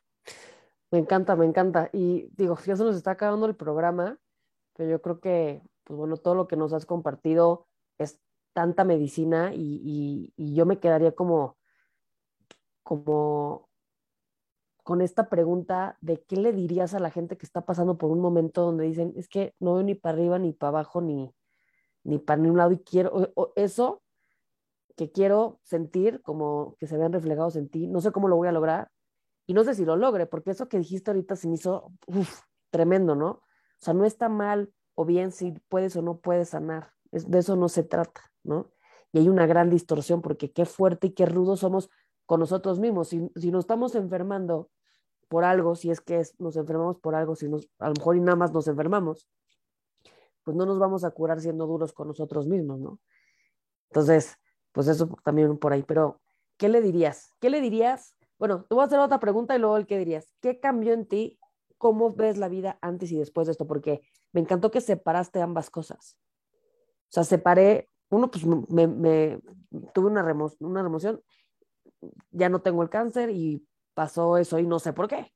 Me 0.92 1.00
encanta, 1.00 1.38
me 1.38 1.46
encanta. 1.46 1.90
Y 1.94 2.28
digo, 2.36 2.60
ya 2.66 2.76
se 2.76 2.84
nos 2.84 2.98
está 2.98 3.12
acabando 3.12 3.46
el 3.46 3.56
programa, 3.56 4.20
pero 4.76 4.90
yo 4.90 5.02
creo 5.02 5.22
que, 5.22 5.62
pues 5.86 5.98
bueno, 5.98 6.18
todo 6.18 6.36
lo 6.36 6.50
que 6.50 6.58
nos 6.58 6.74
has 6.74 6.86
compartido 6.86 7.68
es 7.98 8.20
tanta 8.54 8.84
medicina 8.84 9.54
y, 9.56 10.34
y, 10.36 10.54
yo 10.54 10.66
me 10.66 10.80
quedaría 10.80 11.14
como, 11.14 11.56
como 12.90 13.70
con 14.82 15.02
esta 15.02 15.30
pregunta 15.30 15.96
de 16.02 16.24
qué 16.24 16.38
le 16.38 16.54
dirías 16.54 16.96
a 16.96 17.00
la 17.00 17.12
gente 17.12 17.38
que 17.38 17.46
está 17.46 17.64
pasando 17.64 18.00
por 18.00 18.10
un 18.10 18.20
momento 18.20 18.64
donde 18.64 18.86
dicen, 18.86 19.14
es 19.16 19.28
que 19.28 19.54
no 19.60 19.76
veo 19.76 19.84
ni 19.84 19.94
para 19.94 20.18
arriba, 20.18 20.40
ni 20.40 20.54
para 20.54 20.70
abajo, 20.70 21.00
ni, 21.00 21.32
ni 22.04 22.18
para 22.18 22.42
ningún 22.42 22.58
lado 22.58 22.72
y 22.72 22.80
quiero, 22.80 23.32
eso 23.56 24.02
que 24.98 25.12
quiero 25.12 25.60
sentir 25.62 26.24
como 26.24 26.78
que 26.80 26.88
se 26.88 26.98
vean 26.98 27.14
reflejados 27.14 27.56
en 27.58 27.70
ti, 27.70 27.86
no 27.86 28.02
sé 28.02 28.12
cómo 28.12 28.28
lo 28.28 28.38
voy 28.38 28.48
a 28.48 28.52
lograr, 28.52 28.90
y 29.46 29.54
no 29.54 29.64
sé 29.64 29.76
si 29.76 29.86
lo 29.86 29.96
logre, 29.96 30.26
porque 30.26 30.50
eso 30.50 30.68
que 30.68 30.80
dijiste 30.80 31.12
ahorita 31.12 31.36
se 31.36 31.48
me 31.48 31.54
hizo 31.54 31.94
tremendo, 32.72 33.14
¿no? 33.14 33.30
O 33.30 33.42
sea, 33.78 33.94
no 33.94 34.04
está 34.04 34.30
mal 34.30 34.74
o 34.96 35.06
bien 35.06 35.32
si 35.32 35.52
puedes 35.68 35.96
o 35.96 36.02
no 36.02 36.18
puedes 36.18 36.50
sanar. 36.50 36.94
de 37.12 37.38
eso 37.38 37.56
no 37.56 37.70
se 37.70 37.84
trata, 37.84 38.32
¿no? 38.42 38.72
Y 39.12 39.20
hay 39.20 39.30
una 39.30 39.46
gran 39.46 39.70
distorsión 39.70 40.24
porque 40.24 40.52
qué 40.52 40.66
fuerte 40.66 41.08
y 41.08 41.12
qué 41.12 41.28
rudo 41.28 41.56
somos 41.56 41.92
con 42.30 42.40
nosotros 42.40 42.80
mismos. 42.80 43.08
Si, 43.08 43.28
si 43.38 43.50
nos 43.50 43.62
estamos 43.62 43.96
enfermando 43.96 44.70
por 45.30 45.44
algo, 45.44 45.74
si 45.74 45.90
es 45.90 46.00
que 46.00 46.22
nos 46.38 46.56
enfermamos 46.58 47.00
por 47.00 47.16
algo, 47.16 47.36
si 47.36 47.50
nos, 47.50 47.68
a 47.80 47.88
lo 47.88 47.96
mejor 47.96 48.18
y 48.18 48.20
nada 48.20 48.36
más 48.36 48.54
nos 48.54 48.68
enfermamos, 48.68 49.28
pues 50.44 50.56
no 50.56 50.68
nos 50.68 50.78
vamos 50.78 51.04
a 51.04 51.10
curar 51.10 51.42
siendo 51.42 51.66
duros 51.66 51.92
con 51.92 52.08
nosotros 52.08 52.48
mismos, 52.48 52.80
¿no? 52.80 53.00
Entonces, 53.90 54.38
pues 54.72 54.88
eso 54.88 55.10
también 55.24 55.58
por 55.58 55.74
ahí. 55.74 55.82
Pero, 55.82 56.22
¿qué 56.58 56.70
le 56.70 56.82
dirías? 56.82 57.34
¿Qué 57.40 57.50
le 57.50 57.62
dirías? 57.62 58.16
Bueno, 58.38 58.64
te 58.64 58.76
voy 58.76 58.84
a 58.84 58.86
hacer 58.86 59.00
otra 59.00 59.20
pregunta 59.20 59.56
y 59.56 59.60
luego 59.60 59.78
el 59.78 59.88
qué 59.88 59.98
dirías. 59.98 60.32
¿Qué 60.40 60.60
cambió 60.60 60.94
en 60.94 61.08
ti? 61.08 61.40
¿Cómo 61.80 62.14
ves 62.14 62.38
la 62.38 62.48
vida 62.48 62.78
antes 62.84 63.12
y 63.12 63.18
después 63.18 63.48
de 63.48 63.54
esto? 63.54 63.66
Porque 63.66 64.02
me 64.34 64.42
encantó 64.42 64.70
que 64.70 64.82
separaste 64.82 65.42
ambas 65.42 65.72
cosas. 65.72 66.16
O 67.08 67.12
sea, 67.12 67.24
separé, 67.24 67.90
uno, 68.10 68.30
pues 68.30 68.46
me, 68.46 68.86
me 68.86 69.42
tuve 69.96 70.12
una, 70.12 70.22
una 70.60 70.84
remoción, 70.84 71.24
ya 72.32 72.50
no 72.50 72.62
tengo 72.62 72.84
el 72.84 72.90
cáncer 72.90 73.30
y 73.30 73.66
pasó 73.94 74.38
eso 74.38 74.60
y 74.60 74.66
no 74.66 74.80
sé 74.80 74.94
por 74.94 75.08
qué. 75.08 75.34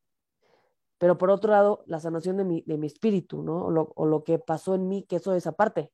Pero 0.97 1.17
por 1.17 1.29
otro 1.29 1.51
lado, 1.51 1.83
la 1.85 1.99
sanación 1.99 2.37
de 2.37 2.45
mi, 2.45 2.61
de 2.65 2.77
mi 2.77 2.87
espíritu, 2.87 3.43
¿no? 3.43 3.65
O 3.65 4.05
lo, 4.05 4.23
que 4.23 4.39
pasó 4.39 4.75
en 4.75 4.87
mí, 4.87 5.03
que 5.03 5.17
eso 5.17 5.33
es 5.35 5.47
aparte. 5.47 5.91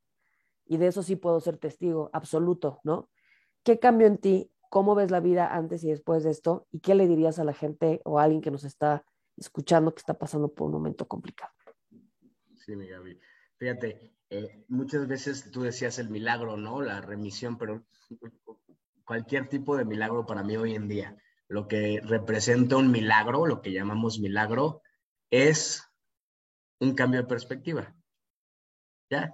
Y 0.65 0.77
de 0.77 0.87
eso 0.87 1.01
sí 1.01 1.15
puedo 1.15 1.39
ser 1.39 1.57
testigo 1.57 2.11
absoluto, 2.13 2.79
¿no? 2.83 3.09
¿Qué 3.63 3.79
cambió 3.79 4.05
en 4.05 4.19
ti? 4.19 4.51
¿Cómo 4.69 4.93
ves 4.93 5.09
la 5.09 5.19
vida 5.19 5.55
antes 5.55 5.83
y 5.83 5.89
después 5.89 6.23
de 6.23 6.29
esto? 6.29 6.67
¿Y 6.71 6.79
qué 6.79 6.93
le 6.93 7.07
dirías 7.07 7.39
a 7.39 7.43
la 7.43 7.53
gente 7.53 8.01
o 8.05 8.19
a 8.19 8.23
alguien 8.23 8.41
que 8.41 8.51
nos 8.51 8.63
está 8.63 9.03
escuchando 9.35 9.95
que 9.95 9.99
está 9.99 10.13
pasando 10.13 10.53
por 10.53 10.67
un 10.67 10.73
momento 10.73 11.07
complicado? 11.07 11.53
Sí, 12.55 12.75
mi 12.75 12.87
Gaby. 12.87 13.19
Fíjate, 13.57 14.13
eh, 14.29 14.63
muchas 14.67 15.07
veces 15.07 15.49
tú 15.49 15.63
decías 15.63 15.97
el 15.97 16.09
milagro, 16.09 16.55
¿no? 16.55 16.81
La 16.81 17.01
remisión, 17.01 17.57
pero 17.57 17.83
cualquier 19.09 19.49
tipo 19.49 19.75
de 19.75 19.85
milagro 19.85 20.27
para 20.27 20.43
mí 20.43 20.55
hoy 20.55 20.75
en 20.75 20.87
día, 20.87 21.17
lo 21.47 21.67
que 21.67 21.99
representa 22.03 22.77
un 22.77 22.91
milagro, 22.91 23.47
lo 23.47 23.59
que 23.59 23.71
llamamos 23.71 24.19
milagro, 24.19 24.83
es 25.31 25.83
un 26.79 26.93
cambio 26.93 27.21
de 27.21 27.27
perspectiva. 27.27 27.95
¿Ya? 29.09 29.33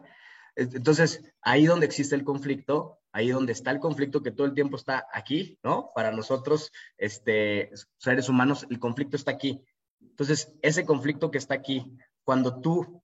Entonces, 0.55 1.29
ahí 1.41 1.65
donde 1.65 1.85
existe 1.85 2.15
el 2.15 2.23
conflicto, 2.23 3.01
ahí 3.11 3.31
donde 3.31 3.51
está 3.51 3.71
el 3.71 3.81
conflicto 3.81 4.23
que 4.23 4.31
todo 4.31 4.47
el 4.47 4.53
tiempo 4.53 4.77
está 4.77 5.07
aquí, 5.11 5.59
¿no? 5.61 5.91
Para 5.93 6.13
nosotros, 6.13 6.71
este, 6.97 7.69
seres 7.97 8.29
humanos, 8.29 8.65
el 8.69 8.79
conflicto 8.79 9.17
está 9.17 9.31
aquí. 9.31 9.61
Entonces, 9.99 10.53
ese 10.61 10.85
conflicto 10.85 11.31
que 11.31 11.37
está 11.37 11.53
aquí, 11.53 11.97
cuando 12.23 12.61
tú 12.61 13.03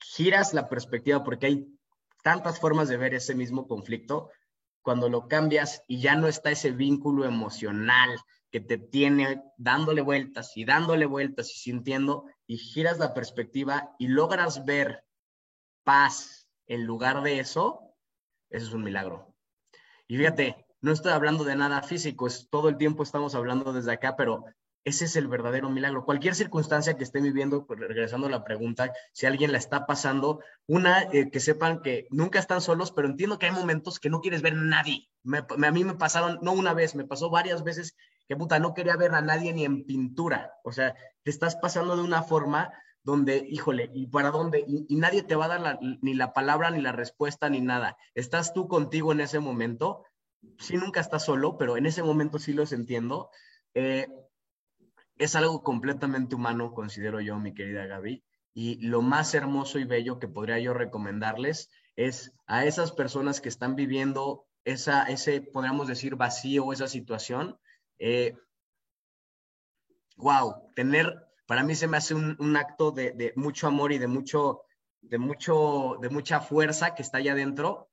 giras 0.00 0.54
la 0.54 0.70
perspectiva, 0.70 1.22
porque 1.22 1.44
hay 1.44 1.78
tantas 2.22 2.58
formas 2.58 2.88
de 2.88 2.96
ver 2.96 3.12
ese 3.12 3.34
mismo 3.34 3.68
conflicto, 3.68 4.30
cuando 4.84 5.08
lo 5.08 5.26
cambias 5.28 5.82
y 5.88 6.00
ya 6.00 6.14
no 6.14 6.28
está 6.28 6.50
ese 6.50 6.70
vínculo 6.70 7.24
emocional 7.24 8.20
que 8.50 8.60
te 8.60 8.76
tiene 8.76 9.42
dándole 9.56 10.02
vueltas 10.02 10.56
y 10.56 10.64
dándole 10.64 11.06
vueltas 11.06 11.50
y 11.50 11.58
sintiendo, 11.58 12.26
y 12.46 12.58
giras 12.58 12.98
la 12.98 13.14
perspectiva 13.14 13.96
y 13.98 14.08
logras 14.08 14.64
ver 14.64 15.04
paz, 15.84 16.48
en 16.66 16.84
lugar 16.84 17.22
de 17.22 17.40
eso, 17.40 17.96
eso 18.50 18.66
es 18.68 18.72
un 18.74 18.84
milagro. 18.84 19.34
Y 20.06 20.18
fíjate, 20.18 20.66
no 20.82 20.92
estoy 20.92 21.12
hablando 21.12 21.44
de 21.44 21.56
nada 21.56 21.82
físico, 21.82 22.26
es 22.26 22.48
todo 22.50 22.68
el 22.68 22.76
tiempo 22.76 23.02
estamos 23.02 23.34
hablando 23.34 23.72
desde 23.72 23.92
acá, 23.92 24.16
pero 24.16 24.44
ese 24.84 25.06
es 25.06 25.16
el 25.16 25.28
verdadero 25.28 25.70
milagro. 25.70 26.04
Cualquier 26.04 26.34
circunstancia 26.34 26.96
que 26.96 27.04
esté 27.04 27.20
viviendo, 27.20 27.66
pues, 27.66 27.80
regresando 27.80 28.26
a 28.26 28.30
la 28.30 28.44
pregunta, 28.44 28.92
si 29.12 29.26
alguien 29.26 29.52
la 29.52 29.58
está 29.58 29.86
pasando, 29.86 30.40
una, 30.66 31.02
eh, 31.12 31.30
que 31.30 31.40
sepan 31.40 31.82
que 31.82 32.06
nunca 32.10 32.38
están 32.38 32.60
solos, 32.60 32.92
pero 32.92 33.08
entiendo 33.08 33.38
que 33.38 33.46
hay 33.46 33.52
momentos 33.52 33.98
que 33.98 34.10
no 34.10 34.20
quieres 34.20 34.42
ver 34.42 34.52
a 34.52 34.56
nadie. 34.56 35.08
a 35.24 35.70
mí 35.70 35.84
me 35.84 35.94
pasaron, 35.94 36.38
no 36.42 36.52
una 36.52 36.74
vez, 36.74 36.94
me 36.94 37.06
pasó 37.06 37.30
varias 37.30 37.64
veces 37.64 37.96
que 38.28 38.36
puta, 38.36 38.58
no 38.58 38.74
quería 38.74 38.96
ver 38.96 39.14
a 39.14 39.20
nadie 39.20 39.52
ni 39.52 39.64
en 39.64 39.84
pintura. 39.84 40.52
O 40.64 40.72
sea, 40.72 40.94
te 41.22 41.30
estás 41.30 41.56
pasando 41.56 41.96
de 41.96 42.02
una 42.02 42.22
forma 42.22 42.72
donde, 43.02 43.46
híjole, 43.48 43.90
¿y 43.94 44.06
para 44.06 44.30
dónde? 44.30 44.64
Y, 44.66 44.96
nadie 44.96 45.22
te 45.22 45.36
va 45.36 45.44
a 45.46 45.58
dar 45.58 45.78
ni 45.80 46.14
la 46.14 46.32
palabra, 46.32 46.70
ni 46.70 46.80
la 46.80 46.92
respuesta, 46.92 47.50
ni 47.50 47.60
nada. 47.60 47.96
Estás 48.14 48.54
tú 48.54 48.66
contigo 48.66 49.12
en 49.12 49.20
ese 49.20 49.40
momento. 49.40 50.04
Sí, 50.58 50.76
nunca 50.76 51.00
estás 51.00 51.24
solo, 51.24 51.58
pero 51.58 51.76
en 51.76 51.86
ese 51.86 52.02
momento 52.02 52.38
sí 52.38 52.54
los 52.54 52.72
entiendo. 52.72 53.30
Eh, 53.74 54.08
es 55.18 55.34
algo 55.36 55.62
completamente 55.62 56.34
humano, 56.34 56.72
considero 56.72 57.20
yo, 57.20 57.38
mi 57.38 57.54
querida 57.54 57.86
Gaby. 57.86 58.24
Y 58.54 58.86
lo 58.86 59.02
más 59.02 59.34
hermoso 59.34 59.78
y 59.78 59.84
bello 59.84 60.18
que 60.18 60.28
podría 60.28 60.58
yo 60.60 60.74
recomendarles 60.74 61.70
es 61.96 62.32
a 62.46 62.64
esas 62.64 62.92
personas 62.92 63.40
que 63.40 63.48
están 63.48 63.76
viviendo 63.76 64.46
esa, 64.64 65.04
ese, 65.04 65.40
podríamos 65.40 65.88
decir, 65.88 66.16
vacío 66.16 66.72
esa 66.72 66.88
situación. 66.88 67.58
wow, 70.16 70.50
eh, 70.50 70.72
tener 70.74 71.24
para 71.46 71.62
mí 71.62 71.74
se 71.74 71.88
me 71.88 71.96
hace 71.96 72.14
un, 72.14 72.56
acto 72.56 72.90
de, 72.90 73.32
mucho 73.36 73.66
amor 73.66 73.92
y 73.92 73.98
de 73.98 74.06
mucho, 74.06 74.62
de 75.02 75.18
mucho, 75.18 75.98
de 76.00 76.08
mucha 76.08 76.40
fuerza 76.40 76.94
que 76.94 77.02
está 77.02 77.18
allá 77.18 77.32
adentro, 77.32 77.90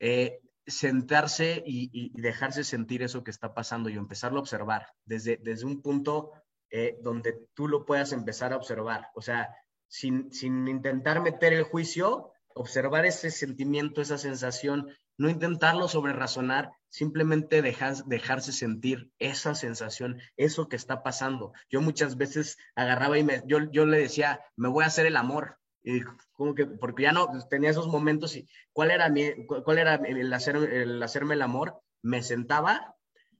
eh, 0.00 0.40
sentarse 0.66 1.62
y, 1.66 2.10
dejarse 2.20 2.64
sentir 2.64 3.02
eso 3.02 3.22
que 3.22 3.30
está 3.30 3.52
pasando 3.52 3.90
y 3.90 3.94
empezarlo 3.94 4.38
a 4.38 4.42
observar 4.42 4.86
desde, 5.04 5.36
desde 5.36 5.66
un 5.66 5.82
punto 5.82 6.32
eh, 6.76 6.98
donde 7.02 7.38
tú 7.54 7.68
lo 7.68 7.86
puedas 7.86 8.10
empezar 8.10 8.52
a 8.52 8.56
observar. 8.56 9.06
O 9.14 9.22
sea, 9.22 9.54
sin, 9.86 10.32
sin 10.32 10.66
intentar 10.66 11.22
meter 11.22 11.52
el 11.52 11.62
juicio, 11.62 12.32
observar 12.52 13.06
ese 13.06 13.30
sentimiento, 13.30 14.00
esa 14.00 14.18
sensación, 14.18 14.88
no 15.16 15.30
intentarlo 15.30 15.86
sobre 15.86 16.14
razonar, 16.14 16.72
simplemente 16.88 17.62
dejarse 17.62 18.50
sentir 18.50 19.12
esa 19.20 19.54
sensación, 19.54 20.18
eso 20.36 20.68
que 20.68 20.74
está 20.74 21.04
pasando. 21.04 21.52
Yo 21.70 21.80
muchas 21.80 22.16
veces 22.16 22.58
agarraba 22.74 23.20
y 23.20 23.22
me, 23.22 23.44
yo, 23.46 23.70
yo 23.70 23.86
le 23.86 23.98
decía, 23.98 24.40
me 24.56 24.68
voy 24.68 24.82
a 24.82 24.88
hacer 24.88 25.06
el 25.06 25.16
amor. 25.16 25.58
Y 25.84 26.00
como 26.32 26.56
que, 26.56 26.66
porque 26.66 27.04
ya 27.04 27.12
no, 27.12 27.28
tenía 27.48 27.70
esos 27.70 27.86
momentos 27.86 28.34
y 28.34 28.48
cuál 28.72 28.90
era, 28.90 29.08
mi, 29.10 29.46
cuál 29.46 29.78
era 29.78 29.94
el, 29.94 30.32
hacer, 30.32 30.56
el 30.56 31.00
hacerme 31.00 31.34
el 31.34 31.42
amor, 31.42 31.80
me 32.02 32.20
sentaba 32.24 32.96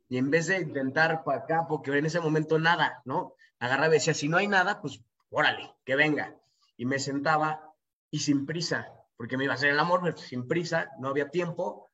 y 0.09 0.19
en 0.19 0.31
vez 0.31 0.47
de 0.47 0.61
intentar 0.61 1.25
para 1.25 1.41
acá, 1.41 1.67
porque 1.69 1.97
en 1.97 2.07
ese 2.07 2.21
momento 2.21 2.59
nada, 2.59 3.03
¿no? 3.05 3.35
Agarraba 3.59 3.95
y 3.95 3.99
decía, 3.99 4.15
si 4.15 4.29
no 4.29 4.37
hay 4.37 4.49
nada, 4.49 4.81
pues 4.81 5.01
órale, 5.31 5.75
que 5.85 5.97
venga. 5.97 6.37
Y 6.77 6.87
me 6.87 6.99
sentaba 6.99 7.73
y 8.11 8.21
sin 8.21 8.47
prisa, 8.47 8.93
porque 9.17 9.37
me 9.37 9.45
iba 9.45 9.55
a 9.55 9.57
hacer 9.57 9.71
el 9.71 9.81
amor 9.81 10.19
sin 10.19 10.47
prisa, 10.47 10.91
no 10.99 11.09
había 11.09 11.31
tiempo, 11.31 11.91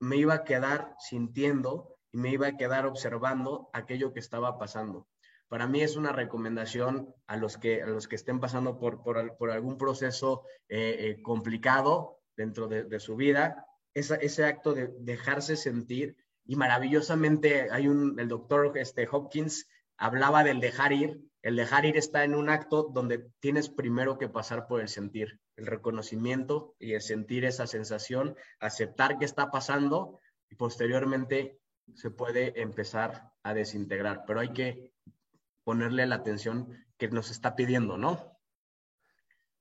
me 0.00 0.16
iba 0.16 0.34
a 0.34 0.44
quedar 0.44 0.94
sintiendo 0.98 1.96
y 2.12 2.18
me 2.18 2.30
iba 2.30 2.46
a 2.46 2.56
quedar 2.56 2.86
observando 2.86 3.70
aquello 3.72 4.12
que 4.12 4.20
estaba 4.20 4.58
pasando. 4.58 5.08
Para 5.48 5.66
mí 5.66 5.82
es 5.82 5.96
una 5.96 6.12
recomendación 6.12 7.14
a 7.26 7.36
los 7.36 7.58
que, 7.58 7.82
a 7.82 7.86
los 7.86 8.08
que 8.08 8.16
estén 8.16 8.40
pasando 8.40 8.78
por, 8.78 9.02
por, 9.02 9.50
algún 9.50 9.78
proceso 9.78 10.42
eh, 10.68 10.96
eh, 10.98 11.22
complicado 11.22 12.20
dentro 12.36 12.66
de, 12.66 12.98
su 13.00 13.16
vida, 13.16 13.66
ese 13.94 14.44
acto 14.44 14.74
de 14.74 14.88
dejarse 14.98 15.56
sentir 15.56 16.16
y 16.46 16.56
maravillosamente 16.56 17.70
hay 17.70 17.88
un, 17.88 18.18
el 18.18 18.28
doctor 18.28 18.76
este, 18.76 19.08
Hopkins 19.10 19.68
hablaba 19.96 20.44
del 20.44 20.60
dejar 20.60 20.92
ir, 20.92 21.20
el 21.42 21.56
dejar 21.56 21.84
ir 21.84 21.96
está 21.96 22.24
en 22.24 22.34
un 22.34 22.48
acto 22.48 22.90
donde 22.92 23.30
tienes 23.40 23.68
primero 23.68 24.18
que 24.18 24.28
pasar 24.28 24.66
por 24.66 24.80
el 24.80 24.88
sentir, 24.88 25.40
el 25.56 25.66
reconocimiento 25.66 26.74
y 26.78 26.94
el 26.94 27.00
sentir 27.00 27.44
esa 27.44 27.66
sensación, 27.66 28.36
aceptar 28.60 29.18
qué 29.18 29.24
está 29.24 29.50
pasando 29.50 30.20
y 30.50 30.56
posteriormente 30.56 31.60
se 31.94 32.10
puede 32.10 32.60
empezar 32.60 33.32
a 33.42 33.54
desintegrar, 33.54 34.24
pero 34.26 34.40
hay 34.40 34.52
que 34.52 34.92
ponerle 35.64 36.06
la 36.06 36.16
atención 36.16 36.68
que 36.96 37.08
nos 37.08 37.30
está 37.30 37.56
pidiendo, 37.56 37.96
¿no? 37.98 38.38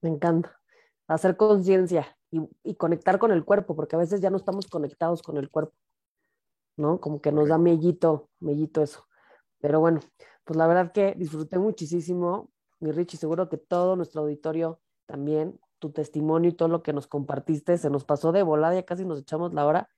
Me 0.01 0.09
encanta. 0.09 0.59
Hacer 1.07 1.35
conciencia 1.37 2.17
y, 2.31 2.75
conectar 2.75 3.19
con 3.19 3.31
el 3.31 3.43
cuerpo, 3.45 3.75
porque 3.75 3.95
a 3.95 3.99
veces 3.99 4.21
ya 4.21 4.29
no 4.29 4.37
estamos 4.37 4.67
conectados 4.67 5.21
con 5.21 5.37
el 5.37 5.49
cuerpo, 5.49 5.73
¿no? 6.77 6.99
Como 6.99 7.21
que 7.21 7.31
nos 7.31 7.49
da 7.49 7.57
mellito, 7.57 8.29
mellito 8.39 8.81
eso. 8.81 9.07
Pero 9.59 9.79
bueno, 9.79 9.99
pues 10.43 10.57
la 10.57 10.67
verdad 10.67 10.91
que 10.91 11.15
disfruté 11.17 11.57
muchísimo, 11.57 12.51
mi 12.79 12.91
Richie, 12.91 13.17
seguro 13.17 13.49
que 13.49 13.57
todo 13.57 13.95
nuestro 13.95 14.21
auditorio 14.21 14.81
también, 15.05 15.59
tu 15.79 15.91
testimonio 15.91 16.49
y 16.49 16.53
todo 16.53 16.69
lo 16.69 16.83
que 16.83 16.93
nos 16.93 17.07
compartiste, 17.07 17.77
se 17.77 17.89
nos 17.89 18.05
pasó 18.05 18.31
de 18.31 18.43
volada, 18.43 18.75
ya 18.75 18.83
casi 18.83 19.05
nos 19.05 19.19
echamos 19.19 19.53
la 19.53 19.65
hora, 19.65 19.89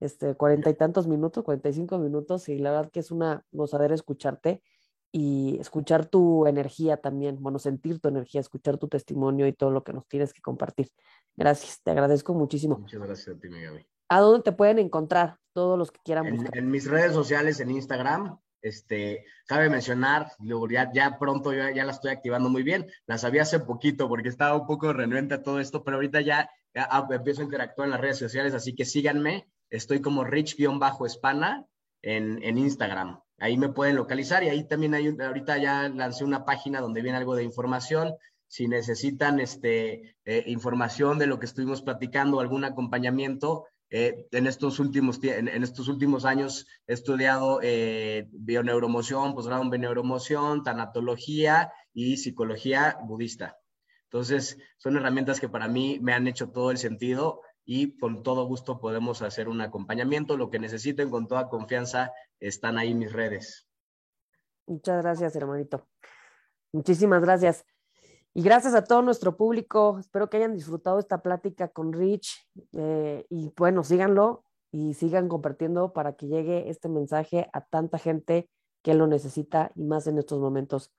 este, 0.00 0.34
cuarenta 0.34 0.70
y 0.70 0.74
tantos 0.74 1.06
minutos, 1.06 1.44
cuarenta 1.44 1.68
y 1.68 1.72
cinco 1.72 1.98
minutos, 1.98 2.48
y 2.48 2.58
la 2.58 2.70
verdad 2.70 2.90
que 2.90 3.00
es 3.00 3.10
una 3.10 3.44
gozadera 3.50 3.94
escucharte 3.94 4.62
y 5.10 5.58
escuchar 5.58 6.06
tu 6.06 6.46
energía 6.46 6.98
también, 6.98 7.38
bueno, 7.40 7.58
sentir 7.58 7.98
tu 8.00 8.08
energía, 8.08 8.40
escuchar 8.40 8.78
tu 8.78 8.88
testimonio 8.88 9.46
y 9.46 9.52
todo 9.52 9.70
lo 9.70 9.82
que 9.82 9.92
nos 9.92 10.06
tienes 10.06 10.32
que 10.32 10.42
compartir. 10.42 10.90
Gracias, 11.36 11.82
te 11.82 11.90
agradezco 11.90 12.34
muchísimo. 12.34 12.78
Muchas 12.78 13.00
gracias 13.00 13.36
a 13.36 13.40
ti, 13.40 13.48
mi 13.48 13.62
Gaby. 13.62 13.97
¿A 14.08 14.20
dónde 14.20 14.42
te 14.42 14.52
pueden 14.52 14.78
encontrar 14.78 15.38
todos 15.52 15.78
los 15.78 15.90
que 15.90 16.00
quieran 16.04 16.30
buscar? 16.30 16.56
En, 16.56 16.70
mis 16.70 16.88
redes 16.88 17.12
sociales, 17.12 17.60
en 17.60 17.70
Instagram, 17.70 18.38
este, 18.62 19.24
cabe 19.46 19.68
mencionar, 19.68 20.32
ya, 20.70 20.90
ya 20.92 21.18
pronto 21.18 21.52
ya, 21.52 21.70
ya 21.70 21.84
la 21.84 21.92
estoy 21.92 22.10
activando 22.10 22.48
muy 22.48 22.62
bien. 22.62 22.86
La 23.06 23.18
sabía 23.18 23.42
hace 23.42 23.60
poquito 23.60 24.08
porque 24.08 24.28
estaba 24.28 24.56
un 24.56 24.66
poco 24.66 24.92
renuente 24.92 25.34
a 25.34 25.42
todo 25.42 25.60
esto, 25.60 25.84
pero 25.84 25.96
ahorita 25.96 26.20
ya, 26.22 26.50
ah, 26.74 27.06
empiezo 27.10 27.42
a 27.42 27.44
interactuar 27.44 27.86
en 27.86 27.92
las 27.92 28.00
redes 28.00 28.18
sociales, 28.18 28.54
así 28.54 28.74
que 28.74 28.84
síganme. 28.84 29.48
Estoy 29.70 30.00
como 30.00 30.24
rich-espana 30.24 31.66
en, 32.02 32.42
en 32.42 32.58
Instagram. 32.58 33.20
Ahí 33.38 33.56
me 33.56 33.68
pueden 33.68 33.96
localizar 33.96 34.42
y 34.42 34.48
ahí 34.48 34.66
también 34.66 34.94
hay, 34.94 35.14
ahorita 35.20 35.58
ya 35.58 35.88
lancé 35.88 36.24
una 36.24 36.44
página 36.44 36.80
donde 36.80 37.02
viene 37.02 37.18
algo 37.18 37.36
de 37.36 37.44
información. 37.44 38.14
si 38.50 38.66
necesitan 38.66 39.40
este, 39.40 40.16
eh, 40.24 40.44
información 40.46 41.18
de 41.18 41.26
lo 41.26 41.38
que 41.38 41.44
estuvimos 41.44 41.82
platicando, 41.82 42.40
algún 42.40 42.64
acompañamiento, 42.64 43.66
eh, 43.90 44.26
en, 44.32 44.46
estos 44.46 44.78
últimos, 44.80 45.18
en, 45.22 45.48
estos 45.62 45.88
últimos 45.88 46.24
años 46.24 46.66
he 46.86 46.92
estudiado 46.92 47.60
eh, 47.62 48.28
bioneuromoción, 48.32 49.34
posgrado 49.34 49.62
en 49.62 49.70
bioneuromoción, 49.70 50.62
tanatología 50.62 51.72
y 51.94 52.18
psicología 52.18 52.98
budista. 53.02 53.58
Entonces, 54.04 54.58
son 54.76 54.96
herramientas 54.96 55.40
que 55.40 55.48
para 55.48 55.68
mí 55.68 55.98
me 56.00 56.12
han 56.12 56.26
hecho 56.26 56.50
todo 56.50 56.70
el 56.70 56.78
sentido 56.78 57.42
y 57.64 57.98
con 57.98 58.22
todo 58.22 58.46
gusto 58.46 58.80
podemos 58.80 59.22
hacer 59.22 59.48
un 59.48 59.60
acompañamiento. 59.60 60.36
Lo 60.36 60.50
que 60.50 60.58
necesiten, 60.58 61.10
con 61.10 61.26
toda 61.26 61.48
confianza, 61.48 62.12
están 62.40 62.78
ahí 62.78 62.94
mis 62.94 63.12
redes. 63.12 63.68
Muchas 64.66 65.02
gracias, 65.02 65.36
hermanito. 65.36 65.86
Muchísimas 66.72 67.22
gracias. 67.22 67.64
Y 68.38 68.42
gracias 68.42 68.76
a 68.76 68.84
todo 68.84 69.02
nuestro 69.02 69.36
público. 69.36 69.98
Espero 69.98 70.30
que 70.30 70.36
hayan 70.36 70.54
disfrutado 70.54 71.00
esta 71.00 71.22
plática 71.22 71.66
con 71.66 71.92
Rich. 71.92 72.48
Eh, 72.72 73.26
y 73.30 73.52
bueno, 73.56 73.82
síganlo 73.82 74.44
y 74.70 74.94
sigan 74.94 75.26
compartiendo 75.26 75.92
para 75.92 76.12
que 76.12 76.28
llegue 76.28 76.70
este 76.70 76.88
mensaje 76.88 77.50
a 77.52 77.62
tanta 77.62 77.98
gente 77.98 78.48
que 78.82 78.94
lo 78.94 79.08
necesita 79.08 79.72
y 79.74 79.82
más 79.82 80.06
en 80.06 80.18
estos 80.18 80.38
momentos 80.38 80.92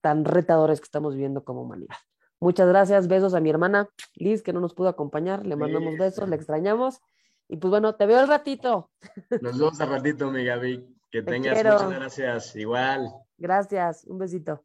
tan 0.00 0.24
retadores 0.24 0.78
que 0.78 0.84
estamos 0.84 1.14
viviendo 1.14 1.42
como 1.42 1.62
humanidad. 1.62 1.96
Muchas 2.38 2.68
gracias, 2.68 3.08
besos 3.08 3.34
a 3.34 3.40
mi 3.40 3.50
hermana 3.50 3.88
Liz, 4.14 4.44
que 4.44 4.52
no 4.52 4.60
nos 4.60 4.72
pudo 4.72 4.86
acompañar, 4.86 5.44
le 5.44 5.56
mandamos 5.56 5.98
besos, 5.98 6.28
le 6.28 6.36
extrañamos. 6.36 7.00
Y 7.48 7.56
pues 7.56 7.68
bueno, 7.68 7.96
te 7.96 8.06
veo 8.06 8.20
el 8.20 8.28
ratito. 8.28 8.92
Nos 9.40 9.58
vemos 9.58 9.80
al 9.80 9.88
ratito, 9.88 10.30
mi 10.30 10.44
Gaby. 10.44 10.86
Que 11.10 11.22
tengas 11.22 11.56
muchas 11.64 11.90
gracias. 11.90 12.54
Igual. 12.54 13.12
Gracias, 13.38 14.04
un 14.04 14.18
besito. 14.18 14.64